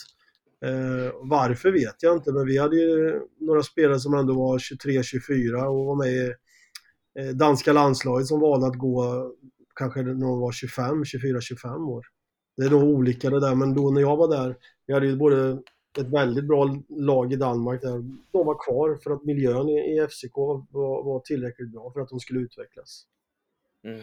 Eh, 0.64 1.12
varför 1.20 1.72
vet 1.72 2.02
jag 2.02 2.16
inte, 2.16 2.32
men 2.32 2.46
vi 2.46 2.59
hade 2.59 2.76
ju 2.76 3.20
några 3.40 3.62
spelare 3.62 4.00
som 4.00 4.14
ändå 4.14 4.34
var 4.34 4.59
23-24 4.59 5.64
och 5.64 5.86
var 5.86 5.96
med 5.96 6.09
i 6.09 6.34
eh, 7.18 7.36
danska 7.36 7.72
landslaget 7.72 8.26
som 8.26 8.40
valde 8.40 8.66
att 8.66 8.78
gå 8.78 9.30
kanske 9.74 10.02
när 10.02 10.26
de 10.26 10.40
var 10.40 10.52
25, 10.52 11.02
24-25 11.02 11.88
år. 11.88 12.06
Det 12.56 12.64
är 12.64 12.70
nog 12.70 12.82
olika 12.82 13.30
det 13.30 13.40
där, 13.40 13.54
men 13.54 13.74
då 13.74 13.90
när 13.90 14.00
jag 14.00 14.16
var 14.16 14.28
där, 14.28 14.56
vi 14.86 14.94
hade 14.94 15.06
ju 15.06 15.16
både 15.16 15.62
ett 15.98 16.09
väldigt 16.12 16.48
bra 16.48 16.82
lag 16.88 17.32
i 17.32 17.36
Danmark 17.36 17.82
där. 17.82 18.04
De 18.32 18.46
var 18.46 18.64
kvar 18.64 18.98
för 19.02 19.11
att 19.11 19.24
miljön 19.24 19.68
i 19.68 19.72
i 19.72 20.06
FCK 20.09 20.36
var, 20.70 21.04
var 21.04 21.20
tillräckligt 21.20 21.72
bra 21.72 21.92
för 21.92 22.00
att 22.00 22.09
de 22.09 22.20
skulle 22.20 22.40
utvecklas. 22.40 23.04
Mm. 23.84 24.00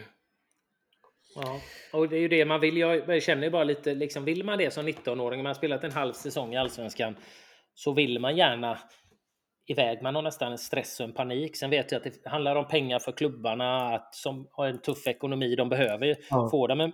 Ja, 1.36 1.60
och 1.92 2.08
det 2.08 2.16
är 2.16 2.20
ju 2.20 2.28
det 2.28 2.44
man 2.44 2.60
vill. 2.60 2.76
Jag 2.76 3.22
känner 3.22 3.42
ju 3.42 3.50
bara 3.50 3.64
lite, 3.64 3.94
liksom, 3.94 4.24
vill 4.24 4.44
man 4.44 4.58
det 4.58 4.70
som 4.70 4.88
19-åring, 4.88 5.38
man 5.38 5.46
har 5.46 5.54
spelat 5.54 5.84
en 5.84 5.92
halv 5.92 6.12
säsong 6.12 6.54
i 6.54 6.56
Allsvenskan, 6.56 7.16
så 7.74 7.92
vill 7.92 8.18
man 8.18 8.36
gärna 8.36 8.78
iväg. 9.66 10.02
Man 10.02 10.14
har 10.14 10.22
nästan 10.22 10.52
en 10.52 10.58
stress 10.58 11.00
och 11.00 11.06
en 11.06 11.12
panik. 11.12 11.56
Sen 11.56 11.70
vet 11.70 11.92
jag 11.92 11.98
att 11.98 12.04
det 12.04 12.30
handlar 12.30 12.56
om 12.56 12.68
pengar 12.68 12.98
för 12.98 13.12
klubbarna 13.12 13.94
att, 13.94 14.14
som 14.14 14.48
har 14.50 14.66
en 14.66 14.80
tuff 14.80 15.06
ekonomi. 15.06 15.56
De 15.56 15.68
behöver 15.68 16.16
ja. 16.30 16.48
få 16.50 16.66
dem 16.66 16.80
en 16.80 16.92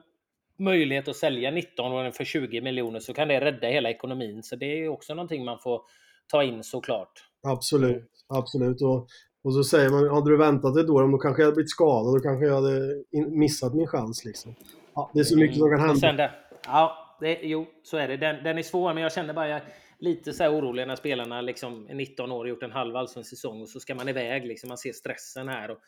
möjlighet 0.59 1.09
att 1.09 1.17
sälja 1.17 1.51
19-åringen 1.51 2.13
för 2.13 2.25
20 2.25 2.61
miljoner 2.61 3.01
så 3.01 3.15
kan 3.15 3.29
det 3.29 3.41
rädda 3.41 3.69
hela 3.69 3.91
ekonomin. 3.91 4.43
Så 4.43 4.57
det 4.57 4.67
är 4.67 4.89
också 4.89 5.15
någonting 5.15 5.45
man 5.45 5.59
får 5.59 5.83
ta 6.27 6.43
in 6.43 6.63
såklart. 6.63 7.13
Absolut, 7.43 8.11
absolut. 8.29 8.83
Och, 8.83 9.07
och 9.45 9.55
så 9.55 9.65
säger 9.65 9.91
man, 9.91 10.09
hade 10.09 10.31
du 10.31 10.37
väntat 10.37 10.77
ett 10.77 10.91
år, 10.91 11.13
då 11.13 11.19
kanske 11.19 11.43
jag 11.43 11.47
hade 11.47 11.55
blivit 11.55 11.71
skadad, 11.71 12.15
då 12.15 12.21
kanske 12.21 12.47
jag 12.47 12.55
hade 12.55 13.05
missat 13.31 13.75
min 13.75 13.87
chans. 13.87 14.25
Liksom. 14.25 14.55
Ja, 14.95 15.11
det 15.15 15.21
är 15.21 15.25
så 15.25 15.39
mycket 15.39 15.59
som 15.59 15.71
kan 15.71 15.81
hända. 15.81 15.97
Sen 15.97 16.17
det, 16.17 16.31
ja, 16.65 17.17
det, 17.21 17.39
jo, 17.43 17.67
så 17.83 17.97
är 17.97 18.09
det. 18.09 18.17
Den, 18.17 18.45
den 18.45 18.59
är 18.59 18.63
svår, 18.63 18.95
men 18.95 19.03
jag 19.03 19.13
känner 19.13 19.35
bara, 19.35 19.49
jag, 19.49 19.61
lite 19.99 20.33
så 20.33 20.43
här 20.43 20.53
orolig 20.53 20.87
när 20.87 20.97
spelarna 20.97 21.41
liksom 21.41 21.87
är 21.89 21.95
19 21.95 22.33
år 22.33 22.45
och 22.45 22.49
gjort 22.49 22.63
en 22.63 22.73
halv 22.73 22.97
allsvensk 22.97 23.31
säsong 23.31 23.63
och 23.63 23.69
så 23.69 23.81
ska 23.81 23.95
man 23.95 24.09
iväg. 24.09 24.47
Liksom, 24.47 24.69
man 24.69 24.79
ser 24.79 24.93
stressen 24.93 25.49
här. 25.49 25.71
Och 25.71 25.79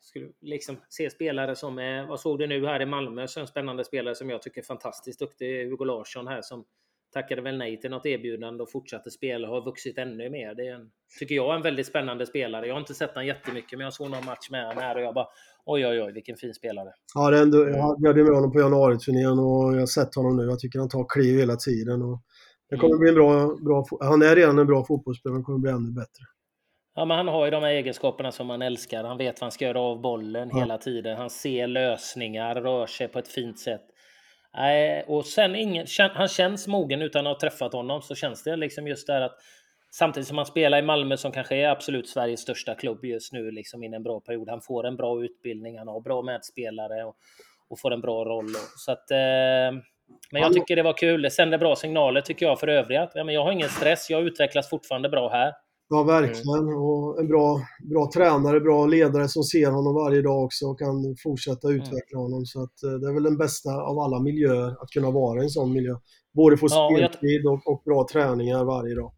skulle 0.00 0.28
liksom 0.40 0.76
se 0.88 1.10
spelare 1.10 1.56
som 1.56 1.78
är, 1.78 2.06
vad 2.06 2.20
såg 2.20 2.38
du 2.38 2.46
nu 2.46 2.66
här 2.66 2.82
i 2.82 2.86
Malmö, 2.86 3.28
så 3.28 3.40
en 3.40 3.46
spännande 3.46 3.84
spelare 3.84 4.14
som 4.14 4.30
jag 4.30 4.42
tycker 4.42 4.60
är 4.60 4.64
fantastiskt 4.64 5.18
duktig, 5.18 5.70
Hugo 5.70 5.84
Larsson 5.84 6.26
här 6.26 6.42
som 6.42 6.64
tackade 7.12 7.42
väl 7.42 7.58
nej 7.58 7.80
till 7.80 7.90
något 7.90 8.06
erbjudande 8.06 8.62
och 8.62 8.70
fortsatte 8.70 9.10
spela 9.10 9.48
och 9.48 9.54
har 9.54 9.64
vuxit 9.64 9.98
ännu 9.98 10.30
mer. 10.30 10.54
Det 10.54 10.68
är 10.68 10.74
en, 10.74 10.90
tycker 11.18 11.34
jag 11.34 11.52
är 11.52 11.56
en 11.56 11.62
väldigt 11.62 11.86
spännande 11.86 12.26
spelare. 12.26 12.66
Jag 12.66 12.74
har 12.74 12.80
inte 12.80 12.94
sett 12.94 13.10
honom 13.10 13.26
jättemycket, 13.26 13.78
men 13.78 13.84
jag 13.84 13.92
såg 13.92 14.10
någon 14.10 14.24
match 14.24 14.50
med 14.50 14.66
honom 14.66 14.82
här 14.82 14.96
och 14.96 15.02
jag 15.02 15.14
bara 15.14 15.26
oj, 15.64 15.86
oj, 15.86 16.02
oj, 16.02 16.12
vilken 16.12 16.36
fin 16.36 16.54
spelare. 16.54 16.88
Ja, 17.14 17.30
det 17.30 17.38
ändå, 17.38 17.68
jag 17.68 17.82
hade 17.82 18.24
med 18.24 18.34
honom 18.34 18.52
på 18.52 18.60
januariturnén 18.60 19.38
och 19.38 19.74
jag 19.74 19.80
har 19.80 19.86
sett 19.86 20.14
honom 20.14 20.36
nu. 20.36 20.42
Jag 20.42 20.58
tycker 20.58 20.78
han 20.78 20.88
tar 20.88 21.06
kliv 21.08 21.38
hela 21.38 21.56
tiden. 21.56 22.02
Och 22.02 22.22
det 22.70 22.76
kommer 22.76 22.98
bli 22.98 23.08
en 23.08 23.14
bra, 23.14 23.56
bra... 23.64 23.84
Han 24.00 24.22
är 24.22 24.36
redan 24.36 24.58
en 24.58 24.66
bra 24.66 24.84
fotbollsspelare, 24.84 25.34
men 25.34 25.44
kommer 25.44 25.58
bli 25.58 25.70
ännu 25.70 25.90
bättre. 25.90 26.24
Ja, 26.94 27.04
men 27.04 27.16
han 27.16 27.28
har 27.28 27.44
ju 27.44 27.50
de 27.50 27.62
här 27.62 27.70
egenskaperna 27.70 28.32
som 28.32 28.46
man 28.46 28.62
älskar. 28.62 29.04
Han 29.04 29.18
vet 29.18 29.40
vad 29.40 29.44
han 29.44 29.52
ska 29.52 29.64
göra 29.64 29.80
av 29.80 30.00
bollen 30.00 30.48
ja. 30.52 30.58
hela 30.58 30.78
tiden. 30.78 31.16
Han 31.16 31.30
ser 31.30 31.66
lösningar, 31.66 32.54
rör 32.54 32.86
sig 32.86 33.08
på 33.08 33.18
ett 33.18 33.28
fint 33.28 33.58
sätt. 33.58 33.84
Och 35.06 35.26
sen 35.26 35.56
ingen, 35.56 35.86
han 36.14 36.28
känns 36.28 36.68
mogen 36.68 37.02
utan 37.02 37.26
att 37.26 37.32
ha 37.32 37.40
träffat 37.40 37.72
honom 37.72 38.02
så 38.02 38.14
känns 38.14 38.42
det 38.42 38.56
liksom 38.56 38.86
just 38.86 39.06
där 39.06 39.20
att 39.20 39.36
samtidigt 39.90 40.28
som 40.28 40.38
han 40.38 40.46
spelar 40.46 40.78
i 40.78 40.82
Malmö 40.82 41.16
som 41.16 41.32
kanske 41.32 41.56
är 41.56 41.68
absolut 41.68 42.08
Sveriges 42.08 42.40
största 42.40 42.74
klubb 42.74 43.04
just 43.04 43.32
nu 43.32 43.50
liksom 43.50 43.82
in 43.84 43.94
en 43.94 44.02
bra 44.02 44.20
period. 44.20 44.48
Han 44.48 44.60
får 44.60 44.86
en 44.86 44.96
bra 44.96 45.24
utbildning, 45.24 45.78
han 45.78 45.88
har 45.88 46.00
bra 46.00 46.22
medspelare 46.22 47.04
och, 47.04 47.16
och 47.68 47.80
får 47.80 47.92
en 47.92 48.00
bra 48.00 48.24
roll. 48.24 48.48
Så 48.76 48.92
att 48.92 49.10
eh, 49.10 49.82
men 50.30 50.42
jag 50.42 50.52
tycker 50.52 50.76
det 50.76 50.82
var 50.82 50.92
kul. 50.92 51.22
Det 51.22 51.30
sänder 51.30 51.58
bra 51.58 51.76
signaler 51.76 52.20
tycker 52.20 52.46
jag 52.46 52.60
för 52.60 52.68
övriga. 52.68 53.10
Ja, 53.14 53.24
men 53.24 53.34
jag 53.34 53.44
har 53.44 53.52
ingen 53.52 53.68
stress. 53.68 54.10
Jag 54.10 54.22
utvecklas 54.22 54.70
fortfarande 54.70 55.08
bra 55.08 55.28
här. 55.28 55.52
Ja, 55.92 56.02
verkligen. 56.02 56.58
Mm. 56.58 56.82
Och 56.82 57.20
en 57.20 57.28
bra, 57.28 57.60
bra 57.90 58.10
tränare, 58.14 58.60
bra 58.60 58.86
ledare 58.86 59.28
som 59.28 59.42
ser 59.42 59.70
honom 59.70 59.94
varje 59.94 60.22
dag 60.22 60.44
också 60.44 60.66
och 60.66 60.78
kan 60.78 61.16
fortsätta 61.22 61.68
mm. 61.68 61.80
utveckla 61.80 62.18
mm. 62.18 62.22
honom. 62.22 62.46
Så 62.46 62.62
att, 62.62 62.82
eh, 62.82 62.90
det 62.90 63.08
är 63.08 63.14
väl 63.14 63.22
den 63.22 63.38
bästa 63.38 63.70
av 63.70 63.98
alla 63.98 64.20
miljöer, 64.20 64.70
att 64.82 64.90
kunna 64.90 65.10
vara 65.10 65.40
i 65.40 65.42
en 65.42 65.50
sån 65.50 65.72
miljö. 65.72 65.94
Både 66.34 66.56
få 66.56 66.66
ja, 66.70 66.90
speltid 66.92 67.46
och, 67.46 67.66
och, 67.66 67.82
bra 67.84 68.06
träningar 68.12 68.64
varje 68.64 68.94
dag. 68.94 69.12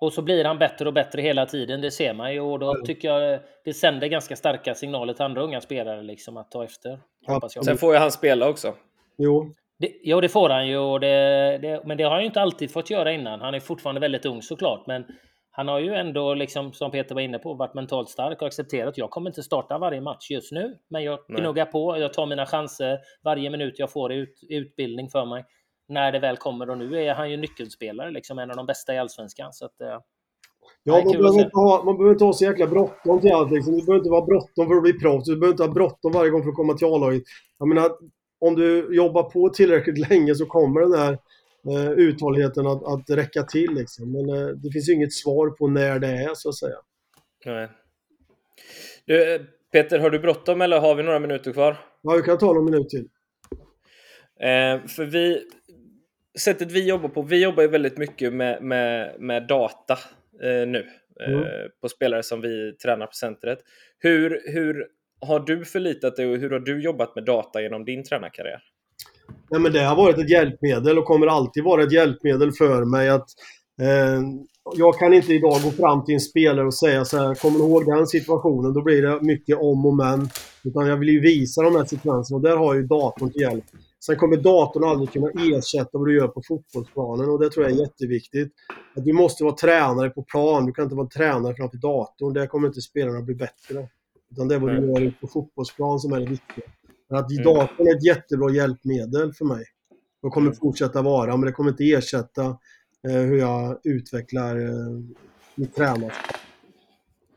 Och 0.00 0.12
så 0.12 0.22
blir 0.22 0.44
han 0.44 0.58
bättre 0.58 0.88
och 0.88 0.94
bättre 0.94 1.22
hela 1.22 1.46
tiden, 1.46 1.80
det 1.80 1.90
ser 1.90 2.14
man 2.14 2.32
ju. 2.32 2.40
Och 2.40 2.58
då 2.58 2.66
ja. 2.66 2.86
tycker 2.86 3.08
jag 3.08 3.40
det 3.64 3.74
sänder 3.74 4.06
ganska 4.06 4.36
starka 4.36 4.74
signaler 4.74 5.14
till 5.14 5.24
andra 5.24 5.42
unga 5.42 5.60
spelare 5.60 6.02
liksom 6.02 6.36
att 6.36 6.50
ta 6.50 6.64
efter. 6.64 6.98
Ja. 7.26 7.40
Sen 7.64 7.76
får 7.76 7.92
ju 7.92 7.98
han 7.98 8.10
spela 8.10 8.48
också. 8.48 8.74
Jo, 9.18 9.52
det, 9.78 9.92
jo, 10.02 10.20
det 10.20 10.28
får 10.28 10.48
han 10.48 10.68
ju. 10.68 10.76
Och 10.76 11.00
det, 11.00 11.58
det, 11.62 11.82
men 11.84 11.96
det 11.96 12.04
har 12.04 12.10
han 12.10 12.20
ju 12.20 12.26
inte 12.26 12.40
alltid 12.40 12.72
fått 12.72 12.90
göra 12.90 13.12
innan. 13.12 13.40
Han 13.40 13.54
är 13.54 13.60
fortfarande 13.60 14.00
väldigt 14.00 14.26
ung 14.26 14.42
såklart. 14.42 14.86
Men 14.86 15.04
han 15.54 15.68
har 15.68 15.78
ju 15.78 15.94
ändå, 15.94 16.34
liksom, 16.34 16.72
som 16.72 16.90
Peter 16.90 17.14
var 17.14 17.22
inne 17.22 17.38
på, 17.38 17.54
varit 17.54 17.74
mentalt 17.74 18.08
stark 18.08 18.42
och 18.42 18.46
accepterat 18.46 18.88
att 18.88 18.98
jag 18.98 19.10
kommer 19.10 19.30
inte 19.30 19.42
starta 19.42 19.78
varje 19.78 20.00
match 20.00 20.30
just 20.30 20.52
nu. 20.52 20.78
Men 20.88 21.04
jag 21.04 21.18
gnuggar 21.28 21.66
på, 21.66 21.98
jag 21.98 22.12
tar 22.12 22.26
mina 22.26 22.46
chanser 22.46 22.98
varje 23.24 23.50
minut 23.50 23.78
jag 23.78 23.92
får 23.92 24.12
ut, 24.12 24.40
utbildning 24.48 25.08
för 25.08 25.24
mig. 25.26 25.44
När 25.88 26.12
det 26.12 26.18
väl 26.18 26.36
kommer 26.36 26.70
och 26.70 26.78
nu 26.78 27.04
är 27.04 27.14
han 27.14 27.30
ju 27.30 27.36
nyckelspelare, 27.36 28.10
liksom 28.10 28.38
en 28.38 28.50
av 28.50 28.56
de 28.56 28.66
bästa 28.66 28.94
i 28.94 28.98
Allsvenskan. 28.98 29.52
Så 29.52 29.64
att, 29.64 29.80
eh, 29.80 29.98
Ja, 30.84 31.02
man 31.04 31.12
behöver, 31.12 31.40
inte 31.40 31.56
ha, 31.56 31.82
man 31.84 31.96
behöver 31.96 32.12
inte 32.12 32.24
ha 32.24 32.32
så 32.32 32.44
jäkla 32.44 32.66
bråttom 32.66 33.20
till 33.20 33.32
allt. 33.32 33.52
Liksom. 33.52 33.72
Du 33.72 33.86
behöver 33.86 33.98
inte 33.98 34.10
vara 34.10 34.24
bråttom 34.24 34.68
för 34.68 34.74
att 34.76 34.82
bli 34.82 34.92
proffs. 34.92 35.24
Du 35.24 35.36
behöver 35.36 35.52
inte 35.52 35.62
ha 35.62 35.72
bråttom 35.72 36.12
varje 36.12 36.30
gång 36.30 36.42
för 36.42 36.48
att 36.48 36.56
komma 36.56 36.74
till 36.74 36.86
A-laget. 36.86 37.22
Jag 37.58 37.68
menar, 37.68 37.90
om 38.40 38.54
du 38.54 38.96
jobbar 38.96 39.22
på 39.22 39.48
tillräckligt 39.48 40.08
länge 40.08 40.34
så 40.34 40.46
kommer 40.46 40.80
den 40.80 40.94
här 40.94 41.18
eh, 41.68 41.90
uthålligheten 41.90 42.66
att, 42.66 42.84
att 42.84 43.10
räcka 43.10 43.42
till. 43.42 43.74
Liksom. 43.74 44.12
Men 44.12 44.28
eh, 44.28 44.46
det 44.48 44.70
finns 44.70 44.88
inget 44.88 45.12
svar 45.12 45.50
på 45.50 45.68
när 45.68 45.98
det 45.98 46.08
är, 46.08 46.34
så 46.34 46.48
att 46.48 46.58
säga. 46.58 46.76
Nej. 47.44 47.68
Du, 49.04 49.34
eh, 49.34 49.40
Peter, 49.72 49.98
har 49.98 50.10
du 50.10 50.18
bråttom 50.18 50.60
eller 50.60 50.80
har 50.80 50.94
vi 50.94 51.02
några 51.02 51.18
minuter 51.18 51.52
kvar? 51.52 51.76
Ja, 52.02 52.14
vi 52.16 52.22
kan 52.22 52.38
ta 52.38 52.52
någon 52.52 52.64
minut 52.64 52.88
till. 52.88 53.08
Eh, 54.40 54.86
för 54.86 55.04
vi, 55.04 55.42
sättet 56.38 56.72
vi 56.72 56.88
jobbar 56.88 57.08
på, 57.08 57.22
vi 57.22 57.42
jobbar 57.42 57.62
ju 57.62 57.68
väldigt 57.68 57.98
mycket 57.98 58.32
med, 58.32 58.62
med, 58.62 59.20
med 59.20 59.46
data 59.46 59.98
eh, 60.42 60.68
nu. 60.68 60.86
Eh, 61.20 61.32
mm. 61.32 61.70
på 61.80 61.88
spelare 61.88 62.22
som 62.22 62.40
vi 62.40 62.72
tränar 62.72 63.06
på 63.06 63.12
centret. 63.12 63.58
Hur, 63.98 64.42
hur 64.52 64.88
har 65.20 65.40
du 65.40 65.64
förlitat 65.64 66.16
dig 66.16 66.26
och 66.26 66.36
hur 66.36 66.50
har 66.50 66.60
du 66.60 66.82
jobbat 66.82 67.14
med 67.14 67.24
data 67.24 67.62
genom 67.62 67.84
din 67.84 68.04
tränarkarriär? 68.04 68.62
Nej, 69.50 69.60
men 69.60 69.72
det 69.72 69.84
har 69.84 69.96
varit 69.96 70.18
ett 70.18 70.30
hjälpmedel 70.30 70.98
och 70.98 71.04
kommer 71.04 71.26
alltid 71.26 71.64
vara 71.64 71.82
ett 71.82 71.92
hjälpmedel 71.92 72.52
för 72.52 72.84
mig. 72.84 73.08
att 73.08 73.26
eh, 73.80 74.22
Jag 74.76 74.98
kan 74.98 75.12
inte 75.12 75.34
idag 75.34 75.60
gå 75.64 75.70
fram 75.70 76.04
till 76.04 76.14
en 76.14 76.20
spelare 76.20 76.66
och 76.66 76.74
säga 76.74 77.04
så 77.04 77.18
här, 77.18 77.34
kommer 77.34 77.58
du 77.58 77.64
ihåg 77.64 77.86
den 77.86 78.06
situationen? 78.06 78.72
Då 78.72 78.82
blir 78.82 79.02
det 79.02 79.20
mycket 79.22 79.56
om 79.58 79.86
och 79.86 79.96
men. 79.96 80.28
Utan 80.64 80.86
jag 80.86 80.96
vill 80.96 81.08
ju 81.08 81.20
visa 81.20 81.62
de 81.62 81.76
här 81.76 81.84
sekvenserna 81.84 82.36
och 82.36 82.42
där 82.42 82.56
har 82.56 82.74
ju 82.74 82.82
datorn 82.82 83.30
till 83.30 83.40
hjälp. 83.40 83.64
Sen 84.06 84.16
kommer 84.16 84.36
datorn 84.36 84.84
aldrig 84.84 85.12
kunna 85.12 85.30
ersätta 85.56 85.98
vad 85.98 86.06
du 86.06 86.16
gör 86.16 86.28
på 86.28 86.42
fotbollsplanen 86.48 87.30
och 87.30 87.40
det 87.40 87.50
tror 87.50 87.64
jag 87.66 87.74
är 87.76 87.80
jätteviktigt. 87.80 88.52
Att 88.96 89.04
du 89.04 89.12
måste 89.12 89.44
vara 89.44 89.54
tränare 89.54 90.10
på 90.10 90.22
plan, 90.22 90.66
du 90.66 90.72
kan 90.72 90.84
inte 90.84 90.96
vara 90.96 91.08
tränare 91.08 91.54
framför 91.54 91.76
datorn. 91.76 92.32
Där 92.32 92.46
kommer 92.46 92.68
inte 92.68 92.80
spelarna 92.80 93.20
bli 93.22 93.34
bättre. 93.34 93.88
Utan 94.32 94.48
det 94.48 94.54
är 94.54 94.58
vad 94.58 94.70
du 94.70 94.86
gör 94.86 95.14
på 95.20 95.26
fotbollsplan 95.26 95.98
som 96.00 96.12
är 96.12 96.20
det 96.20 96.26
viktiga. 96.26 96.64
Men 97.12 97.20
att 97.20 97.30
mm. 97.30 97.44
datorn 97.44 97.86
är 97.86 97.96
ett 97.96 98.04
jättebra 98.06 98.50
hjälpmedel 98.50 99.32
för 99.32 99.44
mig. 99.44 99.64
Och 100.22 100.32
kommer 100.32 100.46
mm. 100.46 100.58
fortsätta 100.58 101.02
vara, 101.02 101.36
men 101.36 101.46
det 101.46 101.52
kommer 101.52 101.70
inte 101.70 101.84
ersätta 101.84 102.44
eh, 103.08 103.20
hur 103.20 103.38
jag 103.38 103.80
utvecklar 103.84 104.56
eh, 104.56 105.00
mitt 105.54 105.74
tränarskap. 105.74 106.36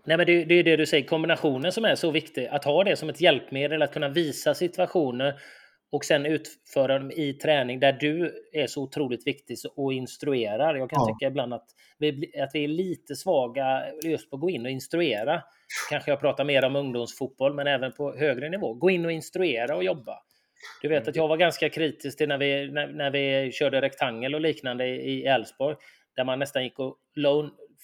Nej, 0.05 0.17
men 0.17 0.25
det, 0.25 0.45
det 0.45 0.55
är 0.55 0.63
det 0.63 0.75
du 0.75 0.85
säger, 0.85 1.07
kombinationen 1.07 1.71
som 1.71 1.85
är 1.85 1.95
så 1.95 2.11
viktig. 2.11 2.47
Att 2.47 2.63
ha 2.63 2.83
det 2.83 2.95
som 2.95 3.09
ett 3.09 3.21
hjälpmedel, 3.21 3.81
att 3.81 3.93
kunna 3.93 4.09
visa 4.09 4.53
situationer 4.53 5.35
och 5.95 6.05
sen 6.05 6.25
utföra 6.25 6.99
dem 6.99 7.11
i 7.11 7.33
träning 7.33 7.79
där 7.79 7.93
du 7.93 8.33
är 8.53 8.67
så 8.67 8.83
otroligt 8.83 9.27
viktig 9.27 9.57
och 9.75 9.93
instruerar. 9.93 10.75
Jag 10.75 10.89
kan 10.89 10.99
ja. 11.07 11.15
tycka 11.15 11.27
ibland 11.27 11.53
att 11.53 11.65
vi, 11.97 12.31
att 12.41 12.49
vi 12.53 12.63
är 12.63 12.67
lite 12.67 13.15
svaga 13.15 13.83
just 14.03 14.29
på 14.29 14.35
att 14.35 14.41
gå 14.41 14.49
in 14.49 14.65
och 14.65 14.71
instruera. 14.71 15.43
Kanske 15.89 16.11
jag 16.11 16.19
pratar 16.19 16.43
mer 16.43 16.65
om 16.65 16.75
ungdomsfotboll, 16.75 17.53
men 17.53 17.67
även 17.67 17.91
på 17.91 18.15
högre 18.15 18.49
nivå. 18.49 18.73
Gå 18.73 18.89
in 18.89 19.05
och 19.05 19.11
instruera 19.11 19.75
och 19.75 19.83
jobba. 19.83 20.19
Du 20.81 20.87
vet 20.87 21.07
att 21.07 21.15
jag 21.15 21.27
var 21.27 21.37
ganska 21.37 21.69
kritisk 21.69 22.17
till 22.17 22.27
när 22.27 22.37
vi, 22.37 22.71
när, 22.71 22.87
när 22.87 23.11
vi 23.11 23.51
körde 23.51 23.81
rektangel 23.81 24.35
och 24.35 24.41
liknande 24.41 24.87
i 24.87 25.25
Elfsborg, 25.25 25.75
där 26.15 26.23
man 26.23 26.39
nästan 26.39 26.63
gick 26.63 26.79
och 26.79 26.97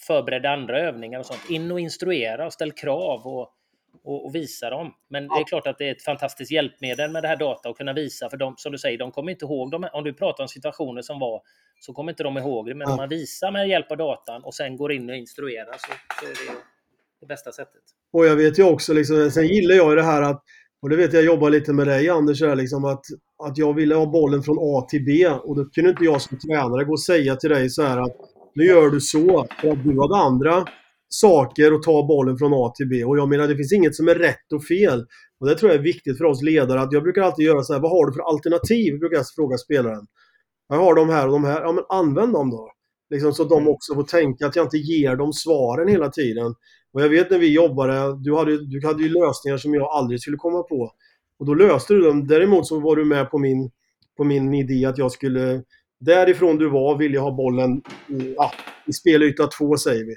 förberedde 0.08 0.50
andra 0.50 0.80
övningar 0.80 1.20
och 1.20 1.26
sånt. 1.26 1.50
In 1.50 1.72
och 1.72 1.80
instruera 1.80 2.46
och 2.46 2.54
ställ 2.54 2.72
krav 2.72 3.28
och 3.28 3.56
och, 4.04 4.26
och 4.26 4.36
visa 4.36 4.70
dem. 4.70 4.94
Men 5.10 5.24
ja. 5.24 5.36
det 5.36 5.42
är 5.42 5.46
klart 5.46 5.68
att 5.68 5.78
det 5.78 5.88
är 5.88 5.92
ett 5.92 6.04
fantastiskt 6.04 6.52
hjälpmedel 6.52 7.12
med 7.12 7.24
det 7.24 7.28
här 7.28 7.36
data 7.36 7.70
att 7.70 7.78
kunna 7.78 7.94
visa. 7.94 8.30
För 8.30 8.38
de, 8.38 8.54
som 8.58 8.72
du 8.72 8.78
säger, 8.78 8.98
de 8.98 9.12
kommer 9.12 9.32
inte 9.32 9.46
ihåg 9.46 9.72
dem. 9.72 9.88
Om 9.94 10.04
du 10.04 10.14
pratar 10.14 10.44
om 10.44 10.48
situationer 10.48 11.02
som 11.02 11.20
var 11.20 11.42
så 11.80 11.94
kommer 11.94 12.12
inte 12.12 12.24
de 12.24 12.38
ihåg 12.38 12.66
det. 12.66 12.76
Men 12.76 12.88
ja. 12.88 12.92
om 12.92 12.98
man 12.98 13.10
visar 13.10 13.52
med 13.52 13.68
hjälp 13.68 13.92
av 13.92 13.98
datan 13.98 14.44
och 14.44 14.54
sen 14.54 14.78
går 14.78 14.92
in 14.92 15.10
och 15.10 15.16
instruerar 15.16 15.74
så, 15.74 15.92
så 16.20 16.26
är 16.26 16.30
det 16.30 16.58
det 17.20 17.26
bästa 17.26 17.52
sättet. 17.52 17.82
Och 18.14 18.26
jag 18.26 18.36
vet 18.36 18.60
ju 18.60 18.64
också, 18.64 18.94
liksom, 18.94 19.32
sen 19.32 19.48
gillar 19.48 19.76
jag 19.76 19.98
det 19.98 20.04
här 20.04 20.22
att, 20.22 20.44
och 20.82 20.90
det 20.90 20.96
vet 20.96 21.14
jag 21.14 21.24
jobbar 21.24 21.50
lite 21.50 21.74
med 21.74 21.88
dig 21.88 22.10
Anders, 22.10 22.42
här, 22.42 22.56
liksom, 22.56 22.86
att, 22.86 23.06
att 23.44 23.58
jag 23.58 23.74
ville 23.74 23.96
ha 23.96 24.06
bollen 24.06 24.44
från 24.44 24.58
A 24.60 24.82
till 24.90 25.06
B. 25.06 25.28
Och 25.28 25.56
då 25.56 25.66
kunde 25.66 25.90
inte 25.90 26.04
jag 26.04 26.22
som 26.22 26.40
tränare 26.40 26.84
gå 26.84 26.92
och 26.92 27.02
säga 27.02 27.36
till 27.36 27.50
dig 27.50 27.70
så 27.70 27.84
här 27.84 27.98
att 27.98 28.16
nu 28.56 28.64
gör 28.64 28.90
du 28.90 29.02
så 29.02 29.48
för 29.62 29.72
att 29.72 29.84
du 29.84 30.02
hade 30.02 30.16
andra 30.16 30.66
saker 31.14 31.74
och 31.74 31.84
ta 31.84 32.08
bollen 32.08 32.38
från 32.38 32.54
A 32.54 32.74
till 32.76 32.88
B. 32.88 33.04
Och 33.04 33.18
jag 33.18 33.30
menar, 33.30 33.48
det 33.48 33.56
finns 33.56 33.74
inget 33.74 33.96
som 33.96 34.08
är 34.08 34.16
rätt 34.16 34.54
och 34.54 34.64
fel. 34.64 35.06
Och 35.40 35.48
det 35.48 35.56
tror 35.56 35.72
jag 35.72 35.80
är 35.80 35.84
viktigt 35.84 36.18
för 36.18 36.26
oss 36.26 36.42
ledare. 36.42 36.82
Att 36.82 36.94
jag 36.94 37.04
brukar 37.04 37.22
alltid 37.22 37.46
göra 37.46 37.64
så 37.64 37.74
här, 37.74 37.80
vad 37.80 37.92
har 37.92 38.06
du 38.06 38.14
för 38.14 38.22
alternativ? 38.22 39.00
Brukar 39.00 39.18
jag 39.18 39.26
fråga 39.36 39.58
spelaren. 39.58 40.08
Jag 40.70 40.78
har 40.78 40.96
de 40.96 41.10
här 41.10 41.28
och 41.28 41.34
de 41.34 41.44
här. 41.44 41.62
Ja, 41.62 41.72
men 41.72 41.84
använd 41.90 42.34
dem 42.34 42.50
då. 42.50 42.72
Liksom 43.10 43.34
så 43.34 43.44
att 43.44 43.50
de 43.50 43.62
mm. 43.62 43.74
också 43.74 43.96
får 43.96 44.04
tänka 44.04 44.48
att 44.48 44.56
jag 44.56 44.66
inte 44.66 44.78
ger 44.78 45.16
dem 45.16 45.34
svaren 45.34 45.88
hela 45.88 46.10
tiden. 46.10 46.56
Och 46.94 47.02
jag 47.02 47.10
vet 47.10 47.30
när 47.30 47.40
vi 47.40 47.54
jobbade, 47.54 48.24
du 48.24 48.36
hade, 48.36 48.66
du 48.66 48.88
hade 48.88 49.04
ju 49.04 49.10
lösningar 49.10 49.58
som 49.58 49.74
jag 49.74 49.84
aldrig 49.84 50.22
skulle 50.22 50.38
komma 50.38 50.64
på. 50.64 50.92
Och 51.40 51.46
då 51.46 51.54
löste 51.54 51.94
du 51.94 52.02
dem. 52.02 52.28
Däremot 52.28 52.68
så 52.68 52.80
var 52.80 52.96
du 52.96 53.06
med 53.06 53.32
på 53.32 53.38
min, 53.38 53.72
på 54.18 54.24
min 54.24 54.54
idé 54.54 54.86
att 54.86 54.98
jag 54.98 55.12
skulle 55.12 55.64
Därifrån 56.02 56.58
du 56.58 56.70
var 56.70 56.98
vill 56.98 57.14
jag 57.14 57.22
ha 57.22 57.32
bollen 57.32 57.82
ja, 58.36 58.52
i 58.86 58.94
spelyta 58.94 59.48
två 59.48 59.78
säger 59.78 60.06
vi. 60.06 60.16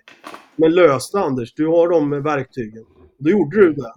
Men 0.57 0.75
lös 0.75 1.11
det 1.11 1.21
Anders, 1.21 1.55
du 1.55 1.67
har 1.67 1.89
de 1.89 2.23
verktygen. 2.23 2.85
Då 3.19 3.31
gjorde 3.31 3.61
du 3.61 3.73
det. 3.73 3.93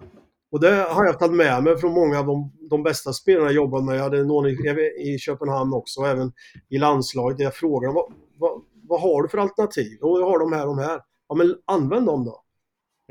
Och 0.52 0.60
det 0.60 0.70
har 0.70 1.04
jag 1.04 1.18
tagit 1.18 1.36
med 1.36 1.62
mig 1.62 1.78
från 1.78 1.92
många 1.92 2.18
av 2.18 2.26
de, 2.26 2.52
de 2.70 2.82
bästa 2.82 3.12
spelarna 3.12 3.46
jag 3.46 3.54
jobbat 3.54 3.84
med. 3.84 3.96
Jag 3.96 4.02
hade 4.02 4.24
någon 4.24 4.46
i, 4.46 4.56
i 4.98 5.18
Köpenhamn 5.18 5.74
också, 5.74 6.00
och 6.00 6.08
även 6.08 6.32
i 6.68 6.78
landslaget. 6.78 7.38
Där 7.38 7.44
jag 7.44 7.54
frågade 7.54 7.94
vad, 7.94 8.12
vad, 8.38 8.62
vad 8.88 9.00
har 9.00 9.22
du 9.22 9.28
för 9.28 9.38
alternativ? 9.38 9.98
Och 10.00 10.20
jag 10.20 10.26
har 10.26 10.38
de 10.38 10.52
här 10.52 10.68
och 10.68 10.76
de 10.76 10.82
här. 10.82 11.00
Ja, 11.28 11.34
men 11.34 11.54
använd 11.66 12.06
dem 12.06 12.24
då. 12.24 12.44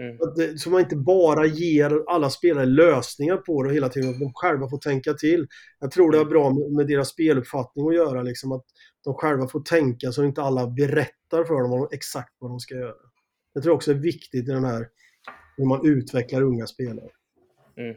Mm. 0.02 0.58
Så 0.58 0.70
man 0.70 0.82
inte 0.82 0.96
bara 0.96 1.46
ger 1.46 2.04
alla 2.08 2.30
spelare 2.30 2.66
lösningar 2.66 3.38
på 3.38 3.64
det 3.64 3.74
hela 3.74 3.90
tiden, 3.90 4.10
att 4.10 4.20
de 4.20 4.32
själva 4.34 4.70
får 4.70 4.78
tänka 4.78 5.14
till. 5.14 5.48
Jag 5.80 5.92
tror 5.92 6.12
det 6.12 6.18
är 6.18 6.26
bra 6.26 6.50
med, 6.50 6.72
med 6.72 6.88
deras 6.88 7.10
speluppfattning 7.10 7.88
att 7.88 7.96
göra, 7.96 8.22
liksom, 8.22 8.52
att 8.52 8.66
de 9.04 9.14
själva 9.14 9.48
får 9.48 9.60
tänka 9.60 10.12
så 10.12 10.22
att 10.22 10.28
inte 10.28 10.42
alla 10.42 10.68
berättar 10.68 11.44
för 11.44 11.62
dem 11.62 11.72
vad 11.72 11.80
de, 11.80 11.96
exakt 11.96 12.34
vad 12.40 12.52
de 12.52 12.60
ska 12.60 12.76
göra. 12.76 12.94
Jag 13.54 13.64
tror 13.64 13.74
också 13.74 13.92
är 13.92 13.96
viktigt 13.96 14.50
i 14.50 14.52
den 14.52 14.66
här, 14.66 14.88
när 15.58 15.66
man 15.66 15.86
utvecklar 15.86 16.42
unga 16.42 16.68
spelare. 16.68 17.10
Mm. 17.78 17.96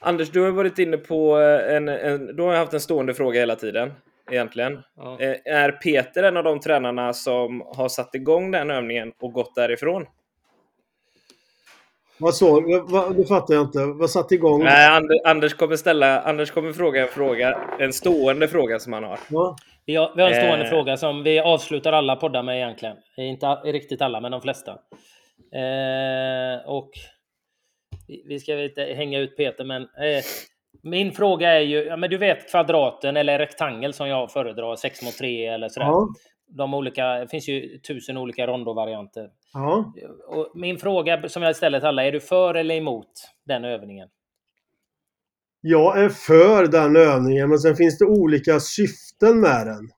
Anders, 0.00 0.30
du 0.30 0.40
har 0.40 0.50
varit 0.50 0.78
inne 0.78 0.96
på 0.96 1.40
eh, 1.40 1.76
en, 1.76 1.88
en, 1.88 2.36
du 2.36 2.42
har 2.42 2.54
haft 2.54 2.74
en 2.74 2.80
stående 2.80 3.14
fråga 3.14 3.40
hela 3.40 3.56
tiden 3.56 3.92
egentligen. 4.30 4.78
Ja. 4.96 5.20
Eh, 5.20 5.36
är 5.44 5.72
Peter 5.72 6.22
en 6.22 6.36
av 6.36 6.44
de 6.44 6.60
tränarna 6.60 7.12
som 7.12 7.62
har 7.66 7.88
satt 7.88 8.14
igång 8.14 8.50
den 8.50 8.70
övningen 8.70 9.12
och 9.20 9.32
gått 9.32 9.54
därifrån? 9.54 10.06
Vad 12.22 12.34
så? 12.34 12.60
Det 13.16 13.24
fattar 13.24 13.54
jag 13.54 13.62
inte. 13.62 13.78
Vad 13.86 14.10
satte 14.10 14.34
igång? 14.34 14.64
Nej, 14.64 15.02
Anders 15.24 15.54
kommer 15.54 15.76
ställa... 15.76 16.20
Anders 16.20 16.50
kommer 16.50 16.72
fråga 16.72 17.02
en 17.02 17.08
fråga. 17.08 17.58
En 17.78 17.92
stående 17.92 18.48
fråga 18.48 18.78
som 18.78 18.92
han 18.92 19.04
har. 19.04 19.18
Ja. 19.30 19.56
Vi 19.86 19.96
har, 19.96 20.12
vi 20.16 20.22
har 20.22 20.30
en 20.30 20.34
stående 20.34 20.64
eh. 20.64 20.70
fråga 20.70 20.96
som 20.96 21.22
vi 21.22 21.40
avslutar 21.40 21.92
alla 21.92 22.16
poddar 22.16 22.42
med 22.42 22.56
egentligen. 22.56 22.96
Inte 23.16 23.46
riktigt 23.46 24.02
alla, 24.02 24.20
men 24.20 24.32
de 24.32 24.40
flesta. 24.40 24.70
Eh, 25.54 26.68
och 26.68 26.90
vi 28.28 28.38
ska 28.38 28.62
inte 28.62 28.82
hänga 28.82 29.18
ut 29.18 29.36
Peter, 29.36 29.64
men 29.64 29.82
eh, 29.82 30.22
min 30.82 31.12
fråga 31.12 31.50
är 31.50 31.60
ju, 31.60 31.84
ja, 31.84 31.96
men 31.96 32.10
du 32.10 32.18
vet 32.18 32.50
kvadraten 32.50 33.16
eller 33.16 33.38
rektangel 33.38 33.92
som 33.92 34.08
jag 34.08 34.32
föredrar, 34.32 34.76
6 34.76 35.02
mot 35.02 35.16
3 35.18 35.46
eller 35.46 35.68
sådär. 35.68 35.86
Ja. 35.86 36.08
De 36.46 36.74
olika, 36.74 37.06
det 37.06 37.28
finns 37.28 37.48
ju 37.48 37.78
tusen 37.78 38.16
olika 38.16 38.46
rondovarianter. 38.46 39.28
Ja. 39.52 39.92
Och 40.26 40.50
min 40.54 40.78
fråga 40.78 41.28
som 41.28 41.42
jag 41.42 41.56
ställer 41.56 41.80
till 41.80 41.88
alla, 41.88 42.04
är 42.04 42.12
du 42.12 42.20
för 42.20 42.54
eller 42.54 42.74
emot 42.74 43.08
den 43.46 43.64
övningen? 43.64 44.08
Jag 45.60 45.98
är 45.98 46.08
för 46.08 46.66
den 46.66 46.96
övningen, 46.96 47.48
men 47.48 47.58
sen 47.58 47.76
finns 47.76 47.98
det 47.98 48.04
olika 48.04 48.60
syften 48.60 49.40
med 49.40 49.66
den. 49.66 49.90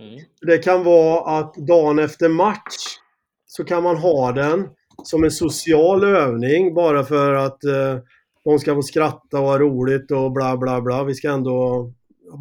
Mm. 0.00 0.24
Det 0.40 0.58
kan 0.58 0.84
vara 0.84 1.38
att 1.38 1.54
dagen 1.54 1.98
efter 1.98 2.28
match 2.28 2.98
så 3.46 3.64
kan 3.64 3.82
man 3.82 3.96
ha 3.96 4.32
den 4.32 4.68
som 5.04 5.24
en 5.24 5.30
social 5.30 6.04
övning 6.04 6.74
bara 6.74 7.04
för 7.04 7.34
att 7.34 7.64
eh, 7.64 7.98
de 8.44 8.58
ska 8.58 8.74
få 8.74 8.82
skratta 8.82 9.40
och 9.40 9.46
ha 9.46 9.58
roligt 9.58 10.10
och 10.10 10.32
bla 10.32 10.56
bla 10.56 10.80
bla. 10.80 11.04
Vi 11.04 11.14
ska 11.14 11.30
ändå 11.30 11.92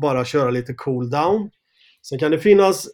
bara 0.02 0.26
köra 0.26 0.50
lite 0.50 0.74
cool 0.74 1.10
down. 1.10 1.50
Sen 2.02 2.20
kan 2.20 2.32
det 2.32 2.40
finnas 2.40 2.88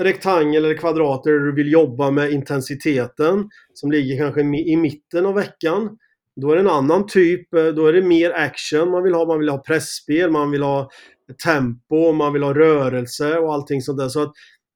rektangel 0.00 0.64
eller 0.64 0.74
kvadrater 0.74 1.30
där 1.30 1.38
du 1.38 1.54
vill 1.54 1.72
jobba 1.72 2.10
med 2.10 2.30
intensiteten 2.30 3.48
som 3.74 3.92
ligger 3.92 4.18
kanske 4.18 4.40
i 4.40 4.76
mitten 4.76 5.26
av 5.26 5.34
veckan. 5.34 5.98
Då 6.36 6.50
är 6.50 6.54
det 6.54 6.60
en 6.60 6.68
annan 6.68 7.06
typ, 7.06 7.54
eh, 7.54 7.66
då 7.66 7.86
är 7.86 7.92
det 7.92 8.02
mer 8.02 8.30
action 8.30 8.90
man 8.90 9.02
vill 9.02 9.14
ha. 9.14 9.26
Man 9.26 9.38
vill 9.38 9.48
ha 9.48 9.58
pressspel, 9.58 10.30
man 10.30 10.50
vill 10.50 10.62
ha 10.62 10.90
tempo, 11.44 12.12
man 12.12 12.32
vill 12.32 12.42
ha 12.42 12.54
rörelse 12.54 13.38
och 13.38 13.54
allting 13.54 13.82
sånt 13.82 13.98
där. 13.98 14.08
Så 14.08 14.22
att 14.22 14.32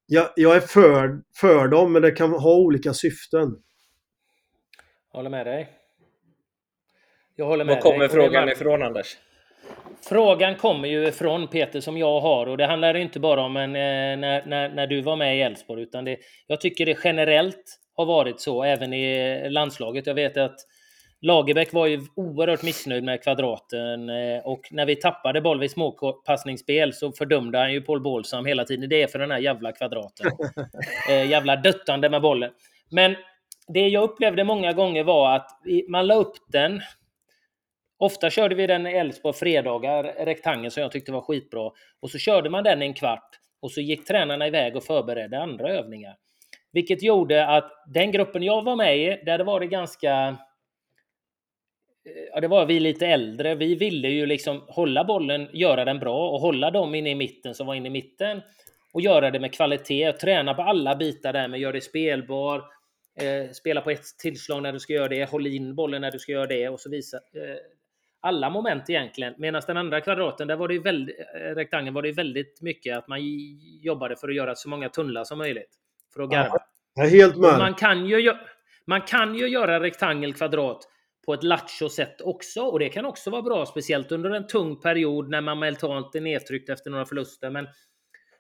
jag, 0.07 0.29
jag 0.37 0.57
är 0.57 0.61
för, 0.61 1.23
för 1.41 1.69
dem, 1.69 1.93
men 1.93 2.03
det 2.03 2.11
kan 2.11 2.33
ha 2.33 2.57
olika 2.57 2.95
syften. 2.95 3.57
Jag 5.13 5.19
håller 5.19 5.31
med 5.31 5.47
dig. 5.47 5.69
Jag 7.37 7.47
håller 7.47 7.65
med 7.65 7.75
Var 7.75 7.83
kommer 7.83 7.99
dig. 7.99 8.09
frågan 8.09 8.49
ifrån, 8.49 8.83
Anders? 8.83 9.17
Frågan 10.03 10.55
kommer 10.55 10.89
ju 10.89 11.13
från 11.13 11.49
Peter 11.49 11.81
som 11.81 11.99
jag 11.99 12.21
har 12.21 12.47
och 12.47 12.57
det 12.57 12.67
handlar 12.67 12.97
inte 12.97 13.21
bara 13.21 13.41
om 13.43 13.57
en, 13.57 13.77
eh, 13.77 14.19
när, 14.19 14.47
när, 14.47 14.69
när 14.69 14.87
du 14.87 15.01
var 15.01 15.17
med 15.17 15.37
i 15.39 15.41
Elfsborg 15.41 15.83
utan 15.83 16.05
det, 16.05 16.17
jag 16.47 16.61
tycker 16.61 16.87
det 16.87 16.99
generellt 17.05 17.79
har 17.97 18.07
varit 18.07 18.41
så 18.41 18.65
även 18.65 18.93
i 18.93 19.51
landslaget. 19.51 20.07
Jag 20.07 20.15
vet 20.15 20.37
att 20.37 20.57
Lagerbäck 21.21 21.73
var 21.73 21.87
ju 21.87 22.01
oerhört 22.17 22.63
missnöjd 22.63 23.05
med 23.05 23.23
kvadraten 23.23 24.09
eh, 24.09 24.39
och 24.45 24.61
när 24.71 24.87
vi 24.87 24.97
tappade 24.97 25.41
boll 25.41 25.61
vid 25.61 25.71
småpassningsspel 25.71 26.93
så 26.93 27.13
fördömde 27.13 27.59
han 27.59 27.73
ju 27.73 27.81
Paul 27.81 28.01
Bålsam 28.01 28.47
hela 28.47 28.65
tiden. 28.65 28.89
Det 28.89 29.03
är 29.03 29.07
för 29.07 29.19
den 29.19 29.31
här 29.31 29.39
jävla 29.39 29.73
kvadraten. 29.73 30.31
Eh, 31.11 31.31
jävla 31.31 31.57
döttande 31.57 32.11
med 32.11 32.23
bollen. 32.23 32.51
Men 32.91 33.17
det 33.69 33.89
jag 33.89 34.05
upplevde 34.05 34.45
många 34.45 34.73
gånger 34.73 35.05
var 35.05 35.37
att 35.37 35.51
man 35.89 36.07
la 36.07 36.15
upp 36.15 36.37
den. 36.49 36.81
Ofta 37.99 38.31
körde 38.31 38.55
vi 38.55 38.67
den 38.67 38.87
i 38.87 38.93
Elfsborg 38.93 39.35
fredagar, 39.35 40.05
rektangeln 40.05 40.71
som 40.71 40.83
jag 40.83 40.93
tyckte 40.93 41.13
var 41.13 41.21
skitbra. 41.21 41.71
Och 42.01 42.11
så 42.11 42.19
körde 42.19 42.51
man 42.51 42.65
den 42.65 42.83
i 42.83 42.87
en 42.87 42.95
kvart 42.95 43.39
och 43.61 43.73
så 43.73 43.81
gick 43.81 44.05
tränarna 44.07 44.47
iväg 44.47 44.77
och 44.77 44.85
förberedde 44.85 45.43
andra 45.43 45.69
övningar. 45.69 46.17
Vilket 46.73 47.03
gjorde 47.03 47.47
att 47.47 47.73
den 47.87 48.13
gruppen 48.13 48.43
jag 48.43 48.63
var 48.63 48.77
med 48.77 48.99
i, 48.99 49.23
där 49.25 49.39
det 49.39 49.45
var 49.45 49.61
det 49.61 49.67
ganska 49.67 50.29
eh, 52.07 52.23
ja, 52.33 52.41
det 52.41 52.49
var 52.49 52.67
vi 52.67 52.81
lite 52.81 53.07
äldre. 53.07 53.55
Vi 53.55 53.75
ville 53.75 54.09
ju 54.09 54.27
liksom 54.27 54.65
hålla 54.69 55.05
bollen, 55.05 55.49
göra 55.53 55.85
den 55.85 55.99
bra 55.99 56.31
och 56.31 56.41
hålla 56.41 56.71
dem 56.71 56.95
inne 56.95 57.11
i 57.11 57.15
mitten 57.15 57.55
som 57.55 57.67
var 57.67 57.75
inne 57.75 57.89
i 57.89 57.91
mitten 57.91 58.43
och 58.93 59.01
göra 59.01 59.31
det 59.31 59.41
med 59.41 59.55
kvalitet 59.55 60.09
och 60.09 60.19
träna 60.19 60.55
på 60.55 60.63
alla 60.63 60.97
bitar 60.97 61.33
där 61.33 61.49
med 61.49 61.61
gör 61.61 61.73
det 61.73 61.81
spelbar, 61.81 62.57
eh, 63.21 63.51
spela 63.53 63.81
på 63.81 63.91
ett 63.91 64.19
tillslag 64.19 64.63
när 64.63 64.73
du 64.73 64.81
ska 64.81 64.93
göra 64.93 65.09
det, 65.09 65.31
håll 65.31 65.47
in 65.47 65.75
bollen 65.75 66.01
när 66.01 66.11
du 66.11 66.19
ska 66.19 66.33
göra 66.33 66.47
det 66.47 66.69
och 66.69 66.81
så 66.81 66.91
visa 66.91 67.17
eh, 67.17 67.57
alla 68.27 68.51
moment 68.51 68.91
egentligen. 68.91 69.35
Medan 69.39 69.63
den 69.67 69.77
andra 69.77 70.01
kvadraten, 70.01 70.49
där 70.49 70.57
var 70.57 70.69
det 70.69 70.75
ju 70.75 70.83
väldigt, 70.83 71.17
eh, 71.19 71.55
rektangeln 71.55 71.95
var 71.95 72.03
det 72.03 72.13
väldigt 72.13 72.63
mycket 72.63 72.99
att 72.99 73.09
man 73.09 73.19
jobbade 73.83 74.17
för 74.17 74.29
att 74.29 74.35
göra 74.35 74.55
så 74.55 74.69
många 74.69 74.89
tunnlar 74.89 75.25
som 75.25 75.39
möjligt. 75.39 75.75
För 76.15 76.23
att 76.23 76.31
garva. 76.31 76.59
Är 77.01 77.11
helt 77.11 77.37
med. 77.37 77.59
Man 77.59 77.75
kan 77.75 78.07
ju, 78.07 78.35
man 78.87 79.01
kan 79.01 79.35
ju 79.35 79.49
göra 79.49 79.81
rektangel, 79.81 80.35
kvadrat 80.35 80.89
på 81.27 81.35
ett 81.35 81.43
lattjo 81.43 81.89
sätt 81.89 82.21
också. 82.21 82.61
Och 82.61 82.79
det 82.79 82.89
kan 82.89 83.05
också 83.05 83.31
vara 83.31 83.43
bra, 83.43 83.67
speciellt 83.67 84.13
under 84.13 84.31
en 84.31 84.47
tung 84.47 84.81
period 84.81 85.29
när 85.29 85.41
man 85.41 85.59
mentalt 85.59 86.15
är 86.15 86.21
nedtryckt 86.21 86.69
efter 86.69 86.91
några 86.91 87.07
förluster. 87.07 87.51
Men 87.51 87.69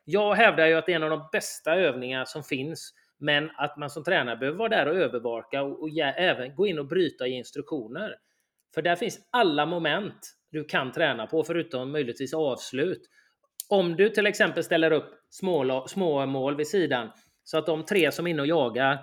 jag 0.05 0.35
hävdar 0.35 0.67
ju 0.67 0.75
att 0.75 0.87
det 0.87 0.93
är 0.93 0.97
en 0.97 1.03
av 1.03 1.11
de 1.11 1.29
bästa 1.33 1.75
övningar 1.75 2.25
som 2.25 2.43
finns. 2.43 2.95
Men 3.19 3.51
att 3.57 3.77
man 3.77 3.91
som 3.91 4.05
tränare 4.05 4.37
behöver 4.37 4.59
vara 4.59 4.69
där 4.69 4.89
och 4.89 4.97
övervaka 4.97 5.63
och, 5.63 5.83
och 5.83 5.89
ja, 5.91 6.07
även 6.07 6.55
gå 6.55 6.67
in 6.67 6.79
och 6.79 6.87
bryta 6.87 7.27
i 7.27 7.31
instruktioner. 7.31 8.15
För 8.77 8.83
där 8.83 8.97
finns 8.97 9.21
alla 9.31 9.67
moment 9.67 10.37
du 10.51 10.65
kan 10.65 10.93
träna 10.93 11.27
på, 11.27 11.45
förutom 11.45 11.93
möjligtvis 11.93 12.35
avslut. 12.35 13.01
Om 13.69 13.97
du 13.97 14.11
till 14.11 14.27
exempel 14.27 14.65
ställer 14.65 14.91
upp 14.91 15.11
små, 15.31 15.87
små 15.89 16.27
mål 16.27 16.57
vid 16.57 16.69
sidan, 16.69 17.11
så 17.45 17.59
att 17.59 17.67
de 17.67 17.85
tre 17.85 18.13
som 18.13 18.27
är 18.27 18.31
inne 18.31 18.43
och 18.43 18.49
jagar 18.49 18.99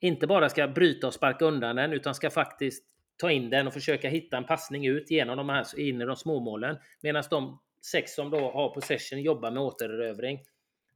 inte 0.00 0.26
bara 0.26 0.48
ska 0.48 0.68
bryta 0.68 1.06
och 1.06 1.14
sparka 1.14 1.44
undan 1.44 1.76
den, 1.76 1.92
utan 1.92 2.14
ska 2.14 2.30
faktiskt 2.30 2.84
ta 3.16 3.30
in 3.30 3.50
den 3.50 3.66
och 3.66 3.72
försöka 3.72 4.08
hitta 4.08 4.36
en 4.36 4.44
passning 4.44 4.86
ut 4.86 5.10
genom 5.10 5.36
de 5.36 5.48
här 5.48 5.80
in 5.80 6.02
i 6.02 6.04
de 6.04 6.16
små 6.16 6.40
målen. 6.40 6.76
Medan 7.02 7.22
de 7.30 7.60
sex 7.92 8.14
som 8.14 8.30
då 8.30 8.50
har 8.50 8.74
possession 8.74 9.22
jobbar 9.22 9.50
med 9.50 9.62
återerövring. 9.62 10.38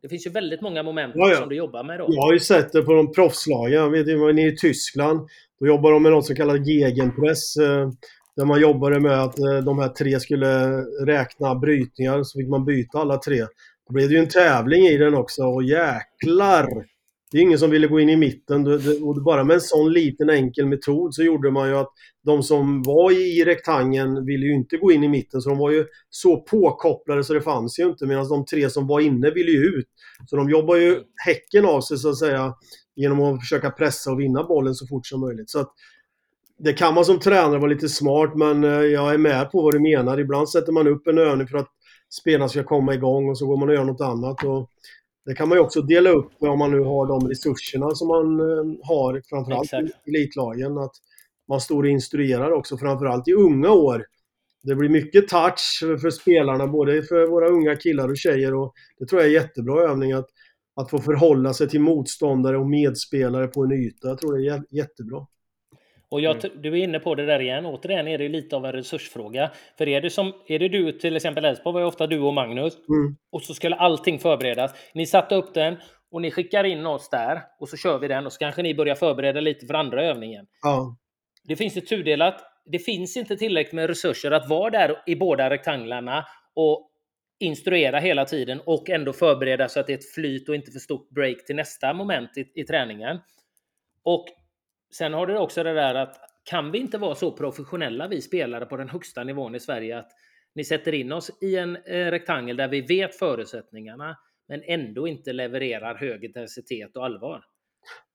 Det 0.03 0.09
finns 0.09 0.27
ju 0.27 0.31
väldigt 0.31 0.61
många 0.61 0.83
moment 0.83 1.13
ja, 1.17 1.31
ja. 1.31 1.37
som 1.37 1.49
du 1.49 1.57
jobbar 1.57 1.85
med 1.85 1.99
då. 1.99 2.07
Jag 2.09 2.23
har 2.23 2.33
ju 2.33 2.41
sett 2.41 2.73
det 2.73 2.83
på 2.83 2.95
de 2.95 3.13
proffslagen. 3.13 3.73
Jag 3.73 3.91
vet 3.91 4.09
ju, 4.09 4.33
nere 4.33 4.47
i 4.47 4.57
Tyskland, 4.57 5.29
då 5.61 5.67
jobbar 5.67 5.93
de 5.93 6.03
med 6.03 6.13
något 6.13 6.27
som 6.27 6.37
kallas 6.37 6.67
gegenpress. 6.67 7.57
Eh, 7.57 7.91
där 8.37 8.45
man 8.45 8.61
jobbade 8.61 9.01
med 9.01 9.23
att 9.23 9.39
eh, 9.39 9.57
de 9.65 9.79
här 9.79 9.89
tre 9.89 10.21
skulle 10.21 10.81
räkna 11.07 11.55
brytningar, 11.55 12.23
så 12.23 12.39
fick 12.39 12.49
man 12.49 12.65
byta 12.65 12.99
alla 12.99 13.19
tre. 13.19 13.41
Då 13.89 13.93
blev 13.93 14.09
det 14.09 14.15
ju 14.15 14.21
en 14.21 14.29
tävling 14.29 14.87
i 14.87 14.97
den 14.97 15.15
också 15.15 15.43
och 15.43 15.63
jäklar 15.63 16.69
det 17.31 17.39
är 17.39 17.43
ingen 17.43 17.59
som 17.59 17.71
ville 17.71 17.87
gå 17.87 18.01
in 18.01 18.09
i 18.09 18.17
mitten 18.17 18.67
och 19.03 19.23
bara 19.23 19.45
med 19.45 19.55
en 19.55 19.61
sån 19.61 19.93
liten 19.93 20.31
enkel 20.31 20.67
metod 20.67 21.15
så 21.15 21.23
gjorde 21.23 21.51
man 21.51 21.69
ju 21.69 21.77
att 21.77 21.93
de 22.25 22.43
som 22.43 22.83
var 22.83 23.11
i 23.11 23.45
rektangeln 23.45 24.27
ville 24.27 24.47
ju 24.47 24.55
inte 24.55 24.77
gå 24.77 24.93
in 24.93 25.05
i 25.05 25.09
mitten 25.09 25.41
så 25.41 25.49
de 25.49 25.59
var 25.59 25.71
ju 25.71 25.87
så 26.11 26.41
påkopplade 26.41 27.25
så 27.25 27.35
det 27.35 27.41
fanns 27.41 27.79
ju 27.79 27.85
inte 27.85 28.07
medan 28.07 28.29
de 28.29 28.45
tre 28.45 28.71
som 28.71 28.87
var 28.87 29.01
inne 29.01 29.31
ville 29.31 29.51
ju 29.51 29.65
ut. 29.65 29.87
Så 30.27 30.37
de 30.37 30.51
jobbar 30.51 30.77
ju 30.77 31.01
häcken 31.27 31.65
av 31.65 31.81
sig 31.81 31.99
så 31.99 32.11
att 32.11 32.19
säga 32.19 32.55
genom 32.97 33.21
att 33.21 33.41
försöka 33.41 33.71
pressa 33.71 34.11
och 34.11 34.21
vinna 34.21 34.45
bollen 34.45 34.75
så 34.75 34.87
fort 34.87 35.07
som 35.07 35.21
möjligt. 35.21 35.51
Så 35.51 35.61
att 35.61 35.73
det 36.59 36.73
kan 36.73 36.95
man 36.95 37.05
som 37.05 37.21
tränare 37.21 37.59
vara 37.59 37.71
lite 37.71 37.89
smart 37.89 38.33
men 38.37 38.65
eh, 38.65 38.71
jag 38.71 39.15
är 39.15 39.19
med 39.19 39.51
på 39.51 39.63
vad 39.63 39.75
du 39.75 39.81
menar. 39.81 40.21
Ibland 40.21 40.51
sätter 40.51 40.73
man 40.73 40.89
upp 40.89 41.07
en 41.07 41.19
övning 41.19 41.47
för 41.47 41.59
att 41.59 41.69
spelarna 42.21 42.49
ska 42.49 42.65
komma 42.65 42.95
igång 42.95 43.29
och 43.29 43.39
så 43.39 43.47
går 43.47 43.57
man 43.57 43.69
och 43.69 43.75
gör 43.75 43.85
något 43.85 44.01
annat. 44.01 44.45
Och 44.45 44.71
det 45.29 45.35
kan 45.35 45.49
man 45.49 45.59
ju 45.59 45.63
också 45.63 45.83
dela 45.83 46.11
upp 46.11 46.33
om 46.39 46.59
man 46.59 46.71
nu 46.71 46.81
har 46.81 47.07
de 47.07 47.29
resurserna 47.29 47.95
som 47.95 48.09
man 48.09 48.41
eh, 48.41 48.87
har 48.89 49.23
framförallt 49.29 49.65
Exakt. 49.65 50.09
i 50.09 50.11
elitlagen. 50.11 50.79
Att 50.79 50.93
man 51.49 51.61
står 51.61 51.83
och 51.83 51.89
instruerar 51.89 52.51
också 52.51 52.79
framförallt 52.79 53.29
i 53.29 53.33
unga 53.33 53.71
år. 53.71 54.07
det 54.63 54.75
blir 54.75 54.89
mycket 54.89 55.29
touch 55.29 55.79
för 56.01 56.11
spelarna, 56.11 56.67
både 56.67 57.03
för 57.03 57.27
våra 57.27 57.49
unga 57.49 57.77
killar 57.77 58.09
och 58.09 58.17
tjejer. 58.17 58.55
Och 58.55 58.75
det 58.99 59.07
tror 59.07 59.21
jag 59.21 59.31
är 59.31 59.35
jättebra 59.35 59.91
övning 59.91 60.13
att, 60.13 60.27
att 60.77 60.91
få 60.91 60.99
förhålla 60.99 61.55
sig 61.55 61.69
till 61.69 61.81
motståndare 61.81 62.59
och 62.59 62.71
medspelare 62.71 63.47
på 63.47 63.65
en 63.65 63.73
yta. 63.73 64.09
Jag 64.09 64.19
tror 64.19 64.37
det 64.37 64.49
är 64.49 64.63
jättebra. 64.71 65.27
Och 66.11 66.21
jag, 66.21 66.45
mm. 66.45 66.63
du 66.63 66.69
är 66.69 66.85
inne 66.85 66.99
på 66.99 67.15
det 67.15 67.27
där 67.27 67.41
igen. 67.41 67.67
Återigen 67.67 68.09
är 68.09 68.19
det 68.19 68.29
lite 68.29 68.57
av 68.57 68.67
en 68.67 68.73
resursfråga. 68.73 69.51
För 69.79 69.89
är 69.89 70.01
det, 70.01 70.11
som, 70.11 70.33
är 70.47 70.59
det 70.59 70.69
du, 70.69 70.93
till 70.93 71.17
exempel 71.17 71.45
Elfsborg 71.45 71.75
var 71.75 71.81
ju 71.81 71.87
ofta 71.87 72.07
du 72.07 72.21
och 72.21 72.35
Magnus. 72.35 72.75
Mm. 72.75 73.17
Och 73.33 73.43
så 73.43 73.55
skulle 73.55 73.77
allting 73.77 74.19
förberedas. 74.19 74.75
Ni 74.95 75.07
satte 75.07 75.35
upp 75.35 75.55
den 75.55 75.77
och 76.11 76.23
ni 76.23 76.31
skickar 76.31 76.65
in 76.65 76.87
oss 76.87 77.11
där 77.11 77.43
och 77.61 77.69
så 77.69 77.77
kör 77.77 77.99
vi 77.99 78.09
den 78.09 78.27
och 78.27 78.33
så 78.33 78.39
kanske 78.39 78.63
ni 78.63 78.75
börjar 78.75 78.95
förbereda 78.95 79.41
lite 79.41 79.67
för 79.67 79.75
andra 79.75 80.05
övningen. 80.05 80.47
Ja. 80.63 80.97
Det 81.45 81.57
finns 81.57 81.77
ett 81.77 81.89
tudelat. 81.89 82.43
Det 82.65 82.79
finns 82.79 83.17
inte 83.17 83.37
tillräckligt 83.37 83.73
med 83.73 83.87
resurser 83.87 84.31
att 84.31 84.49
vara 84.49 84.71
där 84.71 85.03
i 85.07 85.17
båda 85.17 85.51
rektanglarna 85.51 86.25
och 86.55 86.91
instruera 87.41 87.99
hela 87.99 88.25
tiden 88.25 88.61
och 88.67 88.91
ändå 88.91 89.13
förbereda 89.13 89.69
så 89.69 89.81
att 89.81 89.87
det 89.87 89.93
är 89.93 89.99
ett 89.99 90.15
flyt 90.15 90.49
och 90.49 90.55
inte 90.55 90.71
för 90.71 90.79
stort 90.79 91.11
break 91.11 91.45
till 91.47 91.57
nästa 91.57 91.93
moment 91.93 92.31
i, 92.37 92.61
i 92.61 92.65
träningen. 92.65 93.21
Och 94.03 94.25
sen 94.91 95.15
har 95.15 95.27
du 95.27 95.39
också 95.39 95.63
det 95.63 95.75
där 95.75 95.95
att 95.95 96.17
kan 96.45 96.71
vi 96.71 96.79
inte 96.79 96.99
vara 96.99 97.15
så 97.15 97.33
professionella 97.33 98.09
vi 98.09 98.23
spelare 98.23 98.67
på 98.67 98.77
den 98.77 98.89
högsta 98.89 99.25
nivån 99.25 99.55
i 99.55 99.61
Sverige 99.61 99.99
att 99.99 100.11
ni 100.55 100.65
sätter 100.65 100.95
in 100.95 101.13
oss 101.13 101.43
i 101.43 101.57
en 101.57 101.77
eh, 101.77 102.11
rektangel 102.11 102.57
där 102.57 102.69
vi 102.69 102.81
vet 102.81 103.19
förutsättningarna 103.19 104.17
men 104.49 104.63
ändå 104.63 105.09
inte 105.09 105.33
levererar 105.33 105.95
hög 105.95 106.25
intensitet 106.25 106.97
och 106.97 107.05
allvar. 107.05 107.45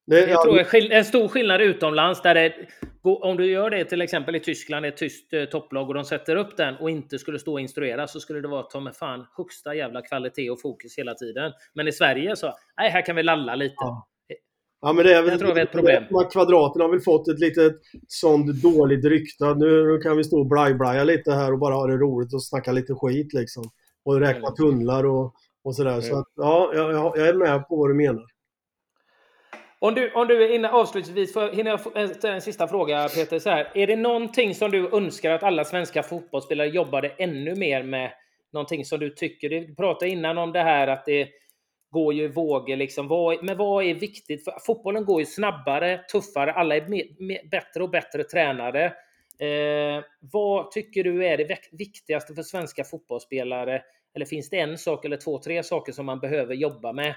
Det, 0.06 0.20
jag 0.20 0.30
ja, 0.30 0.42
tror 0.42 0.58
är 0.58 0.92
en 0.92 1.04
stor 1.04 1.28
skillnad 1.28 1.60
utomlands 1.60 2.22
där 2.22 2.34
det, 2.34 2.54
om 3.02 3.36
du 3.36 3.46
gör 3.46 3.70
det 3.70 3.84
till 3.84 4.02
exempel 4.02 4.36
i 4.36 4.40
Tyskland, 4.40 4.86
ett 4.86 4.96
tyskt 4.96 5.32
eh, 5.32 5.44
topplag 5.44 5.88
och 5.88 5.94
de 5.94 6.04
sätter 6.04 6.36
upp 6.36 6.56
den 6.56 6.76
och 6.76 6.90
inte 6.90 7.18
skulle 7.18 7.38
stå 7.38 7.52
och 7.52 7.60
instruera 7.60 8.06
så 8.06 8.20
skulle 8.20 8.40
det 8.40 8.48
vara 8.48 8.62
ta 8.62 8.92
fan 8.92 9.26
högsta 9.36 9.74
jävla 9.74 10.02
kvalitet 10.02 10.50
och 10.50 10.60
fokus 10.60 10.98
hela 10.98 11.14
tiden. 11.14 11.52
Men 11.74 11.88
i 11.88 11.92
Sverige 11.92 12.36
så, 12.36 12.54
nej, 12.76 12.90
här 12.90 13.06
kan 13.06 13.16
vi 13.16 13.22
lalla 13.22 13.54
lite. 13.54 13.74
Ja. 13.76 14.08
Ja, 14.80 14.92
men 14.92 15.04
det 15.06 15.14
är 15.14 15.22
väl 15.22 15.30
jag 15.30 15.40
tror 15.40 15.58
är 15.58 15.62
ett 15.62 15.72
problem. 15.72 16.04
Kvadraten 16.32 16.82
har 16.82 16.88
väl 16.88 17.00
fått 17.00 17.28
ett 17.28 17.38
litet 17.38 17.72
sånt 18.08 18.62
dåligt 18.62 19.04
rykte. 19.04 19.54
Nu 19.54 19.98
kan 19.98 20.16
vi 20.16 20.24
stå 20.24 20.38
och 20.38 20.46
blaj 20.46 21.06
lite 21.06 21.32
här 21.32 21.52
och 21.52 21.58
bara 21.58 21.74
ha 21.74 21.86
det 21.86 21.96
roligt 21.96 22.34
och 22.34 22.44
snacka 22.44 22.72
lite 22.72 22.94
skit 22.94 23.32
liksom. 23.32 23.64
Och 24.04 24.20
räkna 24.20 24.48
mm. 24.48 24.54
tunnlar 24.54 25.04
och, 25.06 25.34
och 25.64 25.76
sådär. 25.76 25.90
Mm. 25.90 26.02
Så 26.02 26.18
att, 26.18 26.28
ja, 26.36 26.70
jag, 26.74 26.92
jag 27.16 27.28
är 27.28 27.34
med 27.34 27.68
på 27.68 27.76
vad 27.76 27.90
du 27.90 27.94
menar. 27.94 28.24
Om 29.78 29.94
du, 29.94 30.12
om 30.12 30.28
du 30.28 30.44
är 30.44 30.54
inne 30.54 30.70
avslutningsvis, 30.70 31.32
för, 31.32 31.52
hinner 31.52 31.70
jag 31.70 32.10
ställa 32.10 32.34
en 32.34 32.40
sista 32.40 32.68
fråga 32.68 33.08
Peter? 33.08 33.38
Så 33.38 33.50
här, 33.50 33.70
är 33.74 33.86
det 33.86 33.96
någonting 33.96 34.54
som 34.54 34.70
du 34.70 34.88
önskar 34.92 35.30
att 35.30 35.42
alla 35.42 35.64
svenska 35.64 36.02
fotbollsspelare 36.02 36.68
jobbade 36.68 37.08
ännu 37.08 37.54
mer 37.54 37.82
med? 37.82 38.12
Någonting 38.52 38.84
som 38.84 39.00
du 39.00 39.10
tycker, 39.10 39.48
du 39.48 39.74
pratade 39.74 40.10
innan 40.10 40.38
om 40.38 40.52
det 40.52 40.62
här 40.62 40.88
att 40.88 41.04
det 41.04 41.28
går 41.94 42.14
ju 42.14 42.24
i 42.24 42.28
vågor 42.28 42.76
liksom. 42.76 43.08
Vad, 43.08 43.44
men 43.44 43.56
vad 43.56 43.84
är 43.84 43.94
viktigt? 43.94 44.44
För 44.44 44.52
fotbollen 44.60 45.04
går 45.04 45.20
ju 45.20 45.26
snabbare, 45.26 45.98
tuffare, 46.12 46.52
alla 46.52 46.76
är 46.76 46.88
mer, 46.88 47.04
mer, 47.18 47.48
bättre 47.50 47.82
och 47.82 47.90
bättre 47.90 48.24
tränade. 48.24 48.84
Eh, 49.38 50.04
vad 50.20 50.70
tycker 50.70 51.04
du 51.04 51.26
är 51.26 51.36
det 51.36 51.58
viktigaste 51.72 52.34
för 52.34 52.42
svenska 52.42 52.84
fotbollsspelare? 52.84 53.82
Eller 54.14 54.26
finns 54.26 54.50
det 54.50 54.58
en 54.58 54.78
sak 54.78 55.04
eller 55.04 55.16
två, 55.16 55.38
tre 55.38 55.62
saker 55.62 55.92
som 55.92 56.06
man 56.06 56.20
behöver 56.20 56.54
jobba 56.54 56.92
med 56.92 57.14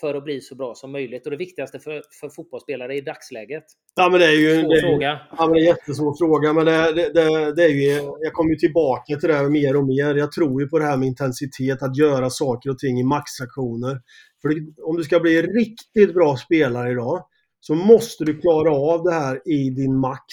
för 0.00 0.14
att 0.14 0.24
bli 0.24 0.40
så 0.40 0.54
bra 0.54 0.74
som 0.74 0.92
möjligt? 0.92 1.26
Och 1.26 1.30
det 1.30 1.36
viktigaste 1.36 1.78
för, 1.78 2.02
för 2.20 2.28
fotbollsspelare 2.28 2.96
i 2.96 3.00
dagsläget? 3.00 3.64
Ja, 3.94 4.08
men 4.08 4.20
det 4.20 4.26
är 4.26 4.40
ju 4.40 4.52
en 4.52 4.80
fråga. 4.80 5.20
Ja, 5.38 5.46
men 5.46 5.52
det 5.52 5.58
är 5.58 5.62
en 5.62 5.66
jättesvår 5.66 6.14
fråga. 6.18 6.52
Men 6.52 6.66
det, 6.66 6.92
det, 6.92 7.12
det, 7.12 7.54
det, 7.54 7.64
är 7.64 7.68
ju, 7.68 7.90
jag 8.20 8.32
kommer 8.32 8.50
ju 8.50 8.56
tillbaka 8.56 9.16
till 9.16 9.28
det 9.28 9.34
här 9.34 9.48
mer 9.48 9.76
och 9.76 9.86
mer. 9.86 10.14
Jag 10.14 10.32
tror 10.32 10.62
ju 10.62 10.68
på 10.68 10.78
det 10.78 10.84
här 10.84 10.96
med 10.96 11.08
intensitet, 11.08 11.82
att 11.82 11.96
göra 11.96 12.30
saker 12.30 12.70
och 12.70 12.78
ting 12.78 13.00
i 13.00 13.04
maxaktioner. 13.04 14.00
För 14.42 14.50
om 14.82 14.96
du 14.96 15.04
ska 15.04 15.20
bli 15.20 15.42
riktigt 15.42 16.14
bra 16.14 16.36
spelare 16.36 16.92
idag 16.92 17.26
så 17.60 17.74
måste 17.74 18.24
du 18.24 18.40
klara 18.40 18.72
av 18.72 19.04
det 19.04 19.12
här 19.12 19.48
i 19.48 19.70
din 19.70 19.98
max. 19.98 20.24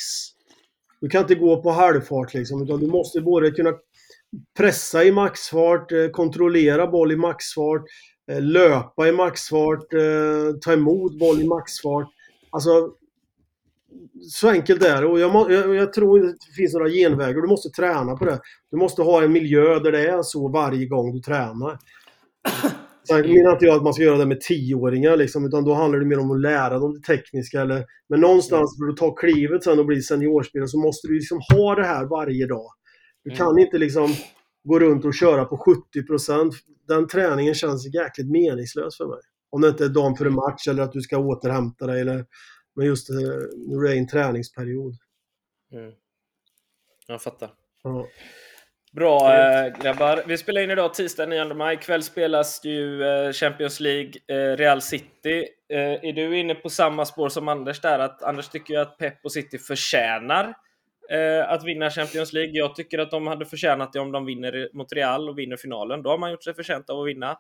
Du 1.01 1.09
kan 1.09 1.21
inte 1.21 1.35
gå 1.35 1.61
på 1.61 1.71
halvfart 1.71 2.33
liksom, 2.33 2.63
utan 2.63 2.79
du 2.79 2.87
måste 2.87 3.21
både 3.21 3.51
kunna 3.51 3.73
pressa 4.57 5.03
i 5.03 5.11
maxfart, 5.11 5.91
eh, 5.91 6.07
kontrollera 6.07 6.87
boll 6.87 7.11
i 7.11 7.15
maxfart, 7.15 7.81
eh, 7.81 8.18
löpa 8.29 9.07
i 9.07 9.11
maxfart, 9.11 9.93
eh, 9.93 10.59
ta 10.61 10.73
emot 10.73 11.19
boll 11.19 11.41
i 11.41 11.47
maxfart. 11.47 12.07
Alltså, 12.49 12.91
så 14.29 14.49
enkelt 14.49 14.83
är 14.83 15.01
det. 15.01 15.07
Och 15.07 15.19
jag, 15.19 15.51
jag, 15.51 15.75
jag, 15.75 15.93
tror 15.93 16.19
inte 16.19 16.45
det 16.49 16.55
finns 16.55 16.73
några 16.73 16.89
genvägar. 16.89 17.41
Du 17.41 17.47
måste 17.47 17.69
träna 17.69 18.15
på 18.15 18.25
det. 18.25 18.39
Du 18.71 18.77
måste 18.77 19.01
ha 19.01 19.23
en 19.23 19.31
miljö 19.31 19.79
där 19.79 19.91
det 19.91 20.09
är 20.09 20.21
så 20.23 20.47
varje 20.47 20.85
gång 20.85 21.13
du 21.13 21.19
tränar. 21.19 21.77
Sen 23.07 23.21
menar 23.21 23.51
inte 23.51 23.65
jag 23.65 23.75
att 23.75 23.83
man 23.83 23.93
ska 23.93 24.03
göra 24.03 24.17
det 24.17 24.25
med 24.25 24.41
tioåringar 24.41 25.17
liksom, 25.17 25.45
utan 25.45 25.63
då 25.63 25.73
handlar 25.73 25.99
det 25.99 26.05
mer 26.05 26.19
om 26.19 26.31
att 26.31 26.41
lära 26.41 26.79
dem 26.79 26.93
det 26.93 27.15
tekniska. 27.15 27.61
Eller, 27.61 27.85
men 28.09 28.19
någonstans 28.19 28.77
för 28.77 28.89
att 28.91 28.97
ta 28.97 29.15
klivet 29.15 29.63
sen 29.63 29.79
och 29.79 29.85
bli 29.85 30.01
seniorspelare 30.01 30.67
så 30.67 30.79
måste 30.79 31.07
du 31.07 31.13
liksom 31.13 31.39
ha 31.53 31.75
det 31.75 31.85
här 31.85 32.05
varje 32.05 32.47
dag. 32.47 32.71
Du 33.23 33.31
kan 33.31 33.47
mm. 33.47 33.59
inte 33.59 33.77
liksom 33.77 34.15
gå 34.63 34.79
runt 34.79 35.05
och 35.05 35.13
köra 35.13 35.45
på 35.45 35.81
70% 35.95 36.53
Den 36.87 37.07
träningen 37.07 37.53
känns 37.53 37.93
jäkligt 37.93 38.31
meningslös 38.31 38.97
för 38.97 39.07
mig. 39.07 39.19
Om 39.49 39.61
det 39.61 39.67
inte 39.67 39.85
är 39.85 39.89
dagen 39.89 40.15
före 40.15 40.29
match 40.29 40.67
eller 40.67 40.83
att 40.83 40.91
du 40.91 41.01
ska 41.01 41.17
återhämta 41.17 41.87
dig. 41.87 42.01
Eller, 42.01 42.25
men 42.75 42.85
just 42.85 43.09
när 43.09 43.79
du 43.79 43.89
är 43.89 43.93
i 43.93 43.97
en 43.97 44.07
träningsperiod. 44.07 44.93
Mm. 45.73 45.91
Jag 47.07 47.21
fattar. 47.21 47.51
Ja. 47.83 48.07
Bra 48.91 49.33
äh, 49.33 49.81
grabbar. 49.81 50.23
Vi 50.27 50.37
spelar 50.37 50.61
in 50.61 50.71
idag 50.71 50.93
tisdag 50.93 51.25
9 51.25 51.53
maj. 51.53 51.75
Ikväll 51.75 52.03
spelas 52.03 52.65
ju 52.65 53.03
äh, 53.03 53.31
Champions 53.31 53.79
League, 53.79 54.11
Real 54.55 54.81
City. 54.81 55.47
är 55.69 56.13
du 56.13 56.39
inne 56.39 56.55
på 56.55 56.69
samma 56.69 57.05
spår 57.05 57.29
som 57.29 57.47
Anders 57.47 57.81
där? 57.81 57.99
Att 57.99 58.23
Anders 58.23 58.49
tycker 58.49 58.73
ju 58.73 58.79
att 58.79 58.97
Pep 58.97 59.25
och 59.25 59.31
City 59.31 59.57
förtjänar 59.57 60.55
eh, 61.11 61.51
att 61.51 61.65
vinna 61.65 61.89
Champions 61.89 62.33
League. 62.33 62.51
Jag 62.53 62.75
tycker 62.75 62.99
att 62.99 63.11
de 63.11 63.27
hade 63.27 63.45
förtjänat 63.45 63.93
det 63.93 63.99
om 63.99 64.11
de 64.11 64.25
vinner 64.25 64.69
mot 64.73 64.93
Real 64.93 65.29
och 65.29 65.37
vinner 65.37 65.57
finalen. 65.57 66.01
Då 66.03 66.09
har 66.09 66.17
man 66.17 66.31
gjort 66.31 66.43
sig 66.43 66.53
förtjänt 66.53 66.89
av 66.89 67.01
att 67.01 67.07
vinna. 67.07 67.37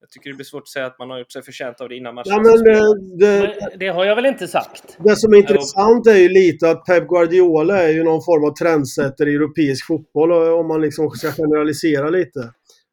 Jag 0.00 0.10
tycker 0.10 0.30
det 0.30 0.36
blir 0.36 0.44
svårt 0.44 0.62
att 0.62 0.68
säga 0.68 0.86
att 0.86 0.98
man 0.98 1.10
har 1.10 1.18
gjort 1.18 1.32
sig 1.32 1.42
förtjänt 1.42 1.80
av 1.80 1.88
det 1.88 1.96
innan 1.96 2.14
matchen. 2.14 2.32
Ja, 2.32 2.42
men 2.42 2.64
det, 2.64 3.26
det, 3.26 3.54
det, 3.78 3.88
har 3.88 4.04
jag 4.04 4.16
väl 4.16 4.26
inte 4.26 4.48
sagt. 4.48 4.96
Det 4.98 5.16
som 5.16 5.32
är 5.32 5.36
intressant 5.36 6.06
är 6.06 6.16
ju 6.16 6.28
lite 6.28 6.70
att 6.70 6.84
Pep 6.84 7.08
Guardiola 7.08 7.82
är 7.82 7.88
ju 7.88 8.04
någon 8.04 8.22
form 8.24 8.44
av 8.44 8.54
trendsättare 8.54 9.30
i 9.30 9.34
europeisk 9.34 9.86
fotboll 9.86 10.32
om 10.32 10.68
man 10.68 10.80
liksom 10.80 11.10
ska 11.10 11.32
generalisera 11.32 12.10
lite. 12.10 12.40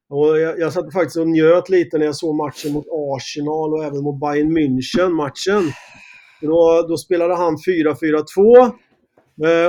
Och 0.09 0.39
jag, 0.39 0.59
jag 0.59 0.73
satt 0.73 0.93
faktiskt 0.93 1.17
och 1.17 1.27
njöt 1.27 1.69
lite 1.69 1.97
när 1.97 2.05
jag 2.05 2.15
såg 2.15 2.35
matchen 2.35 2.73
mot 2.73 2.85
Arsenal 2.91 3.73
och 3.73 3.83
även 3.83 4.03
mot 4.03 4.19
Bayern 4.19 4.57
München 4.57 5.09
matchen. 5.09 5.71
Då, 6.41 6.85
då 6.89 6.97
spelade 6.97 7.35
han 7.35 7.55
4-4-2 7.55 8.71
Eh, 8.71 8.88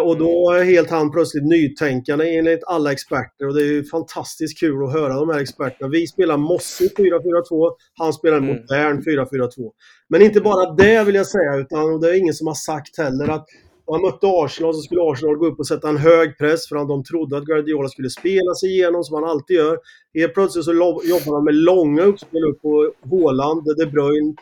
och 0.02 0.18
då 0.18 0.50
är 0.50 0.64
helt 0.64 0.90
han 0.90 1.10
plötsligt 1.10 1.44
nytänkande 1.44 2.36
enligt 2.36 2.64
alla 2.66 2.92
experter 2.92 3.48
och 3.48 3.54
det 3.54 3.62
är 3.62 3.72
ju 3.72 3.84
fantastiskt 3.84 4.60
kul 4.60 4.84
att 4.84 4.92
höra 4.92 5.14
de 5.14 5.30
här 5.30 5.40
experterna. 5.40 5.88
Vi 5.88 6.06
spelar 6.06 6.36
mossigt 6.36 6.98
4-4-2, 6.98 7.70
han 7.98 8.12
spelar 8.12 8.36
en 8.36 8.44
mm. 8.44 8.56
modern 8.56 9.02
4-4-2. 9.02 9.48
Men 10.08 10.22
inte 10.22 10.40
bara 10.40 10.72
det 10.72 11.04
vill 11.04 11.14
jag 11.14 11.26
säga, 11.26 11.56
utan 11.56 12.00
det 12.00 12.10
är 12.10 12.14
ingen 12.14 12.34
som 12.34 12.46
har 12.46 12.54
sagt 12.54 12.98
heller 12.98 13.28
att 13.28 13.46
när 13.90 13.94
han 13.94 14.02
mötte 14.02 14.26
Arsenal 14.26 14.74
så 14.74 14.80
skulle 14.80 15.00
Arsenal 15.02 15.36
gå 15.36 15.46
upp 15.46 15.58
och 15.58 15.66
sätta 15.66 15.88
en 15.88 15.96
hög 15.96 16.38
press 16.38 16.68
för 16.68 16.76
att 16.76 16.88
de 16.88 17.04
trodde 17.04 17.36
att 17.36 17.44
Guardiola 17.44 17.88
skulle 17.88 18.10
spela 18.10 18.54
sig 18.54 18.70
igenom 18.70 19.04
som 19.04 19.14
han 19.14 19.30
alltid 19.30 19.56
gör. 19.56 19.78
Helt 20.14 20.34
plötsligt 20.34 20.64
så 20.64 20.72
jobbar 21.04 21.34
han 21.34 21.44
med 21.44 21.54
långa 21.54 22.02
uppspel 22.02 22.44
upp 22.44 22.62
på 22.62 22.92
Haaland, 23.10 23.64
De 23.78 23.86
Bruyne, 23.86 24.34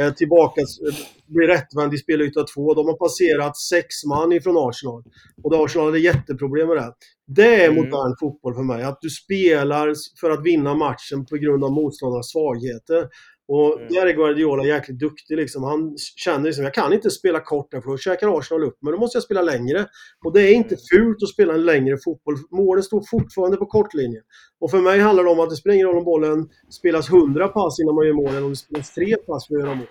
eh, 0.00 0.12
tillbaka, 0.14 0.60
eh, 0.60 0.94
blir 1.26 1.46
rättvänd 1.46 1.94
i 1.94 1.98
spelyta 1.98 2.44
2. 2.54 2.74
De 2.74 2.86
har 2.86 2.96
passerat 2.96 3.56
sex 3.56 4.04
man 4.04 4.32
ifrån 4.32 4.68
Arsenal. 4.68 5.02
Och 5.42 5.64
Arsenal 5.64 5.86
hade 5.86 5.98
jätteproblem 5.98 6.68
med 6.68 6.76
det. 6.76 6.92
Det 7.26 7.64
är 7.64 7.70
mm. 7.70 7.76
modern 7.76 8.16
fotboll 8.20 8.54
för 8.54 8.62
mig. 8.62 8.82
Att 8.82 8.98
du 9.00 9.10
spelar 9.10 9.94
för 10.20 10.30
att 10.30 10.44
vinna 10.44 10.74
matchen 10.74 11.26
på 11.30 11.36
grund 11.36 11.64
av 11.64 11.72
motståndarnas 11.72 12.30
svagheter. 12.30 13.08
Och 13.48 13.80
mm. 13.80 13.92
där 13.92 14.06
är 14.06 14.12
Guardiola 14.12 14.64
jäkligt 14.64 14.98
duktig. 14.98 15.36
Liksom. 15.36 15.62
Han 15.62 15.96
känner 16.16 16.44
liksom, 16.44 16.64
jag 16.64 16.74
kan 16.74 16.92
inte 16.92 17.10
spela 17.10 17.40
kort 17.40 17.70
för 17.70 17.90
då 17.90 17.96
käkar 17.96 18.38
Arsenal 18.38 18.64
upp 18.64 18.78
men 18.80 18.92
då 18.92 18.98
måste 18.98 19.16
jag 19.16 19.22
spela 19.22 19.42
längre. 19.42 19.86
Och 20.24 20.32
det 20.32 20.40
är 20.40 20.54
inte 20.54 20.74
mm. 20.74 20.80
fult 20.92 21.22
att 21.22 21.28
spela 21.28 21.54
en 21.54 21.64
längre 21.64 21.96
fotboll. 22.04 22.34
Målen 22.50 22.82
står 22.82 23.02
fortfarande 23.10 23.56
på 23.56 23.66
kortlinjen. 23.66 24.22
Och 24.60 24.70
för 24.70 24.80
mig 24.80 24.98
handlar 24.98 25.24
det 25.24 25.30
om 25.30 25.40
att 25.40 25.50
det 25.50 25.56
spelar 25.56 25.74
ingen 25.74 25.86
roll 25.86 25.98
om 25.98 26.04
bollen 26.04 26.48
spelas 26.70 27.10
100 27.10 27.48
pass 27.48 27.80
innan 27.80 27.94
man 27.94 28.06
gör 28.06 28.14
mål 28.14 28.28
eller 28.28 28.44
om 28.44 28.50
det 28.50 28.56
spelas 28.56 28.94
3 28.94 29.16
pass 29.16 29.46
för 29.48 29.54
att 29.54 29.60
göra 29.60 29.74
mål. 29.74 29.86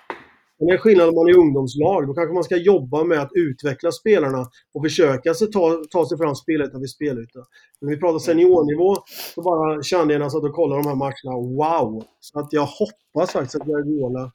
Men 0.63 0.67
det 0.67 0.73
är 0.73 0.77
skillnad 0.77 1.09
om 1.09 1.15
man 1.15 1.27
är 1.27 1.37
ungdomslag. 1.37 2.07
Då 2.07 2.13
kanske 2.13 2.33
man 2.33 2.43
ska 2.43 2.57
jobba 2.57 3.03
med 3.03 3.19
att 3.19 3.31
utveckla 3.33 3.91
spelarna 3.91 4.45
och 4.73 4.83
försöka 4.83 5.33
sig 5.33 5.51
ta, 5.51 5.83
ta 5.91 6.09
sig 6.09 6.17
fram 6.17 6.35
spelyta 6.35 6.79
vid 6.79 6.89
spelyta. 6.89 7.39
När 7.81 7.89
vi 7.89 7.97
pratar 7.97 8.19
seniornivå 8.19 8.95
så 9.35 9.41
bara 9.41 9.83
kände 9.83 10.13
jag 10.13 10.19
när 10.19 10.25
jag 10.25 10.31
satt 10.31 10.43
och 10.43 10.53
kollade 10.53 10.81
de 10.81 10.87
här 10.87 10.95
matcherna, 10.95 11.35
wow! 11.57 12.03
Så 12.19 12.39
att 12.39 12.53
jag 12.53 12.65
hoppas 12.65 13.31
faktiskt 13.31 13.55
att 13.55 13.67
Guardiola 13.67 14.31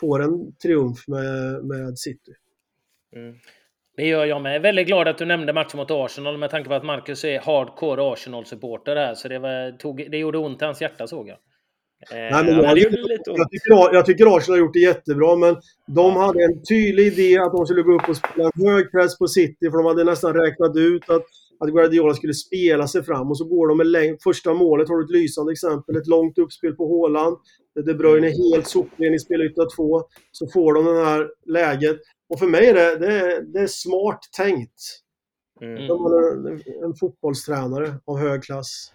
får 0.00 0.22
en 0.22 0.52
triumf 0.62 1.08
med, 1.08 1.64
med 1.64 1.98
City. 1.98 2.32
Mm. 3.16 3.34
Det 3.96 4.06
gör 4.06 4.24
jag 4.24 4.42
med. 4.42 4.50
Jag 4.50 4.56
är 4.56 4.60
väldigt 4.60 4.86
glad 4.86 5.08
att 5.08 5.18
du 5.18 5.24
nämnde 5.24 5.52
matchen 5.52 5.78
mot 5.78 5.90
Arsenal 5.90 6.38
med 6.38 6.50
tanke 6.50 6.68
på 6.68 6.74
att 6.74 6.84
Marcus 6.84 7.24
är 7.24 7.40
hardcore 7.40 8.12
Arsenal-supporter 8.12 8.96
här. 8.96 9.14
Så 9.14 9.28
det, 9.28 9.38
var, 9.38 9.78
tog, 9.78 10.10
det 10.10 10.18
gjorde 10.18 10.38
ont 10.38 10.62
i 10.62 10.64
hans 10.64 10.82
hjärta 10.82 11.06
såg 11.06 11.28
jag. 11.28 11.38
Eh, 12.10 12.16
Nej, 12.16 12.44
men 12.44 12.54
jag, 12.54 12.76
lite 12.76 12.96
jag, 13.24 13.50
tycker, 13.50 13.94
jag 13.94 14.06
tycker 14.06 14.36
Arsenal 14.36 14.58
har 14.58 14.66
gjort 14.66 14.72
det 14.72 14.80
jättebra, 14.80 15.36
men 15.36 15.56
de 15.86 16.16
hade 16.16 16.44
en 16.44 16.62
tydlig 16.62 17.06
idé 17.06 17.38
att 17.38 17.52
de 17.52 17.66
skulle 17.66 17.82
gå 17.82 17.94
upp 17.94 18.08
och 18.08 18.16
spela 18.16 18.50
hög 18.54 18.90
press 18.90 19.18
på 19.18 19.28
City, 19.28 19.70
för 19.70 19.76
de 19.76 19.86
hade 19.86 20.04
nästan 20.04 20.34
räknat 20.34 20.76
ut 20.76 21.10
att, 21.10 21.22
att 21.60 21.68
Guardiola 21.68 22.14
skulle 22.14 22.34
spela 22.34 22.88
sig 22.88 23.02
fram. 23.02 23.30
Och 23.30 23.38
så 23.38 23.44
går 23.44 23.68
de 23.68 23.78
med 23.78 23.86
längd. 23.86 24.22
Första 24.22 24.54
målet 24.54 24.88
har 24.88 24.96
du 24.96 25.04
ett 25.04 25.10
lysande 25.10 25.52
exempel. 25.52 25.96
Ett 25.96 26.06
långt 26.06 26.38
uppspel 26.38 26.72
på 26.72 26.86
Håland. 26.86 27.36
De 27.86 27.94
Bruyne 27.94 28.26
är 28.26 28.52
helt 28.52 28.66
sopren 28.66 29.14
i 29.14 29.18
spelyta 29.18 29.64
två. 29.76 30.02
Så 30.32 30.48
får 30.48 30.74
de 30.74 30.84
det 30.84 31.04
här 31.04 31.28
läget. 31.46 31.96
Och 32.28 32.38
för 32.38 32.46
mig 32.46 32.66
är 32.66 32.74
det, 32.74 32.98
det, 32.98 33.12
är, 33.12 33.42
det 33.42 33.58
är 33.60 33.66
smart 33.66 34.20
tänkt. 34.36 34.80
Mm. 35.60 35.86
De 35.88 36.04
är 36.04 36.32
en, 36.32 36.62
en 36.84 36.94
fotbollstränare 37.00 37.94
av 38.04 38.18
hög 38.18 38.42
klass. 38.42 38.92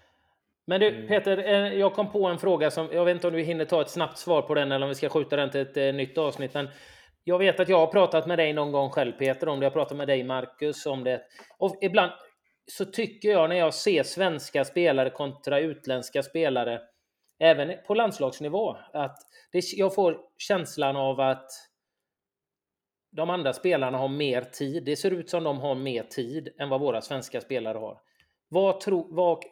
Men 0.67 0.79
du 0.79 0.87
mm. 0.87 1.07
Peter, 1.07 1.37
eh, 1.37 1.73
jag 1.73 1.93
kom 1.93 2.11
på 2.11 2.27
en 2.27 2.39
fråga 2.39 2.71
som 2.71 2.89
jag 2.91 3.05
vet 3.05 3.15
inte 3.15 3.27
om 3.27 3.33
du 3.33 3.41
hinner 3.41 3.65
ta 3.65 3.81
ett 3.81 3.89
snabbt 3.89 4.17
svar 4.17 4.41
på 4.41 4.53
den 4.53 4.71
eller 4.71 4.85
om 4.85 4.89
vi 4.89 4.95
ska 4.95 5.09
skjuta 5.09 5.35
den 5.35 5.51
till 5.51 5.61
ett 5.61 5.77
eh, 5.77 5.93
nytt 5.93 6.17
avsnitt. 6.17 6.53
Men 6.53 6.69
jag 7.23 7.39
vet 7.39 7.59
att 7.59 7.69
jag 7.69 7.77
har 7.77 7.87
pratat 7.87 8.27
med 8.27 8.37
dig 8.37 8.53
någon 8.53 8.71
gång 8.71 8.89
själv 8.89 9.11
Peter 9.11 9.49
om 9.49 9.59
det. 9.59 9.63
Jag 9.63 9.71
har 9.71 9.75
pratat 9.75 9.97
med 9.97 10.07
dig 10.07 10.23
Marcus 10.23 10.85
om 10.85 11.03
det. 11.03 11.21
Och 11.57 11.77
ibland 11.81 12.11
så 12.71 12.85
tycker 12.85 13.29
jag 13.29 13.49
när 13.49 13.55
jag 13.55 13.73
ser 13.73 14.03
svenska 14.03 14.65
spelare 14.65 15.09
kontra 15.09 15.59
utländska 15.59 16.23
spelare, 16.23 16.81
även 17.39 17.73
på 17.87 17.93
landslagsnivå, 17.93 18.77
att 18.93 19.17
det, 19.51 19.63
jag 19.75 19.95
får 19.95 20.17
känslan 20.37 20.95
av 20.95 21.19
att 21.19 21.49
de 23.11 23.29
andra 23.29 23.53
spelarna 23.53 23.97
har 23.97 24.07
mer 24.07 24.41
tid. 24.41 24.83
Det 24.85 24.95
ser 24.95 25.11
ut 25.11 25.29
som 25.29 25.43
de 25.43 25.59
har 25.59 25.75
mer 25.75 26.03
tid 26.03 26.49
än 26.59 26.69
vad 26.69 26.81
våra 26.81 27.01
svenska 27.01 27.41
spelare 27.41 27.77
har. 27.77 27.97
Vad 28.53 28.79
tro, 28.79 29.07
vad, 29.09 29.43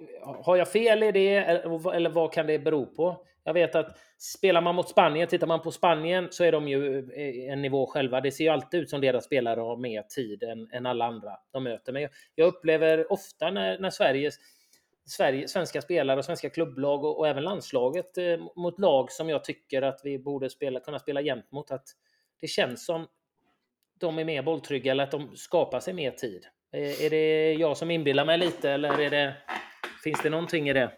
har 0.45 0.55
jag 0.55 0.71
fel 0.71 1.03
i 1.03 1.11
det 1.11 1.35
eller 1.35 2.09
vad 2.09 2.33
kan 2.33 2.47
det 2.47 2.59
bero 2.59 2.85
på? 2.85 3.25
Jag 3.43 3.53
vet 3.53 3.75
att 3.75 3.97
spelar 4.17 4.61
man 4.61 4.75
mot 4.75 4.89
Spanien, 4.89 5.27
tittar 5.27 5.47
man 5.47 5.61
på 5.61 5.71
Spanien 5.71 6.27
så 6.31 6.43
är 6.43 6.51
de 6.51 6.67
ju 6.67 7.11
en 7.49 7.61
nivå 7.61 7.85
själva. 7.85 8.21
Det 8.21 8.31
ser 8.31 8.43
ju 8.43 8.49
alltid 8.49 8.79
ut 8.79 8.89
som 8.89 9.01
deras 9.01 9.25
spelare 9.25 9.59
har 9.59 9.77
mer 9.77 10.01
tid 10.01 10.43
än, 10.43 10.69
än 10.71 10.85
alla 10.85 11.05
andra 11.05 11.37
de 11.51 11.63
möter. 11.63 11.93
Men 11.93 12.09
jag 12.35 12.47
upplever 12.47 13.11
ofta 13.11 13.51
när, 13.51 13.79
när 13.79 13.89
Sveriges 13.89 14.35
Sverige, 15.05 15.47
svenska 15.47 15.81
spelare 15.81 16.19
och 16.19 16.25
svenska 16.25 16.49
klubblag 16.49 17.03
och, 17.03 17.19
och 17.19 17.27
även 17.27 17.43
landslaget 17.43 18.17
eh, 18.17 18.39
mot 18.55 18.79
lag 18.79 19.11
som 19.11 19.29
jag 19.29 19.43
tycker 19.43 19.81
att 19.81 20.01
vi 20.03 20.19
borde 20.19 20.49
spela, 20.49 20.79
kunna 20.79 20.99
spela 20.99 21.21
jämt 21.21 21.51
mot. 21.51 21.71
Att 21.71 21.87
det 22.41 22.47
känns 22.47 22.85
som 22.85 23.07
de 23.99 24.19
är 24.19 24.25
mer 24.25 24.43
bolltrygga 24.43 24.91
eller 24.91 25.03
att 25.03 25.11
de 25.11 25.35
skapar 25.35 25.79
sig 25.79 25.93
mer 25.93 26.11
tid. 26.11 26.45
Eh, 26.73 27.05
är 27.05 27.09
det 27.09 27.53
jag 27.53 27.77
som 27.77 27.91
inbillar 27.91 28.25
mig 28.25 28.37
lite 28.37 28.71
eller 28.71 28.99
är 28.99 29.09
det, 29.09 29.33
finns 30.03 30.21
det 30.23 30.29
någonting 30.29 30.69
i 30.69 30.73
det? 30.73 30.91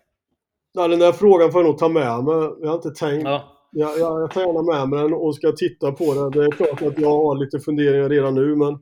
Ja, 0.74 0.88
den 0.88 1.00
där 1.00 1.12
frågan 1.12 1.52
får 1.52 1.62
jag 1.62 1.68
nog 1.68 1.78
ta 1.78 1.90
med 1.90 2.24
mig. 2.24 2.50
Jag 2.62 2.68
har 2.68 2.76
inte 2.76 2.92
tänkt. 2.92 3.24
Ja. 3.24 3.58
Jag, 3.72 4.00
jag, 4.00 4.22
jag 4.22 4.32
tar 4.32 4.42
gärna 4.42 4.62
med 4.62 4.90
mig 4.90 5.04
den 5.04 5.14
och 5.14 5.36
ska 5.36 5.52
titta 5.52 5.92
på 5.92 6.14
den. 6.14 6.32
Det 6.32 6.46
är 6.46 6.52
klart 6.52 6.82
att 6.82 7.00
jag 7.00 7.10
har 7.10 7.36
lite 7.36 7.60
funderingar 7.60 8.10
redan 8.10 8.36
nu 8.36 8.56
men 8.56 8.80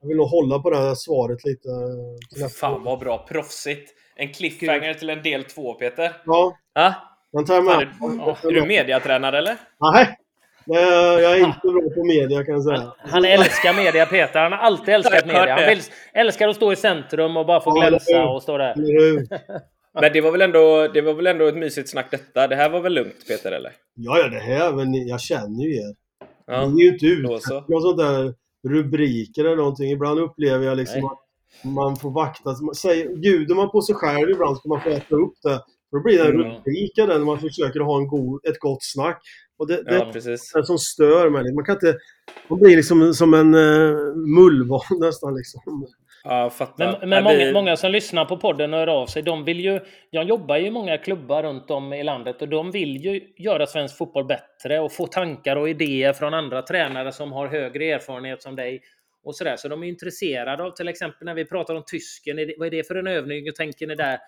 jag 0.00 0.08
vill 0.08 0.16
nog 0.16 0.28
hålla 0.28 0.58
på 0.58 0.70
det 0.70 0.76
här 0.76 0.94
svaret 0.94 1.44
lite. 1.44 1.68
Fan 2.48 2.84
vad 2.84 2.98
bra, 2.98 3.26
proffsigt! 3.28 3.92
En 4.16 4.32
cliffhanger 4.32 4.94
till 4.94 5.10
en 5.10 5.22
del 5.22 5.44
två 5.44 5.74
Peter. 5.74 6.12
Ja. 6.26 6.56
Ah? 6.74 6.92
Den 7.32 7.44
tar 7.44 7.54
jag 7.54 7.64
med. 7.64 7.74
Är, 7.74 8.48
är 8.48 8.52
du 8.52 8.66
mediatränare 8.66 9.38
eller? 9.38 9.56
Nej, 9.80 9.92
Nej, 9.92 10.16
jag 10.66 11.32
är 11.32 11.44
inte 11.46 11.58
bra 11.62 11.82
på 11.94 12.04
media 12.04 12.44
kan 12.44 12.54
jag 12.54 12.64
säga. 12.64 12.76
Han, 12.76 12.92
han 13.10 13.24
älskar 13.24 13.74
media, 13.74 14.06
Peter. 14.06 14.40
Han 14.40 14.52
har 14.52 14.58
alltid 14.58 14.94
älskat 14.94 15.26
media. 15.26 15.54
Han 15.54 15.76
älskar 16.14 16.48
att 16.48 16.56
stå 16.56 16.72
i 16.72 16.76
centrum 16.76 17.36
och 17.36 17.46
bara 17.46 17.60
få 17.60 17.70
glänsa 17.70 18.24
och 18.24 18.42
stå 18.42 18.58
där. 18.58 18.74
Men 20.00 20.12
det 20.12 20.20
var, 20.20 20.30
väl 20.32 20.42
ändå, 20.42 20.88
det 20.94 21.00
var 21.00 21.14
väl 21.14 21.26
ändå 21.26 21.46
ett 21.46 21.56
mysigt 21.56 21.90
snack 21.90 22.10
detta? 22.10 22.48
Det 22.48 22.56
här 22.56 22.70
var 22.70 22.80
väl 22.80 22.94
lugnt 22.94 23.28
Peter, 23.28 23.52
eller? 23.52 23.72
Ja, 23.94 24.18
ja 24.18 24.28
det 24.28 24.38
här, 24.38 24.72
men 24.72 25.06
jag 25.06 25.20
känner 25.20 25.64
ju 25.64 25.76
er. 25.76 25.94
Ja, 26.46 26.68
Ni 26.68 26.82
är 26.82 26.86
ju 26.86 26.92
inte 26.92 27.06
ute 27.06 27.22
något 27.68 27.82
sånt 27.82 27.98
där 27.98 28.34
rubriker 28.68 29.44
eller 29.44 29.56
någonting. 29.56 29.90
Ibland 29.90 30.20
upplever 30.20 30.66
jag 30.66 30.76
liksom 30.76 31.00
Nej. 31.00 31.10
att 31.10 31.72
man 31.72 31.96
får 31.96 32.10
vakta. 32.10 32.54
Säger, 32.76 33.16
bjuder 33.16 33.54
man 33.54 33.70
på 33.70 33.82
sig 33.82 33.94
själv 33.94 34.30
ibland 34.30 34.56
ska 34.56 34.68
man 34.68 34.80
få 34.80 34.90
äta 34.90 35.16
upp 35.16 35.34
det. 35.42 35.60
Då 35.92 36.00
blir 36.00 36.18
det 36.18 36.24
mm. 36.24 36.38
rubrik 36.38 36.92
när 36.96 37.18
man 37.18 37.38
försöker 37.38 37.80
ha 37.80 37.98
en 37.98 38.08
god, 38.08 38.46
ett 38.46 38.58
gott 38.58 38.82
snack. 38.82 39.22
Och 39.58 39.68
det, 39.68 39.82
det 39.82 39.94
ja, 39.94 40.06
är 40.06 40.58
det 40.60 40.66
som 40.66 40.78
stör 40.78 41.30
mig. 41.30 41.54
Man 41.54 41.64
kan 41.64 41.74
inte... 41.74 41.98
Man 42.48 42.58
blir 42.58 42.76
liksom 42.76 43.14
som 43.14 43.34
en 43.34 43.54
uh, 43.54 44.14
mullvad 44.14 44.82
nästan 45.00 45.34
liksom. 45.34 45.86
Ja, 46.24 46.50
fattar. 46.50 46.98
Men, 47.00 47.08
men 47.08 47.24
många, 47.24 47.52
många, 47.52 47.76
som 47.76 47.90
lyssnar 47.90 48.24
på 48.24 48.36
podden 48.36 48.74
och 48.74 48.80
hör 48.80 48.86
av 48.86 49.06
sig, 49.06 49.22
de 49.22 49.44
vill 49.44 49.60
ju... 49.60 49.80
Jag 50.10 50.24
jobbar 50.24 50.56
ju 50.56 50.66
i 50.66 50.70
många 50.70 50.98
klubbar 50.98 51.42
runt 51.42 51.70
om 51.70 51.92
i 51.92 52.02
landet 52.02 52.42
och 52.42 52.48
de 52.48 52.70
vill 52.70 52.96
ju 52.96 53.20
göra 53.36 53.66
svensk 53.66 53.98
fotboll 53.98 54.24
bättre 54.24 54.80
och 54.80 54.92
få 54.92 55.06
tankar 55.06 55.56
och 55.56 55.68
idéer 55.68 56.12
från 56.12 56.34
andra 56.34 56.62
tränare 56.62 57.12
som 57.12 57.32
har 57.32 57.46
högre 57.46 57.84
erfarenhet 57.84 58.42
som 58.42 58.56
dig. 58.56 58.82
Och 59.24 59.36
sådär. 59.36 59.56
Så 59.56 59.68
de 59.68 59.82
är 59.82 59.86
intresserade 59.86 60.62
av 60.62 60.70
till 60.70 60.88
exempel 60.88 61.24
när 61.24 61.34
vi 61.34 61.44
pratar 61.44 61.74
om 61.74 61.82
tysken, 61.86 62.36
vad 62.58 62.66
är 62.66 62.70
det 62.70 62.86
för 62.86 62.94
en 62.94 63.06
övning? 63.06 63.44
Hur 63.44 63.52
tänker 63.52 63.86
ni 63.86 63.94
där? 63.94 64.18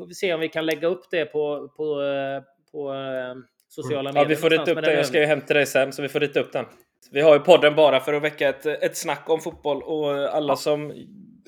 Får 0.00 0.06
vi 0.06 0.14
se 0.14 0.34
om 0.34 0.40
vi 0.40 0.48
kan 0.48 0.66
lägga 0.66 0.88
upp 0.88 1.02
det 1.10 1.24
på, 1.24 1.68
på, 1.76 2.02
eh, 2.02 2.42
på 2.72 2.92
eh, 2.92 3.34
sociala 3.68 4.12
medier. 4.12 4.22
Ja, 4.22 4.28
vi 4.28 4.36
får 4.36 4.50
rita 4.50 4.72
upp 4.72 4.82
den. 4.84 4.94
Jag 4.94 5.06
ska 5.06 5.20
ju 5.20 5.26
hem 5.26 5.40
till 5.40 5.56
dig 5.56 5.66
sen, 5.66 5.92
så 5.92 6.02
vi 6.02 6.08
får 6.08 6.20
rita 6.20 6.40
upp 6.40 6.52
den. 6.52 6.64
Vi 7.12 7.20
har 7.20 7.34
ju 7.34 7.40
podden 7.40 7.74
bara 7.74 8.00
för 8.00 8.12
att 8.12 8.22
väcka 8.22 8.48
ett, 8.48 8.66
ett 8.66 8.96
snack 8.96 9.24
om 9.26 9.40
fotboll 9.40 9.82
och 9.82 10.34
alla 10.34 10.56
som 10.56 10.92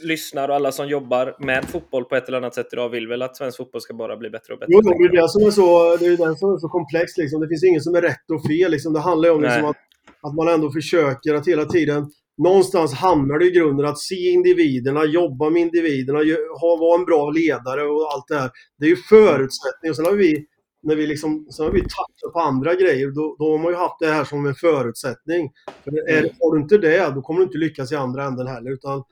lyssnar 0.03 0.49
och 0.49 0.55
alla 0.55 0.73
som 0.73 0.89
jobbar 0.89 1.37
med 1.39 1.65
fotboll 1.65 2.05
på 2.05 2.17
ett 2.17 2.29
eller 2.29 2.39
annat 2.39 2.55
sätt 2.55 2.67
idag 2.73 2.89
vill 2.89 3.09
väl 3.09 3.23
att 3.23 3.37
svensk 3.37 3.57
fotboll 3.57 3.81
ska 3.81 3.95
bara 3.95 4.17
bli 4.17 4.31
bättre 4.31 4.53
och 4.53 4.59
bättre. 4.59 4.73
Jo, 4.73 4.81
det 4.81 5.19
är 5.19 5.23
det 5.23 5.29
som 5.29 5.47
är 5.47 5.51
så, 5.51 5.97
det 5.97 6.07
är 6.07 6.17
den 6.17 6.37
som 6.37 6.55
är 6.55 6.59
så 6.59 6.69
komplex. 6.69 7.17
Liksom. 7.17 7.41
Det 7.41 7.49
finns 7.49 7.65
ingen 7.65 7.81
som 7.81 7.95
är 7.95 8.03
rätt 8.03 8.31
och 8.33 8.47
fel. 8.47 8.71
Liksom. 8.71 8.93
Det 8.93 9.01
handlar 9.01 9.29
ju 9.29 9.35
om 9.35 9.43
liksom, 9.43 9.65
att, 9.65 9.77
att 10.23 10.35
man 10.35 10.49
ändå 10.49 10.71
försöker 10.71 11.35
att 11.35 11.49
hela 11.49 11.65
tiden 11.65 12.11
Någonstans 12.39 12.95
hamnar 12.95 13.39
det 13.39 13.47
i 13.47 13.51
grunden 13.51 13.87
att 13.87 13.99
se 13.99 14.31
individerna, 14.31 15.05
jobba 15.05 15.51
med 15.51 15.63
individerna, 15.63 16.19
ha, 16.61 16.77
vara 16.77 16.99
en 16.99 17.05
bra 17.05 17.31
ledare 17.31 17.83
och 17.83 18.13
allt 18.13 18.29
det 18.29 18.37
här. 18.37 18.51
Det 18.79 18.85
är 18.85 18.91
ju 18.91 18.97
förutsättningar. 18.97 19.95
Sen 19.95 20.05
har 20.05 20.13
vi 20.13 20.47
när 20.83 20.97
vi, 20.97 21.07
liksom, 21.07 21.47
sen 21.51 21.67
har 21.67 21.73
vi 21.73 21.81
touchat 21.81 22.33
på 22.33 22.41
andra 22.41 22.75
grejer, 22.75 23.11
då, 23.11 23.37
då 23.39 23.51
har 23.51 23.59
man 23.59 23.73
ju 23.73 23.79
haft 23.79 24.01
det 24.01 24.07
här 24.07 24.25
som 24.25 24.47
en 24.47 24.55
förutsättning. 24.55 25.53
För 25.85 26.11
är, 26.11 26.19
mm. 26.19 26.31
har 26.41 26.57
du 26.57 26.63
inte 26.63 26.79
det, 26.79 27.11
då 27.15 27.23
kommer 27.23 27.41
du 27.41 27.45
inte 27.45 27.59
lyckas 27.59 27.93
i 27.93 27.97
andra 27.97 28.25
änden 28.25 28.47
heller. 28.47 28.71
Utan 28.71 29.05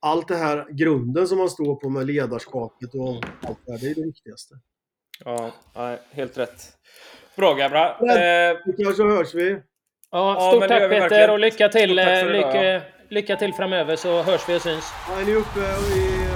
allt 0.00 0.28
det 0.28 0.36
här 0.36 0.66
grunden 0.70 1.28
som 1.28 1.38
man 1.38 1.50
står 1.50 1.74
på 1.76 1.88
med 1.88 2.06
ledarskapet 2.06 2.94
och 2.94 3.24
allt 3.48 3.58
det 3.66 3.72
här, 3.72 3.78
det 3.78 3.86
är 3.86 3.94
det 3.94 4.02
viktigaste. 4.02 4.54
Ja, 5.24 5.52
helt 6.10 6.38
rätt. 6.38 6.72
Bra 7.36 7.54
grabbar. 7.54 7.96
Eh, 8.00 8.56
kanske 8.84 9.02
hörs 9.02 9.34
vi. 9.34 9.60
Ja, 10.14 10.50
stort 10.50 10.62
ja, 10.62 10.68
tack 10.68 10.78
Peter 10.80 11.00
verkligen. 11.00 11.30
och 11.30 11.38
lycka 11.38 11.68
till, 11.68 11.98
eh, 11.98 12.26
lycka, 12.26 12.64
ja. 12.64 12.80
lycka 13.08 13.36
till 13.36 13.54
framöver 13.54 13.96
så 13.96 14.22
hörs 14.22 14.48
vi 14.48 14.56
och 14.56 14.62
syns. 14.62 14.92
Ja, 15.08 15.20
är 15.20 15.24
ni 15.24 15.34
uppe 15.34 15.60
i, 15.60 15.98
i 16.00 16.33